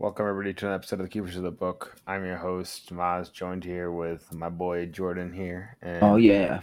Welcome 0.00 0.26
everybody 0.28 0.54
to 0.54 0.66
an 0.66 0.72
episode 0.72 1.00
of 1.00 1.04
the 1.04 1.10
Keepers 1.10 1.36
of 1.36 1.42
the 1.42 1.50
Book. 1.50 1.94
I'm 2.06 2.24
your 2.24 2.38
host 2.38 2.90
Maz, 2.90 3.30
joined 3.30 3.62
here 3.64 3.92
with 3.92 4.32
my 4.32 4.48
boy 4.48 4.86
Jordan 4.86 5.30
here, 5.30 5.76
and 5.82 6.02
Oh 6.02 6.16
yeah, 6.16 6.62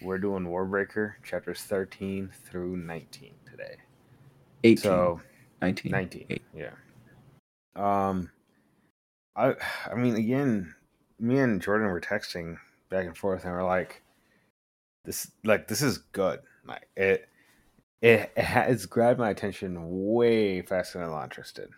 we're 0.00 0.16
doing 0.16 0.46
Warbreaker 0.46 1.12
chapters 1.22 1.60
13 1.60 2.30
through 2.46 2.78
19 2.78 3.34
today. 3.50 3.76
18, 4.64 4.76
So 4.78 5.20
19. 5.60 5.92
19, 5.92 6.26
Eight. 6.30 6.42
yeah. 6.56 6.70
Um, 7.76 8.30
I 9.36 9.54
I 9.84 9.94
mean 9.94 10.16
again, 10.16 10.74
me 11.20 11.40
and 11.40 11.60
Jordan 11.60 11.88
were 11.88 12.00
texting 12.00 12.56
back 12.88 13.04
and 13.04 13.14
forth, 13.14 13.44
and 13.44 13.52
we're 13.52 13.64
like, 13.64 14.02
this 15.04 15.30
like 15.44 15.68
this 15.68 15.82
is 15.82 15.98
good. 15.98 16.40
Like 16.66 16.88
it 16.96 17.28
it, 18.00 18.32
it 18.34 18.42
has 18.44 18.86
grabbed 18.86 19.20
my 19.20 19.28
attention 19.28 19.76
way 19.78 20.62
faster 20.62 21.00
than 21.00 21.10
I 21.10 21.10
Elantris 21.10 21.52
did. 21.52 21.68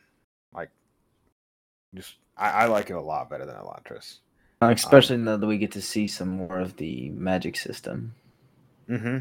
Just 1.95 2.15
I, 2.37 2.51
I 2.51 2.67
like 2.67 2.91
it 2.91 2.95
a 2.95 3.01
lot 3.01 3.31
better 3.31 3.47
than 3.47 3.57
Elantris. 3.57 4.19
Uh, 4.63 4.73
Especially 4.75 5.17
now 5.17 5.37
that 5.37 5.47
we 5.47 5.59
get 5.59 5.73
to 5.73 5.83
see 5.83 6.07
some 6.07 6.29
more 6.29 6.59
of 6.59 6.77
the 6.77 7.11
magic 7.11 7.57
system. 7.57 8.15
Mm-hmm. 8.89 9.19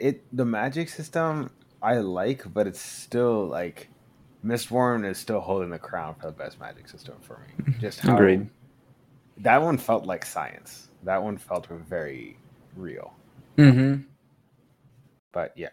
It 0.00 0.24
the 0.32 0.44
magic 0.44 0.88
system 0.88 1.50
I 1.82 1.98
like, 1.98 2.52
but 2.52 2.66
it's 2.66 2.80
still 2.80 3.46
like 3.46 3.88
Mistborn 4.44 5.08
is 5.08 5.18
still 5.18 5.40
holding 5.40 5.70
the 5.70 5.78
crown 5.78 6.14
for 6.14 6.26
the 6.26 6.32
best 6.32 6.60
magic 6.60 6.88
system 6.88 7.16
for 7.20 7.40
me. 7.40 7.74
Just 7.80 8.00
how 8.00 8.14
Agreed. 8.14 8.48
that 9.38 9.62
one 9.62 9.78
felt 9.78 10.06
like 10.06 10.24
science. 10.24 10.88
That 11.04 11.22
one 11.22 11.38
felt 11.38 11.66
very 11.66 12.38
real. 12.76 13.14
Mm-hmm. 13.56 14.02
But 15.32 15.52
yeah. 15.56 15.68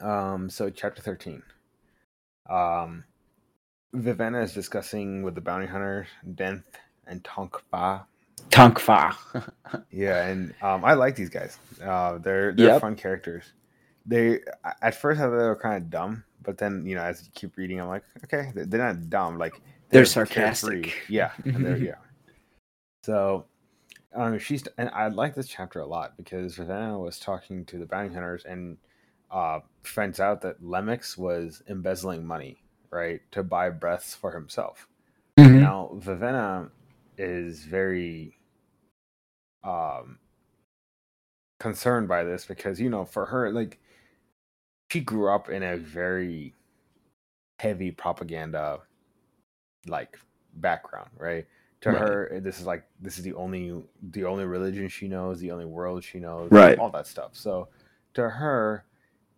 Um. 0.00 0.50
So 0.50 0.70
chapter 0.70 1.02
thirteen. 1.02 1.42
Um, 2.48 3.04
Vivenna 3.94 4.42
is 4.42 4.52
discussing 4.52 5.22
with 5.22 5.34
the 5.34 5.40
bounty 5.40 5.66
hunters 5.66 6.06
Denth 6.34 6.64
and 7.06 7.22
Tonk 7.24 7.56
Fah. 7.70 8.02
Tonkfa. 8.50 9.14
Yeah, 9.90 10.26
and 10.26 10.54
um, 10.62 10.84
I 10.84 10.94
like 10.94 11.16
these 11.16 11.30
guys. 11.30 11.58
Uh, 11.82 12.18
they're 12.18 12.52
they're 12.52 12.66
Yep. 12.68 12.80
fun 12.80 12.96
characters. 12.96 13.52
They 14.04 14.40
at 14.82 14.94
first 14.94 15.18
I 15.20 15.24
thought 15.24 15.30
they 15.30 15.44
were 15.44 15.56
kind 15.60 15.76
of 15.82 15.90
dumb, 15.90 16.22
but 16.42 16.58
then 16.58 16.84
you 16.86 16.94
know 16.94 17.02
as 17.02 17.22
you 17.24 17.30
keep 17.34 17.56
reading, 17.56 17.80
I'm 17.80 17.88
like, 17.88 18.04
okay, 18.24 18.52
they- 18.54 18.64
they're 18.64 18.84
not 18.92 19.08
dumb. 19.10 19.38
Like 19.38 19.54
They're 19.90 20.04
carefree. 20.04 20.06
sarcastic. 20.26 20.94
Yeah, 21.08 21.32
and 21.44 21.64
they're 21.64 21.76
yeah. 21.78 21.94
So, 23.04 23.46
um, 24.14 24.38
she's 24.38 24.64
and 24.78 24.90
I 24.90 25.08
like 25.08 25.34
this 25.34 25.48
chapter 25.48 25.80
a 25.80 25.86
lot 25.86 26.16
because 26.16 26.56
Vivenna 26.56 27.02
was 27.02 27.18
talking 27.18 27.64
to 27.66 27.78
the 27.78 27.86
bounty 27.86 28.12
hunters 28.12 28.44
and 28.44 28.76
uh 29.30 29.60
finds 29.82 30.20
out 30.20 30.42
that 30.42 30.62
Lemex 30.62 31.16
was 31.18 31.62
embezzling 31.68 32.24
money, 32.24 32.58
right, 32.90 33.20
to 33.32 33.42
buy 33.42 33.70
breaths 33.70 34.14
for 34.14 34.32
himself. 34.32 34.88
Mhm. 35.38 35.60
Now, 35.60 35.90
Vivenna 35.94 36.70
is 37.18 37.64
very 37.64 38.36
um 39.64 40.18
concerned 41.60 42.08
by 42.08 42.24
this 42.24 42.46
because 42.46 42.80
you 42.80 42.90
know, 42.90 43.04
for 43.04 43.26
her 43.26 43.50
like 43.52 43.78
she 44.90 45.00
grew 45.00 45.30
up 45.30 45.48
in 45.48 45.62
a 45.62 45.76
very 45.76 46.54
heavy 47.60 47.90
propaganda 47.90 48.80
like 49.86 50.18
background, 50.54 51.10
right? 51.18 51.46
To 51.82 51.90
Right. 51.92 51.98
her 52.00 52.40
this 52.42 52.60
is 52.60 52.66
like 52.66 52.84
this 53.00 53.18
is 53.18 53.24
the 53.24 53.34
only 53.34 53.82
the 54.12 54.24
only 54.24 54.44
religion 54.46 54.88
she 54.88 55.08
knows, 55.08 55.40
the 55.40 55.50
only 55.52 55.66
world 55.66 56.04
she 56.04 56.18
knows, 56.20 56.50
Right. 56.50 56.78
all 56.78 56.90
that 56.90 57.06
stuff. 57.06 57.30
So 57.36 57.68
to 58.14 58.28
her 58.30 58.84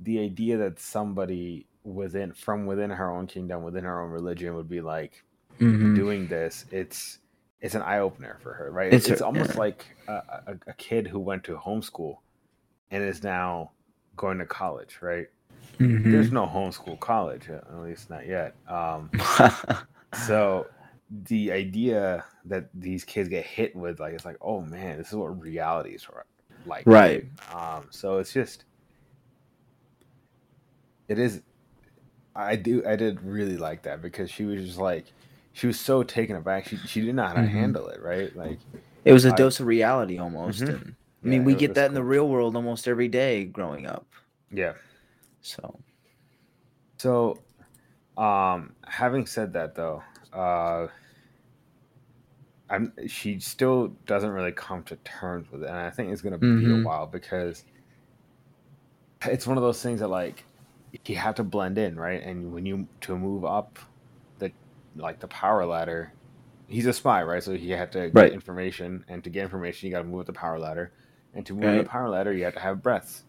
the 0.01 0.21
idea 0.21 0.57
that 0.59 0.79
somebody 0.81 1.67
within 1.95 2.33
from 2.33 2.67
within 2.67 2.91
her 2.91 3.11
own 3.11 3.27
kingdom, 3.27 3.63
within 3.63 3.85
her 3.85 4.03
own 4.03 4.11
religion 4.11 4.55
would 4.55 4.69
be 4.69 4.81
like 4.81 5.23
Mhm. 5.59 5.95
doing 5.97 6.27
this, 6.29 6.65
it's 6.71 7.19
it's 7.61 7.75
an 7.75 7.83
eye 7.83 7.99
opener 7.99 8.39
for 8.41 8.53
her, 8.55 8.71
right? 8.71 8.93
It's 8.93 9.07
It's, 9.07 9.13
it's 9.15 9.21
a- 9.21 9.27
almost 9.27 9.51
yeah. 9.55 9.59
like 9.59 9.85
a, 10.07 10.13
a, 10.13 10.57
a 10.69 10.73
kid 10.75 11.09
who 11.09 11.19
went 11.19 11.43
to 11.45 11.57
homeschool 11.57 12.19
and 12.93 13.03
is 13.03 13.25
now 13.25 13.73
going 14.17 14.39
to 14.39 14.47
college, 14.47 14.99
right? 15.03 15.27
Mhm. 15.79 16.05
There's 16.13 16.31
no 16.31 16.47
homeschool 16.47 17.01
college, 17.01 17.49
at 17.51 17.75
least 17.81 18.11
not 18.11 18.27
yet. 18.27 18.55
Um, 18.69 19.11
so 20.27 20.67
the 21.25 21.51
idea 21.51 22.25
that 22.45 22.69
these 22.75 23.03
kids 23.05 23.29
get 23.29 23.45
hit 23.45 23.75
with, 23.75 23.99
like, 23.99 24.15
it's 24.15 24.25
like, 24.25 24.37
oh 24.41 24.61
man, 24.61 24.99
this 24.99 25.09
is 25.09 25.15
what 25.15 25.41
reality 25.41 25.91
is 25.97 26.07
like, 26.67 26.87
Right. 26.87 27.27
Um, 27.53 27.87
so 27.91 28.19
it's 28.19 28.33
just, 28.33 28.65
it 31.09 31.19
is. 31.19 31.43
I 32.39 32.57
do, 32.57 32.83
I 32.87 32.97
did 32.97 33.21
really 33.23 33.57
like 33.57 33.83
that 33.83 34.01
because 34.01 34.31
she 34.31 34.45
was 34.45 34.65
just 34.65 34.79
like, 34.79 35.07
she 35.53 35.67
was 35.67 35.79
so 35.79 36.03
taken 36.05 36.37
aback. 36.37 36.67
She 36.69 36.77
she 36.79 37.01
didn't 37.01 37.17
know 37.17 37.27
how 37.27 37.35
to 37.35 37.41
Mhm. 37.41 37.49
handle 37.49 37.89
it, 37.89 38.01
right? 38.01 38.35
Like, 38.37 38.61
it 39.05 39.13
was 39.13 39.25
a 39.25 39.33
I- 39.33 39.37
dose 39.37 39.61
of 39.61 39.67
reality 39.67 40.19
almost. 40.19 40.63
Mhm. 40.63 40.69
And, 40.69 40.97
I 41.25 41.27
mean, 41.29 41.41
Yeah, 41.41 41.47
we 41.47 41.55
get 41.57 41.75
that 41.75 41.89
in 41.89 41.95
the 41.95 42.05
real 42.05 42.29
world 42.29 42.55
almost 42.55 42.87
every 42.87 43.09
day 43.09 43.45
growing 43.45 43.87
up. 43.87 44.07
yeah. 44.51 44.75
So 45.43 45.81
So, 46.99 47.39
um, 48.17 48.75
having 48.87 49.27
said 49.27 49.53
that, 49.55 49.75
though, 49.75 50.03
uh, 50.33 50.89
I'm 52.71 52.93
she 53.07 53.41
still 53.41 53.89
doesn't 54.07 54.31
really 54.31 54.53
come 54.53 54.83
to 54.85 54.97
terms 54.97 55.51
with 55.51 55.63
it, 55.63 55.69
and 55.69 55.77
I 55.77 55.91
think 55.91 56.13
it's 56.13 56.21
gonna 56.23 56.39
be 56.39 56.47
Mhm. 56.47 56.83
a 56.83 56.87
while 56.87 57.07
because 57.07 57.65
it's 59.27 59.47
one 59.47 59.57
of 59.57 59.63
those 59.63 59.83
things 59.83 60.01
that 60.01 60.09
like 60.09 60.45
you 61.07 61.17
had 61.17 61.37
to 61.37 61.45
blend 61.45 61.79
in, 61.79 61.97
right? 61.99 62.23
And 62.23 62.53
when 62.53 62.67
you 62.67 62.89
to 63.03 63.17
move 63.17 63.45
up 63.45 63.79
the 64.39 64.53
like 64.97 65.21
the 65.21 65.29
power 65.29 65.67
ladder, 65.67 66.15
he's 66.67 66.87
a 66.87 66.93
spy, 66.93 67.23
right? 67.23 67.43
So 67.43 67.55
he 67.57 67.71
had 67.71 67.93
to 67.93 68.11
get 68.11 68.15
Right. 68.15 68.33
information, 68.33 69.05
and 69.09 69.23
to 69.25 69.31
get 69.31 69.43
information, 69.45 69.87
you 69.89 69.93
got 69.95 70.03
to 70.03 70.09
move 70.09 70.21
up 70.21 70.27
the 70.27 70.33
power 70.33 70.59
ladder, 70.59 70.93
and 71.35 71.45
to 71.47 71.55
move 71.55 71.65
up 71.65 71.71
Right. 71.71 71.85
the 71.85 71.91
power 71.91 72.09
ladder, 72.09 72.33
you 72.33 72.45
have 72.45 72.55
to 72.55 72.61
have 72.61 72.83
breaths. 72.83 73.25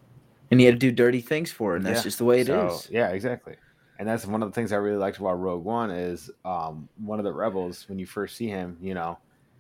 and 0.52 0.60
he 0.60 0.66
had 0.66 0.76
to 0.76 0.80
do 0.80 0.92
dirty 0.92 1.22
things 1.22 1.52
for 1.52 1.74
it, 1.74 1.78
and 1.78 1.86
that's 1.86 2.00
Yeah. 2.00 2.04
just 2.04 2.18
the 2.18 2.26
way 2.26 2.42
it 2.42 2.50
is. 2.50 2.86
So, 2.86 2.90
Yeah, 2.90 3.10
exactly. 3.10 3.56
And 4.00 4.08
that's 4.08 4.26
one 4.26 4.42
of 4.42 4.50
the 4.50 4.54
things 4.56 4.72
I 4.72 4.78
really 4.78 4.98
liked 4.98 5.18
about 5.20 5.34
Rogue 5.40 5.64
One 5.64 5.92
is 5.92 6.32
um, 6.46 6.90
one 6.98 7.20
of 7.20 7.26
the 7.26 7.34
rebels. 7.34 7.88
When 7.88 8.00
you 8.00 8.06
first 8.06 8.38
see 8.38 8.48
him, 8.48 8.78
you 8.82 8.94
know, 8.94 9.20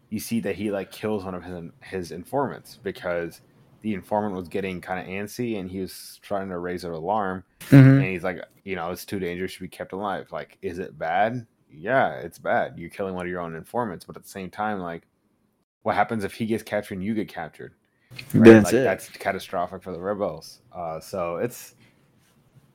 you 0.09 0.19
see 0.19 0.39
that 0.41 0.55
he 0.55 0.71
like 0.71 0.91
kills 0.91 1.25
one 1.25 1.35
of 1.35 1.43
his 1.43 1.69
his 1.83 2.11
informants 2.11 2.79
because 2.83 3.41
the 3.81 3.93
informant 3.93 4.35
was 4.35 4.47
getting 4.49 4.81
kind 4.81 4.99
of 4.99 5.05
antsy 5.07 5.59
and 5.59 5.69
he 5.69 5.79
was 5.79 6.19
trying 6.21 6.49
to 6.49 6.57
raise 6.57 6.83
an 6.83 6.91
alarm. 6.91 7.43
Mhm. 7.69 7.97
And 7.97 8.03
he's 8.03 8.23
like, 8.23 8.43
you 8.63 8.75
know, 8.75 8.91
it's 8.91 9.05
too 9.05 9.19
dangerous 9.19 9.53
to 9.55 9.61
be 9.61 9.67
kept 9.69 9.93
alive. 9.93 10.31
Like, 10.31 10.57
is 10.61 10.79
it 10.79 10.97
bad? 10.97 11.45
Yeah, 11.71 12.15
it's 12.15 12.37
bad. 12.39 12.77
You're 12.77 12.89
killing 12.89 13.13
one 13.15 13.25
of 13.25 13.29
your 13.31 13.41
own 13.41 13.55
informants, 13.55 14.03
but 14.05 14.15
at 14.17 14.23
the 14.23 14.29
same 14.29 14.49
time, 14.49 14.79
like, 14.79 15.03
what 15.83 15.95
happens 15.95 16.23
if 16.23 16.33
he 16.33 16.45
gets 16.45 16.63
captured 16.63 16.95
and 16.95 17.03
you 17.03 17.13
get 17.13 17.27
captured? 17.27 17.73
right? 18.33 18.43
That's 18.43 18.65
like 18.65 18.73
it. 18.73 18.83
that's 18.83 19.07
catastrophic 19.09 19.83
for 19.83 19.91
the 19.91 19.99
rebels. 19.99 20.61
Uh, 20.73 20.99
so 20.99 21.37
it's 21.37 21.75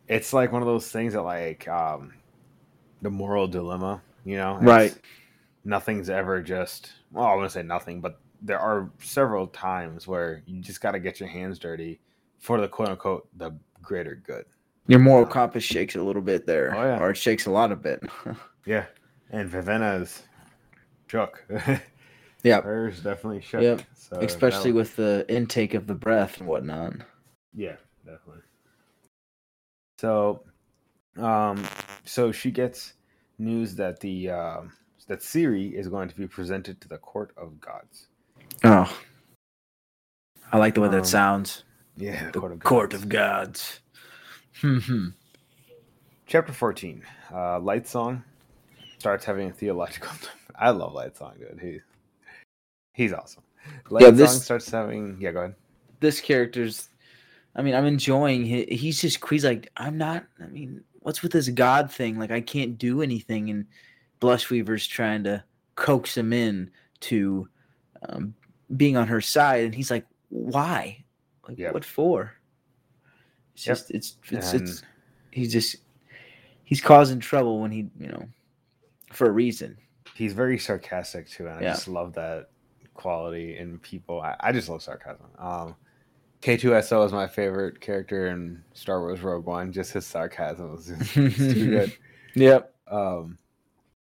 it's 0.08 0.32
like 0.32 0.52
one 0.52 0.62
of 0.62 0.66
those 0.66 0.90
things 0.90 1.12
that 1.14 1.22
like 1.22 1.66
um, 1.68 2.12
the 3.02 3.10
moral 3.10 3.46
dilemma, 3.48 4.00
you 4.24 4.36
know? 4.36 4.56
It's- 4.56 4.68
Right. 4.68 4.98
Nothing's 5.66 6.10
ever 6.10 6.42
just 6.42 6.92
well, 7.10 7.24
I 7.24 7.34
wouldn't 7.34 7.52
say 7.52 7.62
nothing, 7.62 8.00
but 8.02 8.20
there 8.44 8.58
are 8.60 8.90
several 9.00 9.46
times 9.46 10.06
where 10.06 10.42
you 10.46 10.60
just 10.60 10.80
got 10.80 10.92
to 10.92 11.00
get 11.00 11.18
your 11.18 11.28
hands 11.28 11.58
dirty 11.58 11.98
for 12.38 12.60
the 12.60 12.68
quote 12.68 12.90
unquote 12.90 13.26
the 13.38 13.50
greater 13.82 14.14
good. 14.14 14.44
Your 14.86 15.00
moral 15.00 15.24
compass 15.24 15.64
shakes 15.64 15.96
a 15.96 16.02
little 16.02 16.20
bit 16.20 16.46
there, 16.46 16.74
Oh, 16.76 16.82
yeah. 16.84 16.98
or 17.00 17.10
it 17.10 17.16
shakes 17.16 17.46
a 17.46 17.50
lot 17.50 17.72
of 17.72 17.82
bit. 17.82 18.02
Yeah, 18.66 18.86
and 19.30 19.46
Vivenna's 19.46 20.22
shook. 21.06 21.44
yeah, 22.42 22.62
Hers 22.62 23.00
definitely 23.00 23.42
shook. 23.42 23.60
Yep. 23.60 23.82
So 23.94 24.16
especially 24.20 24.72
with 24.72 24.96
the 24.96 25.26
intake 25.28 25.74
of 25.74 25.86
the 25.86 25.94
breath 25.94 26.38
and 26.38 26.48
whatnot. 26.48 26.94
Yeah, 27.54 27.76
definitely. 28.06 28.40
So, 29.98 30.44
um, 31.18 31.62
so 32.04 32.32
she 32.32 32.50
gets 32.50 32.94
news 33.38 33.74
that 33.76 34.00
the 34.00 34.30
um 34.30 34.72
that 35.08 35.22
Siri 35.22 35.76
is 35.76 35.88
going 35.88 36.08
to 36.08 36.16
be 36.16 36.26
presented 36.26 36.80
to 36.80 36.88
the 36.88 36.96
court 36.96 37.34
of 37.36 37.60
gods. 37.60 38.06
Oh, 38.62 38.98
I 40.52 40.58
like 40.58 40.74
the 40.74 40.80
way 40.80 40.88
Um, 40.88 40.94
that 40.94 41.06
sounds. 41.06 41.64
Yeah, 41.96 42.30
The 42.30 42.40
court 42.62 42.92
of 42.94 43.08
gods. 43.08 43.80
Hmm. 44.60 45.08
Chapter 46.26 46.52
fourteen. 46.52 47.02
Uh, 47.30 47.58
Lightsong 47.60 48.22
starts 48.98 49.24
having 49.24 49.50
a 49.50 49.52
theological. 49.52 50.10
I 50.58 50.70
love 50.70 50.92
Lightsong, 50.94 51.38
dude. 51.38 51.58
He 51.60 51.80
he's 52.92 53.12
awesome. 53.12 53.42
Light 53.90 54.14
Yeah, 54.16 54.26
Song 54.26 54.40
starts 54.40 54.70
having. 54.70 55.16
Yeah, 55.20 55.32
go 55.32 55.40
ahead. 55.40 55.54
This 56.00 56.20
character's. 56.20 56.88
I 57.56 57.62
mean, 57.62 57.74
I'm 57.74 57.86
enjoying. 57.86 58.44
He, 58.44 58.64
he's 58.64 59.00
just. 59.00 59.26
He's 59.28 59.44
like, 59.44 59.70
I'm 59.76 59.98
not. 59.98 60.24
I 60.42 60.46
mean, 60.46 60.82
what's 61.00 61.22
with 61.22 61.32
this 61.32 61.48
god 61.48 61.90
thing? 61.90 62.18
Like, 62.18 62.30
I 62.30 62.40
can't 62.40 62.78
do 62.78 63.02
anything, 63.02 63.50
and 63.50 63.66
Blushweaver's 64.20 64.86
trying 64.86 65.24
to 65.24 65.42
coax 65.76 66.16
him 66.16 66.32
in 66.32 66.70
to 67.00 67.48
um, 68.08 68.34
being 68.76 68.96
on 68.96 69.06
her 69.08 69.20
side, 69.20 69.64
and 69.64 69.74
he's 69.74 69.90
like, 69.90 70.06
why? 70.30 71.04
Like, 71.48 71.58
Yep. 71.58 71.74
what 71.74 71.84
for? 71.84 72.32
It's 73.54 73.66
Yep. 73.66 73.76
just. 73.76 73.90
It's. 73.90 74.16
It's. 74.30 74.52
And- 74.52 74.62
it's. 74.62 74.82
He's 75.30 75.52
just. 75.52 75.76
He's 76.64 76.80
causing 76.80 77.20
trouble 77.20 77.60
when 77.60 77.70
he, 77.70 77.88
you 78.00 78.08
know, 78.08 78.26
for 79.12 79.28
a 79.28 79.32
reason. 79.32 79.76
He's 80.14 80.32
very 80.32 80.58
sarcastic 80.58 81.28
too, 81.28 81.46
and 81.46 81.58
I 81.58 81.62
Yeah. 81.62 81.72
just 81.74 81.88
love 81.88 82.14
that 82.14 82.48
quality 82.94 83.58
in 83.58 83.78
people. 83.80 84.20
I, 84.20 84.36
I 84.40 84.52
just 84.52 84.68
love 84.68 84.82
sarcasm. 84.82 85.26
Um, 85.38 85.74
K2SO 86.40 87.04
is 87.04 87.12
my 87.12 87.26
favorite 87.26 87.80
character 87.80 88.28
in 88.28 88.62
Star 88.74 89.00
Wars 89.00 89.20
Rogue 89.20 89.44
One. 89.46 89.72
Just 89.72 89.92
his 89.92 90.06
sarcasm 90.06 90.74
is 90.74 90.86
too 91.12 91.30
good. 91.70 91.92
Yep. 92.34 92.74
Um, 92.88 93.38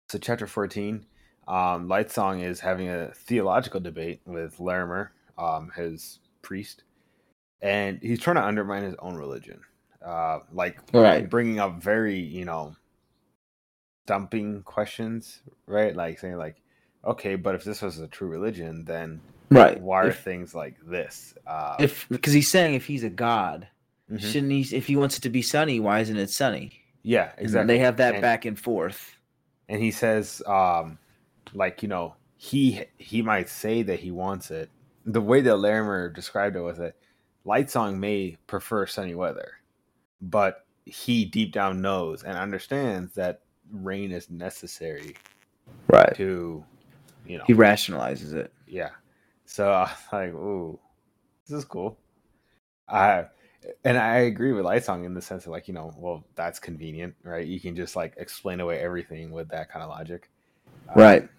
so 0.09 0.17
chapter 0.19 0.45
14, 0.47 1.05
um, 1.47 1.87
Lightsong 1.87 2.43
is 2.43 2.59
having 2.59 2.89
a 2.89 3.11
theological 3.13 3.79
debate 3.79 4.21
with 4.25 4.57
Llarimar, 4.57 5.09
um, 5.37 5.71
his 5.75 6.19
priest, 6.41 6.83
and 7.61 7.99
he's 8.01 8.19
trying 8.19 8.37
to 8.37 8.43
undermine 8.45 8.83
his 8.83 8.95
own 8.99 9.15
religion. 9.15 9.61
Uh, 10.05 10.39
like 10.53 10.77
Right. 10.93 11.27
bringing 11.29 11.59
up 11.59 11.81
very, 11.81 12.19
you 12.19 12.45
know, 12.45 12.75
dumping 14.05 14.61
questions, 14.63 15.41
right? 15.65 15.95
Like 15.95 16.19
saying 16.19 16.37
like, 16.37 16.61
okay, 17.03 17.35
but 17.35 17.55
if 17.55 17.63
this 17.63 17.81
was 17.81 17.99
a 17.99 18.07
true 18.07 18.27
religion, 18.27 18.83
then 18.85 19.21
Right. 19.49 19.79
why 19.81 20.01
are 20.03 20.07
If, 20.09 20.23
things 20.23 20.53
like 20.55 20.75
this? 20.85 21.33
Uh, 21.45 21.75
if 21.79 22.07
because 22.09 22.33
he's 22.33 22.49
saying 22.49 22.75
if 22.75 22.85
he's 22.85 23.03
a 23.03 23.09
god, 23.09 23.67
mhm. 24.11 24.19
shouldn't 24.19 24.51
he? 24.51 24.61
If 24.75 24.87
he 24.87 24.95
wants 24.95 25.17
it 25.17 25.21
to 25.21 25.29
be 25.29 25.41
sunny, 25.41 25.79
why 25.79 25.99
isn't 25.99 26.17
it 26.17 26.29
sunny? 26.29 26.81
yeah, 27.03 27.31
And 27.37 27.45
exactly. 27.45 27.75
They 27.75 27.79
have 27.79 27.97
that 27.97 28.15
And- 28.15 28.21
back 28.21 28.45
and 28.45 28.57
forth. 28.59 29.15
and 29.69 29.81
he 29.81 29.89
says 29.91 30.41
um 30.45 30.97
like 31.53 31.81
you 31.83 31.89
know 31.89 32.15
he 32.37 32.83
he 32.97 33.21
might 33.21 33.49
say 33.49 33.81
that 33.83 33.99
he 33.99 34.11
wants 34.11 34.51
it 34.51 34.69
the 35.05 35.21
way 35.21 35.41
that 35.41 35.55
llarimar 35.55 36.13
described 36.13 36.55
it 36.55 36.61
was 36.61 36.77
that 36.77 36.95
lightsong 37.45 37.97
may 37.97 38.35
prefer 38.47 38.85
sunny 38.85 39.15
weather 39.15 39.53
but 40.21 40.65
he 40.85 41.25
deep 41.25 41.51
down 41.51 41.81
knows 41.81 42.23
and 42.23 42.37
understands 42.37 43.13
that 43.13 43.41
rain 43.71 44.11
is 44.11 44.29
necessary 44.29 45.15
Right. 45.87 46.15
to 46.15 46.63
you 47.25 47.37
know 47.37 47.43
He 47.45 47.53
rationalizes 47.53 48.33
it. 48.33 48.51
yeah 48.67 48.89
so 49.45 49.71
i 49.71 49.83
was 49.83 49.91
like 50.11 50.33
ooh 50.33 50.79
this 51.47 51.57
is 51.57 51.65
cool 51.65 51.97
i 52.89 53.25
and 53.83 53.97
i 53.97 54.17
agree 54.17 54.51
with 54.51 54.65
lightsong 54.65 55.05
in 55.05 55.13
the 55.13 55.21
sense 55.21 55.45
of 55.45 55.51
like 55.51 55.67
you 55.67 55.73
know 55.73 55.91
well 55.97 56.23
that's 56.35 56.59
convenient 56.59 57.15
right 57.23 57.47
you 57.47 57.59
can 57.59 57.75
just 57.75 57.95
like 57.95 58.13
explain 58.17 58.59
away 58.59 58.79
everything 58.79 59.31
with 59.31 59.47
that 59.49 59.69
kind 59.71 59.83
of 59.83 59.89
logic 59.89 60.29
Uh, 60.89 60.93
Right. 60.99 61.29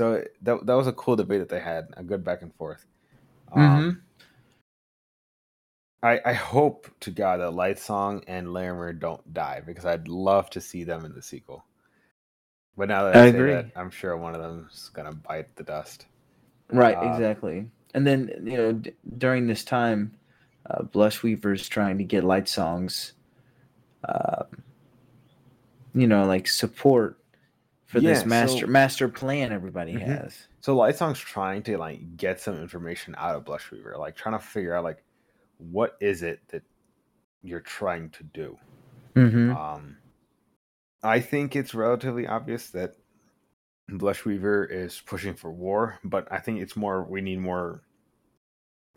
So 0.00 0.24
that 0.40 0.64
that 0.64 0.72
was 0.72 0.86
a 0.86 0.94
cool 0.94 1.14
debate 1.14 1.40
that 1.40 1.50
they 1.50 1.60
had, 1.60 1.88
a 1.94 2.02
good 2.02 2.24
back 2.24 2.40
and 2.40 2.54
forth. 2.54 2.86
Um, 3.52 4.00
I 6.02 6.18
I 6.24 6.32
hope 6.32 6.88
to 7.00 7.10
God 7.10 7.40
that 7.40 7.50
Lightsong 7.50 8.24
and 8.26 8.46
Llarimar 8.46 8.98
don't 8.98 9.34
die 9.34 9.60
because 9.60 9.84
I'd 9.84 10.08
love 10.08 10.48
to 10.50 10.60
see 10.62 10.84
them 10.84 11.04
in 11.04 11.12
the 11.12 11.20
sequel. 11.20 11.66
But 12.78 12.88
now 12.88 13.04
that 13.04 13.14
I, 13.14 13.24
I 13.24 13.30
say 13.30 13.36
agree. 13.36 13.52
that, 13.52 13.72
I'm 13.76 13.90
sure 13.90 14.16
one 14.16 14.34
of 14.34 14.40
them's 14.40 14.88
gonna 14.94 15.12
bite 15.12 15.54
the 15.56 15.64
dust. 15.64 16.06
Right. 16.72 16.96
Uh, 16.96 17.12
exactly. 17.12 17.68
And 17.92 18.06
then 18.06 18.30
you 18.42 18.56
know 18.56 18.72
d- 18.72 18.94
during 19.18 19.48
this 19.48 19.64
time, 19.64 20.16
uh, 20.64 20.84
Blushweaver's 20.84 21.68
trying 21.68 21.98
to 21.98 22.04
get 22.04 22.24
Lightsongs, 22.24 23.12
uh, 24.08 24.44
you 25.94 26.06
know, 26.06 26.24
like 26.24 26.48
support 26.48 27.19
for 27.90 28.00
this 28.00 28.24
master 28.24 28.66
so- 28.66 28.66
master 28.66 29.08
plan 29.08 29.52
everybody 29.52 29.94
Mhm. 29.94 30.06
has. 30.06 30.46
So 30.60 30.76
Lightsong's 30.76 31.18
trying 31.18 31.62
to 31.64 31.76
like 31.78 32.16
get 32.16 32.40
some 32.40 32.56
information 32.56 33.14
out 33.18 33.34
of 33.36 33.44
Blushweaver, 33.44 33.98
like 33.98 34.14
trying 34.16 34.38
to 34.38 34.44
figure 34.44 34.74
out 34.74 34.84
like 34.84 35.02
what 35.58 35.96
is 36.00 36.22
it 36.22 36.40
that 36.48 36.62
you're 37.42 37.60
trying 37.60 38.10
to 38.10 38.22
do. 38.24 38.58
Mm-hmm. 39.14 39.56
Um, 39.56 39.96
I 41.02 41.20
think 41.20 41.56
it's 41.56 41.74
relatively 41.74 42.26
obvious 42.26 42.70
that 42.70 42.94
Blushweaver 43.90 44.70
is 44.70 45.00
pushing 45.04 45.34
for 45.34 45.50
war, 45.50 45.98
but 46.04 46.30
I 46.30 46.38
think 46.38 46.60
it's 46.60 46.76
more 46.76 47.02
we 47.02 47.20
need 47.20 47.40
more. 47.40 47.82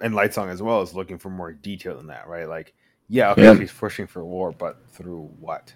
And 0.02 0.14
Lightsong 0.14 0.50
as 0.50 0.62
well 0.62 0.82
is 0.82 0.94
looking 0.94 1.18
for 1.18 1.30
more 1.30 1.52
detail 1.54 1.96
than 1.98 2.08
that, 2.08 2.28
right? 2.28 2.48
Like, 2.48 2.74
yeah, 3.08 3.32
okay, 3.32 3.44
Yeah. 3.44 3.56
she's 3.56 3.72
pushing 3.72 4.06
for 4.08 4.24
war, 4.26 4.52
but 4.52 4.86
through 4.90 5.28
what? 5.40 5.74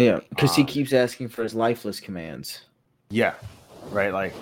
Yeah, 0.00 0.20
because 0.30 0.56
he 0.56 0.62
uh, 0.62 0.66
keeps 0.66 0.92
asking 0.92 1.28
for 1.28 1.42
his 1.42 1.54
lifeless 1.54 2.00
commands. 2.00 2.62
Yeah, 3.10 3.34
right. 3.90 4.12
Like, 4.12 4.32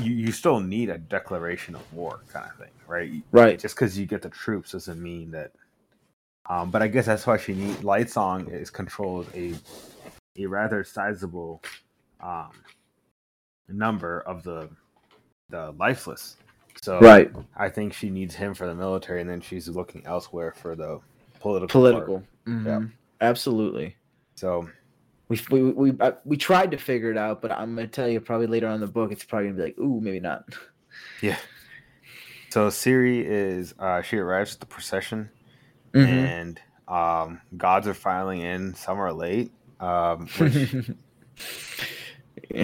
you 0.00 0.12
you 0.14 0.32
still 0.32 0.60
need 0.60 0.90
a 0.90 0.98
declaration 0.98 1.74
of 1.74 1.92
war, 1.92 2.20
kind 2.32 2.46
of 2.50 2.56
thing, 2.58 2.72
right? 2.86 3.10
Right. 3.32 3.58
Just 3.58 3.74
because 3.74 3.98
you 3.98 4.06
get 4.06 4.22
the 4.22 4.28
troops 4.30 4.72
doesn't 4.72 5.00
mean 5.02 5.30
that. 5.32 5.52
Um, 6.50 6.70
but 6.70 6.82
I 6.82 6.88
guess 6.88 7.06
that's 7.06 7.26
why 7.26 7.36
she 7.36 7.54
needs 7.54 7.78
Lightsong 7.78 8.50
is 8.52 8.70
controls 8.70 9.26
a 9.34 9.54
a 10.36 10.46
rather 10.46 10.84
sizable 10.84 11.62
um, 12.20 12.50
number 13.68 14.20
of 14.20 14.42
the 14.42 14.68
the 15.50 15.72
lifeless. 15.78 16.36
So 16.80 17.00
Right. 17.00 17.30
I 17.56 17.68
think 17.68 17.92
she 17.92 18.08
needs 18.08 18.34
him 18.34 18.54
for 18.54 18.66
the 18.66 18.74
military, 18.74 19.20
and 19.20 19.28
then 19.28 19.40
she's 19.40 19.68
looking 19.68 20.04
elsewhere 20.06 20.52
for 20.52 20.76
the 20.76 21.00
political. 21.40 21.68
part. 21.92 22.06
Political. 22.06 22.22
Mhm. 22.46 22.66
Yeah. 22.66 22.88
Absolutely. 23.20 23.96
So 24.36 24.68
We 25.28 25.40
we 25.50 25.62
we 25.72 25.92
uh, 26.00 26.12
we 26.24 26.36
tried 26.36 26.70
to 26.70 26.78
figure 26.78 27.10
it 27.10 27.18
out, 27.18 27.42
but 27.42 27.52
I'm 27.52 27.74
gonna 27.74 27.86
tell 27.86 28.08
you 28.08 28.20
probably 28.20 28.46
later 28.46 28.66
on 28.68 28.76
in 28.76 28.80
the 28.80 28.86
book 28.86 29.12
it's 29.12 29.24
probably 29.24 29.48
gonna 29.48 29.58
be 29.58 29.62
like, 29.64 29.78
ooh, 29.78 30.00
maybe 30.00 30.20
not. 30.20 30.44
yeah. 31.22 31.36
So 32.50 32.70
Siri 32.70 33.26
is 33.26 33.74
uh, 33.78 34.00
she 34.02 34.16
arrives 34.16 34.54
at 34.54 34.60
the 34.60 34.66
procession, 34.66 35.28
Mhm. 35.92 36.06
and 36.06 36.60
um, 36.88 37.40
gods 37.58 37.86
are 37.86 37.94
filing 37.94 38.40
in. 38.40 38.74
Some 38.74 38.98
are 38.98 39.12
late. 39.12 39.52
Um, 39.80 40.28
which 40.38 40.90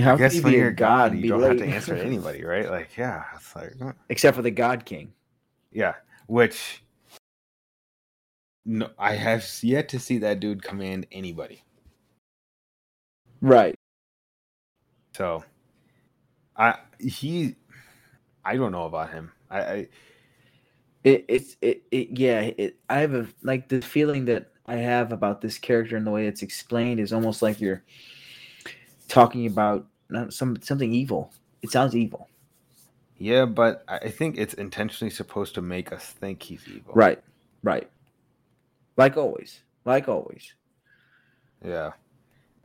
How 0.03 0.15
I 0.15 0.17
guess 0.17 0.33
can 0.33 0.37
you 0.39 0.43
when 0.45 0.53
be 0.53 0.59
you're 0.59 0.69
a 0.69 0.71
a 0.71 0.75
god 0.75 1.15
you 1.19 1.29
don't 1.29 1.43
late? 1.43 1.49
have 1.49 1.59
to 1.59 1.67
answer 1.75 1.97
to 1.97 2.03
anybody, 2.05 2.45
right? 2.45 2.71
Like, 2.71 2.97
yeah, 2.97 3.25
it's 3.37 3.55
like, 3.55 3.75
uh, 3.83 3.93
Except 4.09 4.35
for 4.37 4.43
the 4.43 4.51
God 4.51 4.87
King. 4.87 5.13
yeah. 5.71 5.95
Which, 6.27 6.83
no, 8.65 8.89
I 8.99 9.17
have 9.17 9.47
yet 9.63 9.91
to 9.91 9.99
see 10.01 10.17
that 10.19 10.41
dude 10.41 10.63
command 10.63 11.07
anybody. 11.13 11.63
Right. 13.45 13.77
So, 15.17 15.45
I 16.57 16.77
he, 17.01 17.57
I 18.45 18.57
don't 18.57 18.73
know 18.73 18.85
about 18.85 19.11
him. 19.11 19.33
I, 19.51 19.61
I 19.61 19.89
It 21.05 21.25
it's 21.29 21.57
it, 21.61 21.83
it 21.91 22.19
yeah, 22.19 22.41
it 22.59 22.79
I 22.91 23.01
have 23.01 23.15
a 23.15 23.29
like 23.43 23.69
the 23.69 23.83
feeling 23.83 24.27
that 24.27 24.53
I 24.67 24.77
have 24.77 25.13
about 25.13 25.41
this 25.43 25.59
character 25.59 25.97
and 25.97 26.07
the 26.07 26.11
way 26.11 26.27
it's 26.27 26.43
explained 26.43 27.01
is 27.01 27.13
almost 27.13 27.43
like 27.43 27.61
you're 27.61 27.85
talking 29.09 29.47
about 29.47 29.87
uh, 30.15 30.31
some 30.31 30.61
something 30.63 30.95
evil. 30.95 31.33
It 31.63 31.71
sounds 31.71 31.95
evil. 31.97 32.29
yeah, 33.19 33.45
but 33.47 33.85
I 33.89 33.99
I 33.99 34.11
think 34.11 34.39
it's 34.39 34.55
intentionally 34.55 35.11
supposed 35.11 35.55
to 35.57 35.63
make 35.63 35.93
us 35.93 36.05
think 36.07 36.43
he's 36.43 36.67
evil. 36.69 36.95
Right. 36.95 37.23
Right. 37.63 37.91
Like 38.97 39.17
always. 39.17 39.63
Like 39.85 40.09
always. 40.09 40.55
Yeah. 41.65 41.93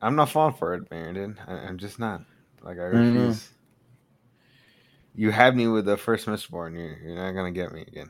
I'm 0.02 0.16
not 0.16 0.30
falling 0.30 0.56
for 0.56 0.74
it, 0.74 0.88
Brandon. 0.90 1.40
I, 1.48 1.54
I'm 1.54 1.78
just 1.78 2.00
not. 2.00 2.22
Like 2.62 2.78
I 2.78 2.84
refuse. 2.84 3.50
You 5.16 5.32
had 5.32 5.56
me 5.56 5.68
with 5.68 5.86
the 5.86 5.98
first 5.98 6.28
Mistborn. 6.28 6.74
You're 6.76 6.98
you're 6.98 7.16
not 7.16 7.32
gonna 7.32 7.52
get 7.52 7.72
me 7.72 7.82
again. 7.82 8.10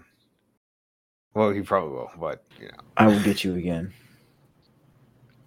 Well, 1.34 1.52
he 1.52 1.62
probably 1.62 1.92
will, 1.92 2.12
but 2.20 2.44
you 2.60 2.68
know. 2.68 2.84
I 2.98 3.08
will 3.08 3.22
get 3.22 3.44
you 3.44 3.56
again. 3.56 3.94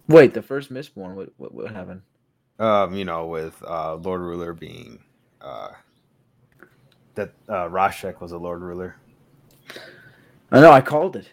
Wait, 0.07 0.33
the 0.33 0.41
first 0.41 0.71
Mistborn, 0.73 1.15
what 1.15 1.29
what, 1.37 1.53
what 1.53 1.71
happened? 1.71 2.01
Um, 2.59 2.93
you 2.95 3.05
know, 3.05 3.27
with 3.27 3.61
uh 3.63 3.95
Lord 3.95 4.21
Ruler 4.21 4.53
being 4.53 5.03
uh 5.41 5.69
that 7.15 7.33
uh 7.47 7.67
Rashek 7.67 8.21
was 8.21 8.31
a 8.31 8.37
Lord 8.37 8.61
Ruler. 8.61 8.95
I 10.51 10.59
know 10.61 10.71
I 10.71 10.81
called 10.81 11.15
it. 11.15 11.31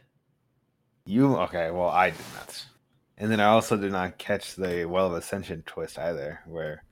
You 1.05 1.37
okay, 1.37 1.71
well 1.71 1.89
I 1.89 2.11
did 2.11 2.19
not. 2.37 2.65
And 3.21 3.31
then 3.31 3.39
I 3.39 3.45
also 3.45 3.77
did 3.77 3.93
not 3.93 4.17
catch 4.19 4.57
the 4.57 4.87
Well 4.87 5.07
of 5.09 5.13
Ascension 5.13 5.63
twist 5.67 5.99
either, 5.99 6.41
where 6.47 6.83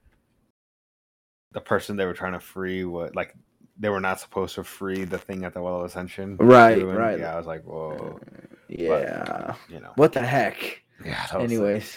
the 1.53 1.61
person 1.63 1.97
they 1.97 2.05
were 2.05 2.13
trying 2.13 2.35
to 2.35 2.41
free 2.41 2.85
what 2.85 3.17
like 3.17 3.35
they 3.79 3.89
were 3.89 4.01
not 4.01 4.21
supposed 4.21 4.55
to 4.57 4.65
free 4.65 5.05
the 5.05 5.17
thing 5.19 5.45
at 5.45 5.55
the 5.55 5.63
Well 5.63 5.79
of 5.81 5.87
Ascension. 5.87 6.37
Right, 6.37 6.85
right. 6.85 7.19
Yeah, 7.19 7.33
I 7.33 7.37
was 7.39 7.47
like, 7.47 7.65
whoa, 7.65 8.21
Yeah. 8.69 9.55
you 9.71 9.81
know. 9.81 9.93
What 9.97 10.13
the 10.13 10.21
heck? 10.21 10.83
Yeah. 11.05 11.27
Anyways. 11.35 11.97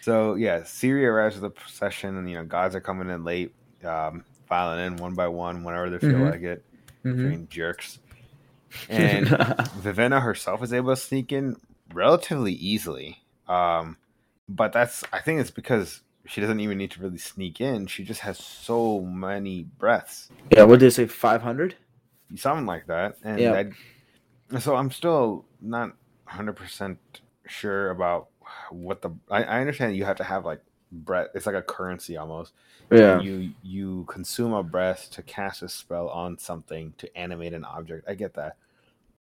So 0.00 0.34
yeah, 0.34 0.64
Siri 0.64 1.06
arrives 1.06 1.36
at 1.36 1.42
the 1.42 1.50
procession, 1.50 2.16
and 2.16 2.28
you 2.28 2.36
know, 2.36 2.44
gods 2.44 2.74
are 2.74 2.80
coming 2.80 3.10
in 3.10 3.22
late, 3.24 3.54
um, 3.84 4.24
filing 4.48 4.84
in 4.84 4.96
one 4.96 5.14
by 5.14 5.28
one 5.28 5.62
whenever 5.62 5.88
they 5.90 5.98
feel 5.98 6.18
Mhm. 6.18 6.30
like 6.32 6.42
it. 6.42 6.64
Mhm. 7.04 7.28
Being 7.28 7.48
jerks. 7.48 8.00
And 8.88 9.26
Vivenna 9.82 10.20
herself 10.20 10.62
is 10.64 10.72
able 10.72 10.94
to 10.94 11.00
sneak 11.00 11.30
in 11.30 11.56
relatively 11.92 12.52
easily. 12.54 13.22
Um, 13.48 13.96
but 14.48 14.72
that's 14.72 15.04
I 15.12 15.20
think 15.20 15.40
it's 15.40 15.50
because 15.50 16.02
she 16.26 16.40
doesn't 16.40 16.60
even 16.60 16.78
need 16.78 16.90
to 16.92 17.00
really 17.00 17.18
sneak 17.18 17.60
in. 17.60 17.86
She 17.86 18.04
just 18.04 18.20
has 18.20 18.38
so 18.38 19.00
many 19.00 19.64
breaths. 19.78 20.28
yeah, 20.50 20.64
what 20.64 20.78
did 20.80 20.86
they 20.86 20.90
say? 20.90 21.06
Five 21.06 21.42
hundred? 21.42 21.74
Something 22.36 22.66
like 22.66 22.86
that. 22.86 23.16
And 23.24 23.40
Yeah. 23.40 23.62
I, 24.52 24.58
so 24.58 24.76
I'm 24.76 24.90
still 24.90 25.44
not 25.60 25.92
100% 26.28 26.96
sure 27.46 27.90
about 27.90 28.28
what 28.70 29.00
the 29.02 29.10
I, 29.30 29.44
I 29.44 29.60
understand 29.60 29.96
you 29.96 30.04
have 30.04 30.16
to 30.16 30.24
have 30.24 30.44
like 30.44 30.60
breath. 30.92 31.28
It's 31.34 31.46
like 31.46 31.54
a 31.54 31.62
currency 31.62 32.16
almost. 32.16 32.52
Yeah. 32.90 33.20
You 33.20 33.52
you 33.62 34.04
consume 34.08 34.52
a 34.52 34.62
breath 34.62 35.10
to 35.12 35.22
cast 35.22 35.62
a 35.62 35.68
spell 35.68 36.08
on 36.08 36.38
something 36.38 36.94
to 36.98 37.16
animate 37.16 37.54
an 37.54 37.64
object. 37.64 38.06
I 38.08 38.14
get 38.14 38.34
that. 38.34 38.56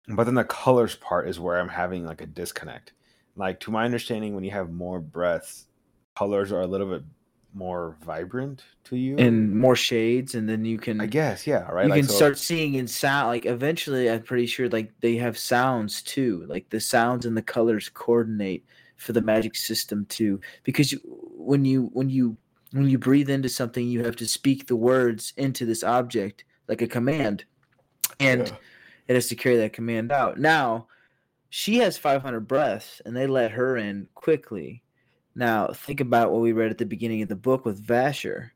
But 0.08 0.24
then 0.24 0.34
the 0.34 0.44
colors 0.44 0.94
part 0.96 1.28
is 1.28 1.40
where 1.40 1.58
I'm 1.58 1.68
having 1.70 2.04
like 2.06 2.20
a 2.20 2.26
disconnect. 2.26 2.92
Like 3.36 3.60
to 3.60 3.70
my 3.70 3.84
understanding, 3.84 4.34
when 4.34 4.44
you 4.44 4.50
have 4.50 4.70
more 4.70 4.98
breaths, 5.00 5.66
colors 6.16 6.50
are 6.52 6.62
a 6.62 6.66
little 6.66 6.88
bit 6.88 7.02
more 7.54 7.96
vibrant 8.04 8.62
to 8.84 8.96
you. 8.96 9.16
and 9.16 9.54
more 9.58 9.76
shades, 9.76 10.34
and 10.34 10.48
then 10.48 10.64
you 10.64 10.78
can 10.78 11.00
I 11.00 11.06
guess, 11.06 11.46
yeah, 11.46 11.68
right. 11.70 11.84
you 11.84 11.90
Like, 11.90 12.00
can 12.02 12.08
so- 12.08 12.14
start 12.16 12.38
seeing 12.38 12.74
in 12.74 12.86
sound. 12.86 13.28
Like 13.28 13.46
eventually, 13.46 14.10
I'm 14.10 14.22
pretty 14.22 14.46
sure 14.46 14.68
like 14.68 14.92
they 15.00 15.16
have 15.16 15.38
sounds 15.38 16.02
too. 16.02 16.44
Like 16.48 16.68
the 16.70 16.80
sounds 16.80 17.24
and 17.26 17.36
the 17.36 17.42
colors 17.42 17.88
coordinate 17.92 18.64
for 18.96 19.12
the 19.12 19.20
magic 19.22 19.54
system 19.56 20.06
too. 20.06 20.40
Because 20.64 20.92
you, 20.92 20.98
when 21.36 21.64
you 21.64 21.90
when 21.92 22.08
you 22.10 22.36
when 22.72 22.88
you 22.88 22.98
breathe 22.98 23.30
into 23.30 23.48
something, 23.48 23.86
you 23.86 24.04
have 24.04 24.16
to 24.16 24.26
speak 24.26 24.66
the 24.66 24.76
words 24.76 25.32
into 25.36 25.64
this 25.64 25.82
object 25.84 26.44
like 26.68 26.82
a 26.82 26.86
command, 26.86 27.44
and 28.20 28.40
Yeah. 28.48 28.54
it 29.08 29.14
has 29.14 29.28
to 29.28 29.34
carry 29.36 29.56
that 29.58 29.72
command 29.72 30.10
out. 30.12 30.38
Now, 30.38 30.88
she 31.48 31.78
has 31.78 31.96
500 31.98 32.40
breaths, 32.40 33.00
and 33.04 33.16
they 33.16 33.26
let 33.26 33.52
her 33.52 33.76
in 33.76 34.08
quickly. 34.14 34.82
Now, 35.34 35.68
think 35.68 36.00
about 36.00 36.32
what 36.32 36.40
we 36.40 36.52
read 36.52 36.70
at 36.70 36.78
the 36.78 36.86
beginning 36.86 37.22
of 37.22 37.28
the 37.28 37.36
book 37.36 37.64
with 37.64 37.86
Vasher. 37.86 38.50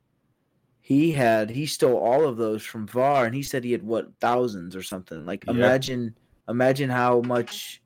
He 0.80 1.12
had 1.12 1.50
he 1.50 1.66
stole 1.66 1.99
all 1.99 2.26
of 2.26 2.37
those 2.37 2.64
from 2.64 2.88
Vahr, 2.88 3.26
and 3.26 3.35
he 3.35 3.42
said 3.42 3.62
he 3.62 3.73
had 3.73 3.82
what 3.82 4.09
thousands 4.18 4.75
or 4.75 4.82
something. 4.82 5.25
Like 5.25 5.44
Yeah. 5.47 5.52
imagine 5.52 6.16
imagine 6.49 6.90
how 6.90 7.20
much 7.20 7.82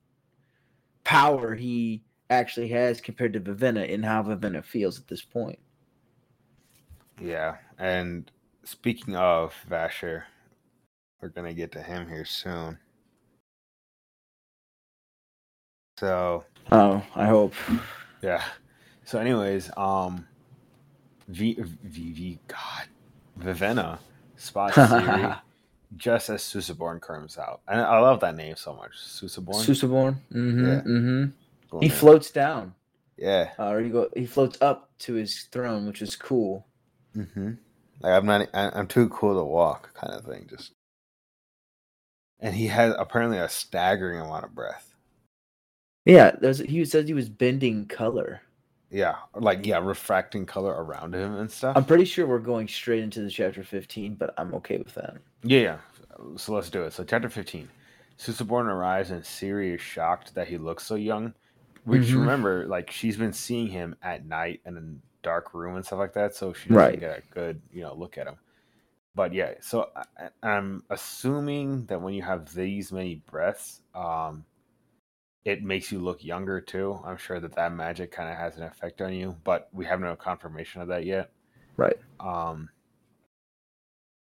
power 1.02 1.54
he 1.54 2.02
actually 2.30 2.68
has 2.68 3.00
compared 3.00 3.32
to 3.34 3.40
Vivenna 3.40 3.92
and 3.92 4.04
how 4.04 4.22
Vivenna 4.22 4.64
feels 4.64 4.98
at 4.98 5.06
this 5.06 5.22
point. 5.22 5.58
Yeah, 7.20 7.56
and 7.78 8.30
speaking 8.64 9.16
of 9.16 9.54
Vasher, 9.68 10.24
we're 11.20 11.28
gonna 11.28 11.52
get 11.52 11.72
to 11.72 11.82
him 11.82 12.08
here 12.08 12.24
soon. 12.24 12.78
So 16.04 16.44
Oh, 16.70 17.02
I 17.14 17.26
hope. 17.26 17.54
yeah. 18.20 18.42
So, 19.04 19.18
anyways, 19.18 19.70
um, 19.74 20.26
V 21.28 21.56
V 21.82 22.12
V 22.12 22.38
God, 22.46 22.86
Vivenna 23.40 23.98
spots 24.36 24.74
Siri 24.90 25.32
just 25.96 26.28
as 26.28 26.42
Susebron 26.42 27.00
comes 27.00 27.38
out, 27.38 27.62
and 27.66 27.80
I 27.80 27.98
love 28.00 28.20
that 28.20 28.36
name 28.36 28.56
so 28.56 28.74
much. 28.74 28.90
Susebron. 28.98 29.64
Susebron. 29.64 30.16
Mm-hmm. 30.30 30.66
Yeah. 30.66 30.80
Mm-hmm. 30.80 31.24
Cool 31.70 31.80
He 31.80 31.88
name. 31.88 31.96
floats 31.96 32.30
down. 32.30 32.74
Yeah. 33.16 33.52
Uh, 33.58 33.68
or 33.70 33.80
he 33.80 33.88
go 33.88 34.10
he 34.14 34.26
floats 34.26 34.58
up 34.60 34.90
to 35.00 35.14
his 35.14 35.44
throne, 35.52 35.86
which 35.86 36.02
is 36.02 36.16
cool. 36.16 36.66
Mm-hmm. 37.16 37.52
Like 38.00 38.12
I'm 38.12 38.26
not. 38.26 38.48
I'm 38.52 38.88
too 38.88 39.08
cool 39.08 39.36
to 39.38 39.44
walk, 39.44 39.94
kind 39.94 40.12
of 40.12 40.26
thing. 40.26 40.48
Just. 40.50 40.72
And 42.40 42.54
he 42.54 42.66
has 42.66 42.94
apparently 42.98 43.38
a 43.38 43.48
staggering 43.48 44.20
amount 44.20 44.44
of 44.44 44.54
breath. 44.54 44.93
Yeah, 46.04 46.32
there's 46.40 46.58
he 46.58 46.84
says 46.84 47.06
he 47.06 47.14
was 47.14 47.28
bending 47.28 47.86
color. 47.86 48.42
Yeah, 48.90 49.16
like 49.34 49.66
yeah, 49.66 49.78
refracting 49.78 50.46
color 50.46 50.72
around 50.72 51.14
him 51.14 51.34
and 51.36 51.50
stuff. 51.50 51.76
I'm 51.76 51.84
pretty 51.84 52.04
sure 52.04 52.26
we're 52.26 52.38
going 52.38 52.68
straight 52.68 53.02
into 53.02 53.22
the 53.22 53.30
chapter 53.30 53.64
15, 53.64 54.14
but 54.14 54.34
I'm 54.38 54.54
okay 54.54 54.76
with 54.78 54.94
that. 54.94 55.16
Yeah, 55.42 55.60
yeah. 55.60 55.78
So 56.36 56.52
let's 56.54 56.70
do 56.70 56.82
it. 56.84 56.92
So 56.92 57.02
chapter 57.04 57.28
fifteen, 57.28 57.68
Susebron 58.18 58.66
arrives 58.66 59.10
and 59.10 59.24
Siri 59.24 59.74
is 59.74 59.80
shocked 59.80 60.34
that 60.34 60.46
he 60.46 60.58
looks 60.58 60.84
so 60.84 60.94
young. 60.94 61.34
Which 61.84 62.02
Mhm. 62.04 62.20
remember, 62.20 62.66
like 62.66 62.90
she's 62.90 63.16
been 63.16 63.32
seeing 63.32 63.66
him 63.66 63.94
at 64.02 64.24
night 64.24 64.60
and 64.64 64.78
in 64.78 64.84
a 65.02 65.24
dark 65.24 65.52
room 65.54 65.76
and 65.76 65.84
stuff 65.84 65.98
like 65.98 66.14
that, 66.14 66.34
so 66.34 66.52
she 66.52 66.68
doesn't 66.70 66.76
Right. 66.82 67.00
get 67.00 67.18
a 67.18 67.22
good, 67.34 67.60
you 67.72 67.82
know, 67.82 67.94
look 67.94 68.16
at 68.16 68.26
him. 68.26 68.36
But 69.14 69.34
yeah, 69.34 69.54
so 69.60 69.90
I, 69.94 70.28
I'm 70.42 70.82
assuming 70.90 71.84
that 71.86 72.00
when 72.00 72.14
you 72.14 72.22
have 72.22 72.54
these 72.54 72.90
many 72.92 73.16
breaths, 73.30 73.82
um, 73.94 74.44
it 75.44 75.62
makes 75.62 75.92
you 75.92 75.98
look 75.98 76.24
younger 76.24 76.60
too. 76.60 76.98
I'm 77.04 77.16
sure 77.16 77.40
that 77.40 77.54
that 77.54 77.72
magic 77.72 78.10
kind 78.10 78.30
of 78.30 78.36
has 78.36 78.56
an 78.56 78.62
effect 78.62 79.02
on 79.02 79.12
you, 79.12 79.36
but 79.44 79.68
we 79.72 79.84
have 79.84 80.00
no 80.00 80.16
confirmation 80.16 80.80
of 80.80 80.88
that 80.88 81.04
yet. 81.04 81.30
Right. 81.76 81.98
Um, 82.18 82.70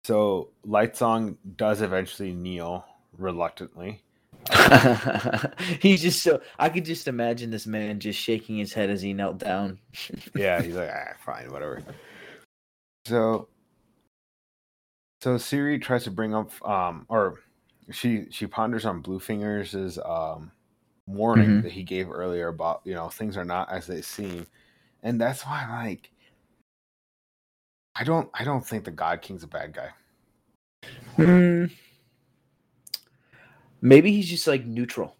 so 0.03 0.49
Lightsong 0.65 1.37
does 1.57 1.81
eventually 1.81 2.33
kneel 2.33 2.85
reluctantly. 3.17 4.01
He's 5.79 6.01
just 6.01 6.23
so 6.23 6.41
I 6.57 6.69
could 6.69 6.85
just 6.85 7.07
imagine 7.07 7.51
this 7.51 7.67
man 7.67 7.99
just 7.99 8.19
shaking 8.19 8.57
his 8.57 8.73
head 8.73 8.89
as 8.89 9.01
he 9.01 9.13
knelt 9.13 9.37
down. 9.37 9.79
Yeah, 10.35 10.61
he's 10.61 10.75
like, 10.75 10.89
ah, 10.91 11.13
fine, 11.23 11.51
whatever. 11.51 11.83
So, 13.05 13.49
so 15.21 15.37
Siri 15.37 15.77
tries 15.77 16.05
to 16.05 16.11
bring 16.11 16.33
up, 16.33 16.51
um, 16.67 17.05
or 17.09 17.39
she 17.91 18.25
she 18.31 18.47
ponders 18.47 18.85
on 18.85 19.03
Bluefingers's 19.03 19.99
um 20.03 20.51
warning 21.13 21.59
Mhm. 21.59 21.63
that 21.63 21.71
he 21.71 21.83
gave 21.83 22.09
earlier 22.11 22.47
about 22.49 22.81
you 22.85 22.93
know 22.93 23.09
things 23.09 23.37
are 23.37 23.45
not 23.45 23.71
as 23.71 23.87
they 23.87 24.01
seem, 24.01 24.47
and 25.03 25.19
that's 25.19 25.45
why 25.45 25.67
like 25.85 26.11
I 27.95 28.03
don't 28.03 28.29
I 28.33 28.43
don't 28.43 28.65
think 28.65 28.85
the 28.85 28.91
God 28.91 29.21
King's 29.21 29.43
a 29.43 29.47
bad 29.47 29.73
guy. 29.73 29.89
Hmm. 31.15 31.65
Maybe 33.81 34.11
he's 34.11 34.29
just 34.29 34.47
like 34.47 34.65
neutral. 34.65 35.15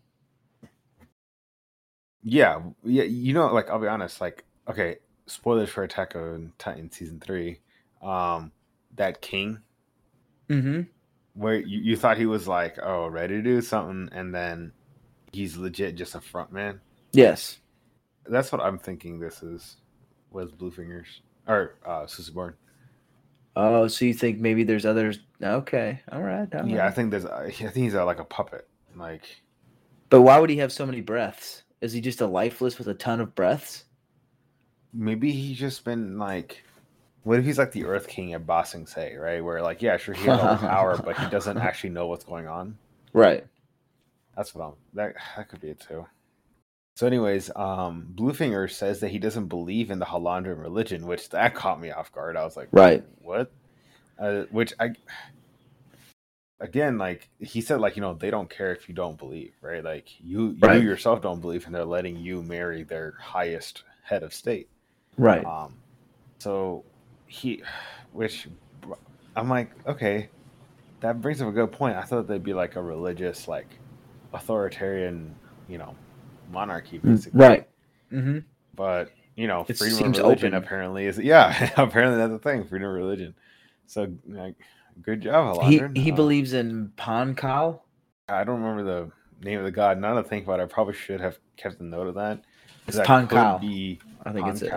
Yeah, 2.24 2.62
yeah. 2.84 3.04
You 3.04 3.34
know, 3.34 3.54
like 3.54 3.70
I'll 3.70 3.80
be 3.80 3.88
honest. 3.88 4.22
Like, 4.22 4.46
okay, 4.70 4.98
spoilers 5.26 5.70
for 5.70 5.84
Attack 5.84 6.16
on 6.16 6.54
Titan 6.60 6.92
season 6.92 7.20
three. 7.20 7.60
Um, 8.02 8.52
that 8.96 9.22
king 9.22 9.60
Mm-hmm. 10.50 10.82
where 11.34 11.56
you, 11.56 11.80
you 11.80 11.98
thought 11.98 12.18
he 12.18 12.26
was 12.26 12.48
like, 12.48 12.78
oh, 12.84 13.08
ready 13.08 13.36
to 13.36 13.42
do 13.42 13.62
something, 13.62 14.10
and 14.12 14.34
then 14.36 14.74
he's 15.32 15.58
legit 15.58 15.96
just 15.96 16.16
a 16.16 16.22
front 16.22 16.52
man. 16.52 16.80
Yes. 17.14 17.60
That's 18.26 18.52
what 18.52 18.62
I'm 18.62 18.78
thinking. 18.78 19.20
This 19.20 19.44
is 19.44 19.78
was 20.32 20.52
Bluefingers 20.52 21.08
or 21.48 21.76
uh, 21.86 22.04
Susebron. 22.04 22.54
Oh, 23.56 23.88
so 23.88 24.06
you 24.06 24.14
think 24.14 24.40
maybe 24.40 24.64
there's 24.64 24.86
others? 24.86 25.20
Okay, 25.44 26.00
all 26.12 26.22
right. 26.22 26.48
all 26.56 26.68
Yeah, 26.68 26.86
I 26.88 26.92
think 26.92 27.12
there's. 27.12 27.26
I 27.26 27.52
think 27.52 27.74
he's 27.74 27.96
uh, 27.96 28.06
like 28.06 28.20
a 28.20 28.26
puppet. 28.26 28.68
Like, 28.96 29.42
But 30.10 30.22
why 30.22 30.40
would 30.40 30.50
he 30.50 30.58
have 30.58 30.72
so 30.72 30.86
many 30.86 31.02
breaths? 31.02 31.64
Is 31.82 31.92
he 31.92 32.00
just 32.00 32.22
a 32.22 32.28
lifeless 32.28 32.78
with 32.78 32.88
a 32.88 32.94
ton 32.94 33.20
of 33.20 33.36
breaths? 33.36 33.86
maybe 34.94 35.32
he's 35.32 35.58
just 35.58 35.84
been 35.84 36.18
like. 36.18 36.64
What 37.24 37.38
if 37.38 37.46
he's 37.46 37.60
like 37.60 37.72
the 37.72 37.86
Earth 37.86 38.08
King 38.08 38.34
at 38.34 38.48
Ba 38.48 38.66
Sing 38.66 38.88
Se, 38.88 39.16
right? 39.16 39.44
Where 39.44 39.62
like, 39.62 39.82
yeah, 39.82 39.98
sure, 39.98 40.16
he 40.16 40.26
has 40.26 40.40
all 40.40 40.56
the 40.56 40.68
power, 40.68 40.98
but 40.98 41.16
he 41.20 41.30
doesn't 41.30 41.58
actually 41.60 41.92
know 41.92 42.08
what's 42.08 42.24
going 42.24 42.48
on. 42.48 42.76
Right. 43.14 43.46
That's 44.36 44.54
what 44.56 44.66
I'm. 44.66 44.74
That 44.94 45.16
that 45.36 45.50
could 45.50 45.62
be 45.62 45.70
it 45.70 45.80
too. 45.80 46.06
So, 46.98 47.08
anyways, 47.08 47.50
um, 47.56 48.08
Bluefinger 48.16 48.70
says 48.70 49.00
that 49.00 49.10
he 49.10 49.20
doesn't 49.20 49.48
believe 49.48 49.92
in 49.92 50.00
the 50.00 50.06
Hallandren 50.06 50.62
religion, 50.62 51.08
which 51.08 51.30
that 51.30 51.56
caught 51.56 51.80
me 51.82 51.92
off 51.92 52.12
guard. 52.12 52.38
I 52.38 52.44
was 52.44 52.58
like, 52.58 52.68
Right. 52.72 53.04
what? 53.20 53.52
Uh, 54.20 54.44
which 54.52 54.74
I, 54.80 54.92
again, 56.60 56.98
like 56.98 57.30
he 57.40 57.62
said, 57.62 57.80
like 57.82 57.96
you 57.96 58.02
know, 58.02 58.14
they 58.14 58.30
don't 58.30 58.50
care 58.50 58.72
if 58.74 58.88
you 58.88 58.94
don't 58.96 59.18
believe, 59.18 59.54
right? 59.62 59.84
Like 59.84 60.10
you, 60.20 60.50
you 60.50 60.68
Right. 60.68 60.82
yourself 60.84 61.22
don't 61.22 61.42
believe, 61.42 61.66
and 61.66 61.74
they're 61.74 61.86
letting 61.86 62.18
you 62.18 62.44
marry 62.44 62.84
their 62.84 63.16
highest 63.20 63.84
head 64.04 64.24
of 64.24 64.34
state. 64.34 64.70
Right. 65.18 65.46
Um, 65.46 65.82
so 66.40 66.86
he, 67.26 67.64
which 68.12 68.48
I'm 69.36 69.50
like, 69.50 69.72
okay, 69.88 70.30
that 71.02 71.22
brings 71.22 71.42
up 71.42 71.48
a 71.50 71.52
good 71.52 71.72
point. 71.72 71.96
I 71.98 72.04
thought 72.04 72.28
they'd 72.28 72.44
be 72.44 72.54
like 72.54 72.76
a 72.76 72.82
religious, 72.82 73.48
like 73.48 73.81
authoritarian, 74.34 75.36
you 75.68 75.78
know, 75.78 75.96
monarchy, 76.52 76.98
basically. 76.98 77.40
Right. 77.40 77.70
Mm-hmm. 78.12 78.40
But 78.76 79.12
you 79.36 79.48
know, 79.48 79.66
It 79.68 79.78
freedom 79.78 80.06
of 80.12 80.18
religion 80.18 80.54
open. 80.54 80.64
apparently 80.64 81.06
is 81.06 81.18
yeah, 81.34 81.72
apparently 81.78 82.18
that's 82.18 82.32
the 82.32 82.40
thing, 82.40 82.66
freedom 82.66 82.90
of 82.90 82.96
religion. 82.96 83.36
So 83.88 84.08
like, 84.28 84.56
good 85.02 85.22
job, 85.22 85.62
He 85.64 85.82
he 85.96 86.12
Uh, 86.12 86.16
believes 86.16 86.54
in 86.54 86.92
Pahn 86.98 87.36
Kahl. 87.36 87.86
I 88.28 88.44
don't 88.44 88.62
remember 88.62 88.84
the 88.84 89.12
name 89.46 89.60
of 89.60 89.66
the 89.66 89.72
god. 89.72 90.00
Now 90.00 90.16
that 90.16 90.26
I 90.26 90.28
think 90.28 90.46
about 90.46 90.60
it, 90.60 90.64
I 90.64 90.66
probably 90.68 90.94
should 90.94 91.20
have 91.22 91.38
kept 91.58 91.80
a 91.80 91.84
note 91.84 92.08
of 92.08 92.16
that. 92.16 92.44
It's 92.88 92.98
That 92.98 93.06
Pahn 93.06 93.28
Kahl. 93.28 93.60
Be 93.60 94.00
I 94.26 94.32
think 94.32 94.48
it's 94.48 94.62
it. 94.62 94.72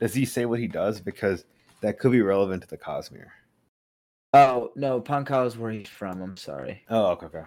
Does 0.00 0.14
he 0.14 0.24
say 0.24 0.46
what 0.46 0.58
he 0.58 0.66
does? 0.68 1.00
Because 1.00 1.44
that 1.80 1.98
could 1.98 2.12
be 2.12 2.22
relevant 2.22 2.62
to 2.62 2.68
the 2.68 2.78
Cosmere. 2.78 3.28
Oh 4.34 4.72
no, 4.76 5.00
Pahn 5.00 5.24
Kahl 5.24 5.46
is 5.46 5.56
where 5.56 5.70
he's 5.70 5.88
from. 5.88 6.22
I'm 6.22 6.36
sorry. 6.36 6.82
Oh, 6.88 7.06
okay, 7.12 7.26
okay. 7.26 7.42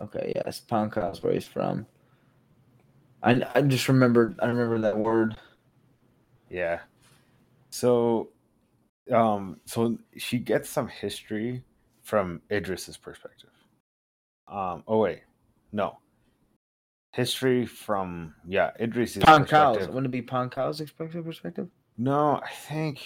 Okay, 0.00 0.32
yes, 0.34 0.60
Pahn 0.60 0.90
Kahl 0.90 1.12
is 1.12 1.22
where 1.22 1.32
he's 1.32 1.46
from. 1.46 1.86
I 3.22 3.42
I 3.54 3.62
just 3.62 3.88
remembered. 3.88 4.38
I 4.40 4.46
remember 4.46 4.78
that 4.80 4.98
word. 4.98 5.36
Yeah. 6.50 6.80
So, 7.70 8.28
um, 9.12 9.60
so 9.64 9.98
she 10.16 10.38
gets 10.38 10.68
some 10.68 10.88
history 10.88 11.64
from 12.02 12.42
Idris's 12.50 12.96
perspective. 12.96 13.50
Um. 14.48 14.84
Oh 14.86 14.98
wait, 14.98 15.22
no. 15.72 15.98
History 17.12 17.64
from 17.64 18.34
yeah 18.46 18.72
Idris's 18.78 19.24
perspective. 19.24 19.88
Wouldn't 19.88 20.06
it 20.06 20.10
be 20.10 20.22
Pahn 20.22 20.50
Kahl's 20.50 20.80
expected 20.80 21.24
perspective? 21.24 21.68
No, 21.96 22.40
I 22.44 22.50
think 22.50 23.00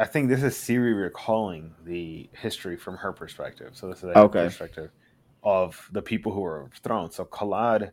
I 0.00 0.06
think 0.06 0.30
this 0.30 0.42
is 0.42 0.56
Siri 0.56 0.94
recalling 0.94 1.74
the 1.84 2.30
history 2.32 2.74
from 2.78 2.96
her 2.96 3.12
perspective. 3.12 3.72
So 3.74 3.86
this 3.90 3.98
is 3.98 4.04
a 4.04 4.18
Okay. 4.18 4.44
perspective 4.44 4.90
of 5.42 5.86
the 5.92 6.00
people 6.00 6.32
who 6.32 6.40
were 6.40 6.62
overthrown. 6.62 7.10
So 7.10 7.26
Kalad, 7.26 7.90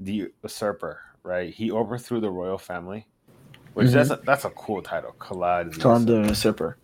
the 0.00 0.28
usurper, 0.42 0.98
right? 1.22 1.54
He 1.54 1.70
overthrew 1.70 2.18
the 2.18 2.30
royal 2.30 2.58
family, 2.58 3.06
which 3.74 3.86
Mhm. 3.88 3.92
that's 3.92 4.10
a, 4.10 4.16
that's 4.24 4.44
a 4.44 4.50
cool 4.50 4.82
title. 4.82 5.14
Kalad, 5.20 5.72
the 5.72 5.78
Call 5.78 5.94
him 5.94 6.02
usurper. 6.02 6.22
the 6.22 6.28
usurper. 6.30 6.78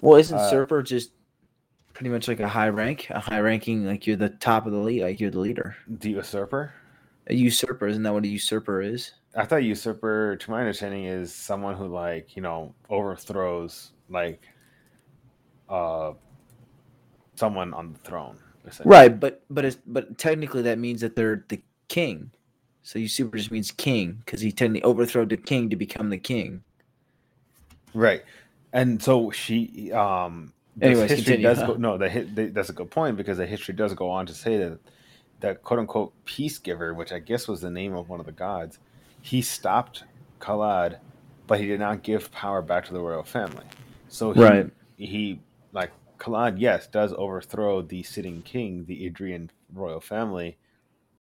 Well, 0.00 0.16
isn't 0.18 0.38
Uh, 0.38 0.42
usurper 0.42 0.82
just 0.82 1.12
pretty 1.92 2.08
much 2.08 2.26
like 2.26 2.40
a 2.40 2.48
high 2.48 2.70
rank, 2.70 3.08
a 3.10 3.20
high 3.20 3.40
ranking, 3.40 3.84
like 3.84 4.06
you're 4.06 4.16
the 4.16 4.30
top 4.30 4.64
of 4.64 4.72
the 4.72 4.78
league, 4.78 5.02
like 5.02 5.20
you're 5.20 5.30
the 5.30 5.40
leader. 5.40 5.76
the 5.86 6.12
usurper. 6.12 6.72
A 7.28 7.34
usurper, 7.34 7.86
isn't 7.86 8.02
that 8.02 8.12
what 8.12 8.24
a 8.24 8.28
usurper 8.28 8.82
is? 8.82 9.12
I 9.36 9.44
thought 9.44 9.64
usurper, 9.64 10.36
to 10.36 10.50
my 10.50 10.60
understanding, 10.60 11.04
is 11.04 11.34
someone 11.34 11.74
who 11.74 11.86
like 11.86 12.36
you 12.36 12.42
know 12.42 12.74
overthrows 12.90 13.92
like 14.10 14.42
uh 15.68 16.12
someone 17.34 17.72
on 17.74 17.92
the 17.92 17.98
throne. 17.98 18.36
Right, 18.84 19.18
but 19.18 19.42
but 19.50 19.64
it's, 19.64 19.76
but 19.86 20.16
technically 20.18 20.62
that 20.62 20.78
means 20.78 21.00
that 21.00 21.16
they're 21.16 21.44
the 21.48 21.60
king. 21.88 22.30
So 22.82 22.98
usurper 22.98 23.38
just 23.38 23.50
means 23.50 23.70
king 23.70 24.22
because 24.24 24.40
he 24.40 24.52
technically 24.52 24.84
overthrew 24.84 25.26
the 25.26 25.36
king 25.36 25.70
to 25.70 25.76
become 25.76 26.10
the 26.10 26.18
king. 26.18 26.62
Right. 27.94 28.22
And 28.72 29.02
so 29.02 29.30
she 29.30 29.92
um 29.92 30.52
the 30.76 30.86
Anyways, 30.86 31.10
history 31.10 31.36
continue. 31.36 31.42
does 31.42 31.58
go 31.62 31.74
no, 31.78 31.96
the 31.96 32.28
they, 32.34 32.46
that's 32.48 32.68
a 32.68 32.72
good 32.72 32.90
point 32.90 33.16
because 33.16 33.38
the 33.38 33.46
history 33.46 33.74
does 33.74 33.94
go 33.94 34.10
on 34.10 34.26
to 34.26 34.34
say 34.34 34.58
that 34.58 34.78
that 35.44 35.62
quote 35.62 35.80
unquote 35.80 36.12
Peacegiver, 36.24 36.94
which 36.94 37.12
I 37.12 37.18
guess 37.18 37.46
was 37.46 37.60
the 37.60 37.70
name 37.70 37.94
of 37.94 38.08
one 38.08 38.18
of 38.20 38.26
the 38.26 38.32
gods, 38.32 38.78
he 39.20 39.42
stopped 39.42 40.04
Kalad, 40.40 40.98
but 41.46 41.60
he 41.60 41.66
did 41.66 41.80
not 41.80 42.02
give 42.02 42.32
power 42.32 42.62
back 42.62 42.86
to 42.86 42.92
the 42.94 43.00
royal 43.00 43.22
family. 43.22 43.64
So 44.08 44.32
he, 44.32 44.40
Right. 44.40 44.70
he 44.96 45.40
like 45.72 45.92
Kalad, 46.18 46.54
yes, 46.58 46.86
does 46.86 47.12
overthrow 47.12 47.82
the 47.82 48.02
sitting 48.02 48.42
king, 48.42 48.84
the 48.86 49.08
Idrian 49.10 49.50
royal 49.72 50.00
family. 50.00 50.56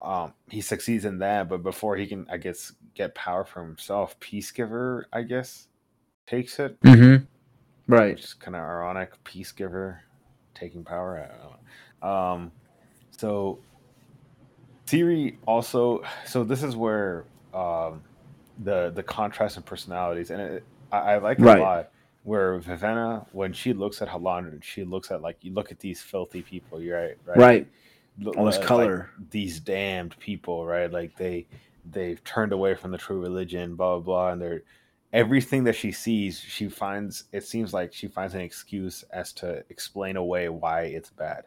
Um, 0.03 0.33
he 0.49 0.61
succeeds 0.61 1.05
in 1.05 1.19
that, 1.19 1.49
but 1.49 1.63
before 1.63 1.97
he 1.97 2.07
can, 2.07 2.27
I 2.31 2.39
guess, 2.39 2.73
get 2.95 3.15
power 3.15 3.45
for 3.45 3.63
himself, 3.63 4.19
Peacegiver, 4.19 5.05
I 5.13 5.23
guess, 5.23 5.69
takes 6.27 6.59
it 6.59 6.81
Mm-hmm. 6.81 7.25
Right. 7.93 8.15
which 8.15 8.25
is 8.25 8.35
kind 8.35 8.57
of 8.57 8.63
ironic. 8.63 9.13
Peacegiver 9.25 9.99
taking 10.55 10.85
power. 10.85 11.19
I 11.19 11.29
don't 11.29 11.53
know. 12.03 12.09
Um, 12.09 12.53
so 13.11 13.59
Siri 14.91 15.39
also. 15.47 16.03
So 16.27 16.43
this 16.45 16.63
is 16.63 16.75
where 16.77 17.25
um, 17.55 18.03
the 18.65 18.91
the 18.91 19.03
contrast 19.03 19.57
in 19.57 19.63
personalities, 19.63 20.31
and 20.31 20.41
it, 20.41 20.65
I, 20.93 20.99
I 20.99 21.19
like 21.19 21.39
it 21.39 21.45
Right. 21.45 21.59
a 21.59 21.63
lot. 21.63 21.91
Where 22.25 22.59
Vivenna, 22.61 23.27
when 23.33 23.53
she 23.53 23.73
looks 23.73 24.03
at 24.03 24.09
Halandra, 24.09 24.63
she 24.63 24.85
looks 24.85 25.11
at 25.11 25.23
like 25.23 25.39
you 25.43 25.53
look 25.55 25.71
at 25.73 25.79
these 25.79 26.03
filthy 26.03 26.43
people. 26.43 26.81
You're 26.83 26.99
right, 27.01 27.17
right. 27.25 27.39
Right. 27.39 27.67
Look- 28.19 28.37
All 28.37 28.45
this 28.45 28.59
like, 28.59 28.67
color. 28.67 29.11
these 29.31 29.59
damned 29.61 30.19
people, 30.19 30.67
right? 30.67 30.91
Like 30.93 31.17
they 31.17 31.47
they've 31.91 32.23
turned 32.25 32.53
away 32.53 32.75
from 32.75 32.91
the 32.91 32.99
true 32.99 33.21
religion, 33.21 33.75
blah 33.77 33.97
blah 33.99 34.05
blah, 34.05 34.33
and 34.33 34.43
they're 34.43 34.63
everything 35.13 35.65
that 35.65 35.75
she 35.75 35.91
sees, 35.93 36.39
she 36.39 36.69
finds 36.69 37.25
it 37.33 37.45
seems 37.45 37.73
like 37.73 37.93
she 37.93 38.07
finds 38.07 38.35
an 38.35 38.41
excuse 38.43 39.03
as 39.13 39.33
to 39.35 39.65
explain 39.71 40.17
away 40.17 40.49
why 40.49 40.83
it's 40.83 41.11
bad. 41.11 41.45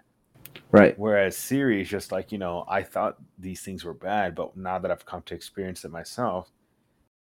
Right. 0.71 0.97
Whereas 0.97 1.37
Siri 1.37 1.81
is 1.81 1.89
just 1.89 2.11
like, 2.11 2.31
you 2.31 2.37
know, 2.37 2.65
I 2.67 2.83
thought 2.83 3.17
these 3.37 3.61
things 3.61 3.83
were 3.83 3.93
bad, 3.93 4.35
but 4.35 4.55
now 4.57 4.79
that 4.79 4.91
I've 4.91 5.05
come 5.05 5.21
to 5.23 5.35
experience 5.35 5.85
it 5.85 5.91
myself, 5.91 6.51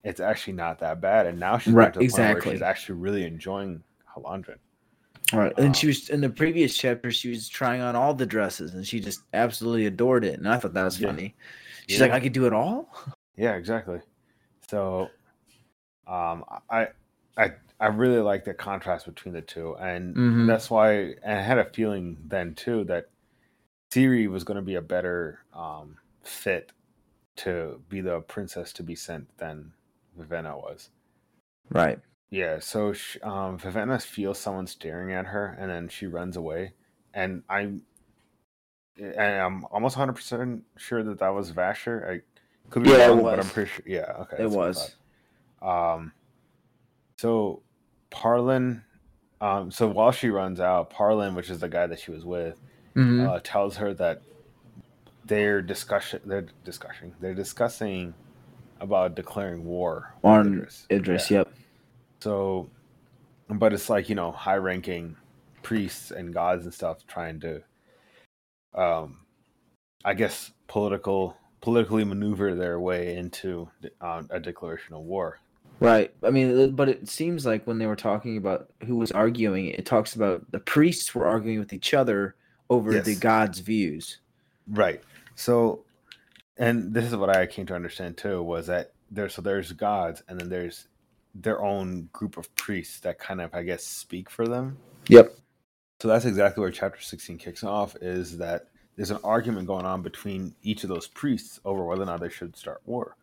it's 0.03 0.19
actually 0.19 0.53
not 0.53 0.79
that 0.79 1.01
bad. 1.01 1.27
And 1.27 1.39
now 1.39 1.57
she's 1.57 1.73
Right, 1.73 1.85
right, 1.85 1.93
to 1.93 1.99
the 1.99 2.05
point 2.05 2.11
where 2.11 2.31
exactly. 2.31 2.53
she's 2.53 2.61
actually 2.61 2.99
really 2.99 3.25
enjoying 3.25 3.83
Hallandren. 4.15 4.57
Right. 5.31 5.53
And 5.57 5.67
Um, 5.67 5.73
she 5.73 5.87
was 5.87 6.09
in 6.09 6.21
the 6.21 6.29
previous 6.29 6.75
chapter. 6.75 7.11
She 7.11 7.29
was 7.29 7.47
trying 7.47 7.81
on 7.81 7.95
all 7.95 8.13
the 8.13 8.25
dresses, 8.25 8.73
and 8.73 8.85
she 8.85 8.99
just 8.99 9.21
absolutely 9.33 9.85
adored 9.85 10.25
it. 10.25 10.37
And 10.39 10.47
I 10.47 10.57
thought 10.57 10.73
that 10.73 10.83
was 10.83 10.99
Yeah. 10.99 11.07
funny. 11.07 11.35
She's 11.87 11.99
Yeah. 11.99 12.07
like, 12.07 12.13
"I 12.13 12.19
could 12.19 12.33
do 12.33 12.45
it 12.45 12.53
all." 12.53 12.93
Yeah, 13.35 13.55
exactly. 13.55 13.99
So, 14.69 15.09
um, 16.05 16.43
I, 16.69 16.89
I, 17.37 17.53
I 17.79 17.87
really 17.87 18.19
like 18.19 18.45
the 18.45 18.53
contrast 18.53 19.05
between 19.05 19.33
the 19.33 19.41
two, 19.41 19.75
and 19.77 20.15
Mhm. 20.15 20.47
that's 20.47 20.69
why 20.69 21.15
and 21.23 21.39
I 21.39 21.41
had 21.41 21.57
a 21.57 21.65
feeling 21.65 22.17
then 22.27 22.53
too 22.53 22.83
that 22.85 23.09
Siri 23.93 24.27
was 24.27 24.43
going 24.43 24.55
to 24.55 24.63
be 24.63 24.73
a 24.73 24.81
better 24.81 25.41
um, 25.53 25.97
fit 26.23 26.71
to 27.35 27.79
be 27.89 28.01
the 28.01 28.21
princess 28.21 28.73
to 28.73 28.81
be 28.81 28.95
sent 28.95 29.37
than 29.37 29.73
Vivenna 30.19 30.57
was. 30.57 30.89
Right. 31.69 31.99
Yeah, 32.31 32.57
so 32.59 32.93
sh 32.93 33.17
um, 33.21 33.59
Vivenna 33.59 34.01
feels 34.01 34.39
someone 34.39 34.65
staring 34.65 35.13
at 35.13 35.27
her, 35.27 35.55
and 35.59 35.69
then 35.69 35.89
she 35.89 36.07
runs 36.07 36.37
away, 36.37 36.73
and 37.13 37.43
I'm, 37.47 37.83
and 38.97 39.15
I'm 39.19 39.65
almost 39.65 39.95
100 39.95 40.13
percent 40.13 40.63
sure 40.75 41.03
that 41.03 41.19
that 41.19 41.29
was 41.35 41.51
Vasher. 41.51 42.09
I 42.09 42.21
could 42.71 42.81
be 42.81 42.89
Yeah, 42.89 43.09
wrong, 43.09 43.21
but 43.21 43.39
I'm 43.39 43.45
pretty 43.45 43.69
sure. 43.69 43.85
Yeah, 43.85 44.11
okay, 44.21 44.37
it 44.37 44.41
that's 44.41 44.55
what 44.55 44.63
I 44.63 44.67
was. 44.69 44.95
Um, 45.61 46.13
so 47.17 47.61
Parlin, 48.09 48.81
um, 49.39 49.69
so 49.69 49.87
while 49.87 50.11
she 50.11 50.29
runs 50.29 50.59
out, 50.59 50.89
Parlin, 50.89 51.35
which 51.35 51.51
is 51.51 51.59
the 51.59 51.69
guy 51.69 51.85
that 51.85 51.99
she 51.99 52.09
was 52.09 52.25
with, 52.25 52.59
Mhm. 52.95 53.27
uh, 53.27 53.39
tells 53.43 53.77
her 53.77 53.93
that 53.95 54.21
they're 55.25 55.61
discussion, 55.61 56.21
they're 56.25 56.47
discussing, 56.63 57.13
they're 57.19 57.33
discussing 57.33 58.13
about 58.79 59.15
declaring 59.15 59.63
war 59.65 60.13
On 60.23 60.53
Idris. 60.53 60.85
Idris. 60.91 61.31
Yeah. 61.31 61.37
Yep. 61.39 61.53
So, 62.19 62.69
but 63.49 63.73
it's 63.73 63.89
like 63.89 64.09
you 64.09 64.15
know, 64.15 64.31
high-ranking 64.31 65.15
priests 65.61 66.11
and 66.11 66.33
gods 66.33 66.65
and 66.65 66.73
stuff 66.73 67.05
trying 67.07 67.39
to, 67.39 67.61
um, 68.75 69.19
I 70.03 70.13
guess 70.13 70.51
political 70.67 71.37
politically 71.61 72.03
maneuver 72.03 72.53
their 72.55 72.77
way 72.81 73.15
into 73.15 73.69
uh, 74.01 74.23
a 74.29 74.39
declaration 74.39 74.93
of 74.93 75.01
war. 75.03 75.39
Right. 75.79 76.13
I 76.21 76.29
mean, 76.29 76.75
but 76.75 76.89
it 76.89 77.07
seems 77.07 77.45
like 77.45 77.65
when 77.65 77.77
they 77.77 77.87
were 77.87 77.95
talking 77.95 78.35
about 78.37 78.69
who 78.85 78.97
was 78.97 79.11
arguing, 79.13 79.67
it 79.67 79.85
talks 79.85 80.15
about 80.15 80.49
the 80.51 80.59
priests 80.59 81.15
were 81.15 81.25
arguing 81.25 81.59
with 81.59 81.71
each 81.71 81.93
other 81.93 82.35
over 82.73 82.99
the 82.99 83.15
gods' 83.15 83.59
views. 83.59 84.19
Right. 84.67 85.01
So, 85.35 85.83
and 86.57 86.93
this 86.93 87.05
is 87.05 87.15
what 87.15 87.35
I 87.35 87.45
came 87.45 87.65
to 87.67 87.75
understand 87.75 88.17
too 88.17 88.41
was 88.41 88.67
that 88.67 88.93
there. 89.11 89.29
So 89.29 89.41
there's 89.41 89.71
gods, 89.71 90.23
and 90.27 90.39
then 90.39 90.49
there's 90.49 90.87
their 91.35 91.61
own 91.61 92.09
group 92.13 92.37
of 92.37 92.53
priests 92.55 92.99
that 93.01 93.19
kind 93.19 93.41
of, 93.41 93.53
I 93.53 93.63
guess, 93.63 93.83
speak 93.83 94.29
for 94.29 94.47
them. 94.47 94.77
Yep. 95.07 95.35
So 95.99 96.07
that's 96.07 96.25
exactly 96.25 96.61
where 96.61 96.71
chapter 96.71 97.01
16 97.01 97.37
kicks 97.37 97.63
off 97.63 97.95
is 98.01 98.37
that 98.37 98.67
there's 98.95 99.11
an 99.11 99.19
argument 99.23 99.67
going 99.67 99.85
on 99.85 100.01
between 100.01 100.53
each 100.61 100.83
of 100.83 100.89
those 100.89 101.07
priests 101.07 101.59
over 101.65 101.83
whether 101.85 102.03
or 102.03 102.05
not 102.05 102.19
they 102.19 102.29
should 102.29 102.55
start 102.55 102.81
war. 102.85 103.15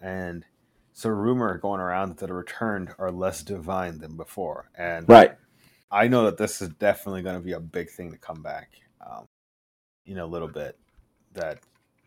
And 0.00 0.44
so 0.92 1.10
rumor 1.10 1.58
going 1.58 1.80
around 1.80 2.16
that 2.16 2.26
the 2.26 2.32
returned 2.32 2.94
are 2.98 3.10
less 3.10 3.42
divine 3.42 3.98
than 3.98 4.16
before. 4.16 4.70
And 4.76 5.08
Right. 5.08 5.36
I 5.92 6.08
know 6.08 6.24
that 6.24 6.38
this 6.38 6.62
is 6.62 6.70
definitely 6.70 7.22
going 7.22 7.36
to 7.36 7.42
be 7.42 7.52
a 7.52 7.60
big 7.60 7.90
thing 7.90 8.10
to 8.10 8.18
come 8.18 8.42
back 8.42 8.70
um, 9.06 9.26
in 10.06 10.18
a 10.18 10.26
little 10.26 10.48
bit. 10.48 10.78
That 11.34 11.58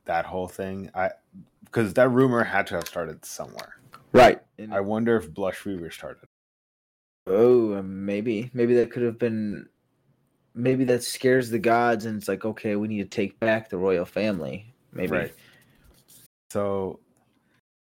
that 0.05 0.25
whole 0.25 0.47
thing, 0.47 0.89
I 0.93 1.11
because 1.65 1.93
that 1.93 2.09
rumor 2.09 2.43
had 2.43 2.67
to 2.67 2.75
have 2.75 2.87
started 2.87 3.23
somewhere. 3.23 3.77
Right. 4.11 4.41
And, 4.57 4.73
I 4.73 4.79
wonder 4.79 5.17
if 5.17 5.29
Blushweaver 5.31 5.91
started. 5.91 6.25
oh, 7.27 7.81
maybe. 7.81 8.49
Maybe 8.53 8.75
that 8.75 8.91
could 8.91 9.03
have 9.03 9.19
been. 9.19 9.67
Maybe 10.53 10.85
that 10.85 11.03
scares 11.03 11.49
the 11.49 11.59
gods, 11.59 12.05
and 12.05 12.17
it's 12.17 12.29
like, 12.29 12.45
okay, 12.45 12.77
we 12.77 12.87
need 12.87 13.03
to 13.03 13.15
take 13.15 13.39
back 13.39 13.69
the 13.69 13.77
royal 13.77 14.05
family. 14.05 14.73
Maybe. 14.93 15.11
Right. 15.11 15.33
So, 16.49 17.01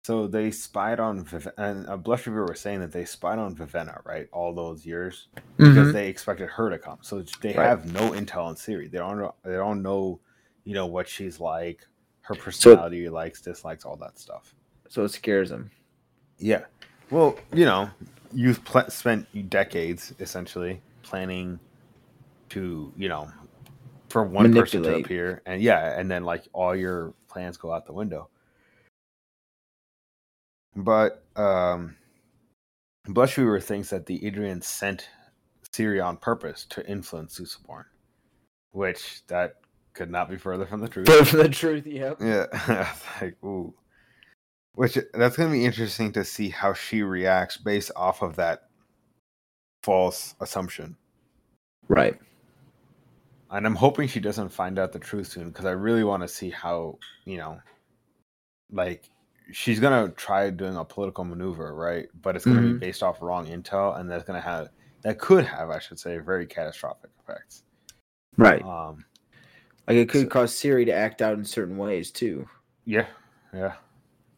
so 0.03 0.25
they 0.27 0.49
spied 0.51 0.99
on 0.99 1.23
Viv- 1.23 1.51
and 1.57 1.87
uh, 1.87 1.97
Blushweaver 1.97 2.49
was 2.49 2.59
saying 2.59 2.79
that 2.79 2.91
they 2.91 3.05
spied 3.05 3.37
on 3.39 3.55
Vivenna, 3.55 4.03
right? 4.05 4.27
All 4.31 4.53
those 4.53 4.85
years 4.85 5.27
because 5.57 5.89
Mhm. 5.89 5.93
they 5.93 6.07
expected 6.07 6.49
her 6.49 6.69
to 6.69 6.79
come. 6.79 6.97
So 7.01 7.21
they 7.41 7.53
Right. 7.53 7.67
have 7.67 7.91
no 7.93 8.11
intel 8.11 8.43
on 8.45 8.55
Siri. 8.55 8.87
They 8.87 8.97
don't 8.97 9.19
know. 9.19 9.35
They 9.43 9.53
don't 9.53 9.81
know, 9.83 10.19
you 10.63 10.73
know, 10.73 10.87
what 10.87 11.07
she's 11.07 11.39
like, 11.39 11.85
her 12.21 12.33
personality, 12.35 13.09
likes, 13.09 13.41
dislikes, 13.41 13.85
all 13.85 13.95
that 13.97 14.17
stuff. 14.17 14.55
So 14.89 15.03
it 15.03 15.09
scares 15.09 15.49
them. 15.49 15.69
Yeah. 16.39 16.65
Well, 17.11 17.37
you 17.53 17.65
know, 17.65 17.89
you've 18.33 18.63
pl- 18.65 18.89
spent 18.89 19.27
decades 19.49 20.13
essentially 20.19 20.81
planning 21.03 21.59
to, 22.49 22.91
you 22.97 23.07
know, 23.07 23.29
for 24.09 24.23
one 24.23 24.51
person 24.53 24.81
to 24.83 24.95
appear, 24.95 25.41
and 25.45 25.61
yeah, 25.61 25.97
and 25.99 26.09
then 26.09 26.23
like 26.23 26.43
all 26.53 26.75
your 26.75 27.13
plans 27.29 27.55
go 27.57 27.71
out 27.71 27.85
the 27.85 27.93
window. 27.93 28.29
But 30.75 31.23
um, 31.35 31.95
Blushweaver 33.07 33.61
thinks 33.61 33.89
that 33.89 34.05
the 34.05 34.19
Idrian 34.19 34.63
sent 34.63 35.07
Siri 35.73 35.99
on 35.99 36.17
purpose 36.17 36.65
to 36.69 36.85
influence 36.87 37.39
Susebron, 37.39 37.85
which 38.71 39.25
that 39.27 39.55
could 39.93 40.09
not 40.09 40.29
be 40.29 40.37
further 40.37 40.65
from 40.65 40.81
the 40.81 40.87
truth. 40.87 41.07
For 41.27 41.37
the 41.37 41.49
truth, 41.49 41.85
yep. 41.85 42.17
Yeah, 42.21 42.93
like 43.21 43.43
ooh. 43.43 43.73
Which 44.73 44.97
that's 45.13 45.35
going 45.35 45.49
to 45.49 45.53
be 45.53 45.65
interesting 45.65 46.13
to 46.13 46.23
see 46.23 46.49
how 46.49 46.73
she 46.73 47.03
reacts 47.03 47.57
based 47.57 47.91
off 47.95 48.21
of 48.21 48.37
that 48.37 48.69
false 49.83 50.33
assumption. 50.39 50.95
Right. 51.89 52.17
And 53.49 53.65
I'm 53.65 53.75
hoping 53.75 54.07
she 54.07 54.21
doesn't 54.21 54.49
find 54.49 54.79
out 54.79 54.93
the 54.93 54.99
truth 54.99 55.27
soon 55.27 55.49
because 55.49 55.65
I 55.65 55.71
really 55.71 56.05
want 56.05 56.23
to 56.23 56.27
see 56.27 56.49
how, 56.49 56.99
you 57.25 57.35
know, 57.35 57.59
like 58.71 59.09
she's 59.51 59.79
going 59.79 60.07
to 60.07 60.13
try 60.15 60.49
doing 60.49 60.75
a 60.77 60.83
political 60.85 61.23
maneuver, 61.23 61.73
right? 61.75 62.07
But 62.21 62.35
it's 62.35 62.45
going 62.45 62.57
to 62.57 62.63
Mhm. 62.63 62.73
be 62.73 62.79
based 62.87 63.03
off 63.03 63.21
wrong 63.21 63.47
intel 63.47 63.99
and 63.99 64.09
that's 64.09 64.23
going 64.23 64.41
to 64.41 64.47
have 64.47 64.69
that 65.03 65.17
could 65.19 65.45
have, 65.45 65.69
I 65.71 65.79
should 65.79 65.99
say, 65.99 66.17
very 66.19 66.45
catastrophic 66.45 67.09
effects. 67.19 67.63
Right. 68.37 68.63
Um 68.63 69.05
Like 69.87 69.97
it 69.97 70.09
could 70.09 70.21
so- 70.23 70.27
cause 70.29 70.55
Siri 70.55 70.85
to 70.85 70.93
act 70.93 71.21
out 71.21 71.37
in 71.37 71.43
certain 71.45 71.77
ways 71.77 72.11
too. 72.11 72.47
Yeah, 72.85 73.07
yeah. 73.53 73.73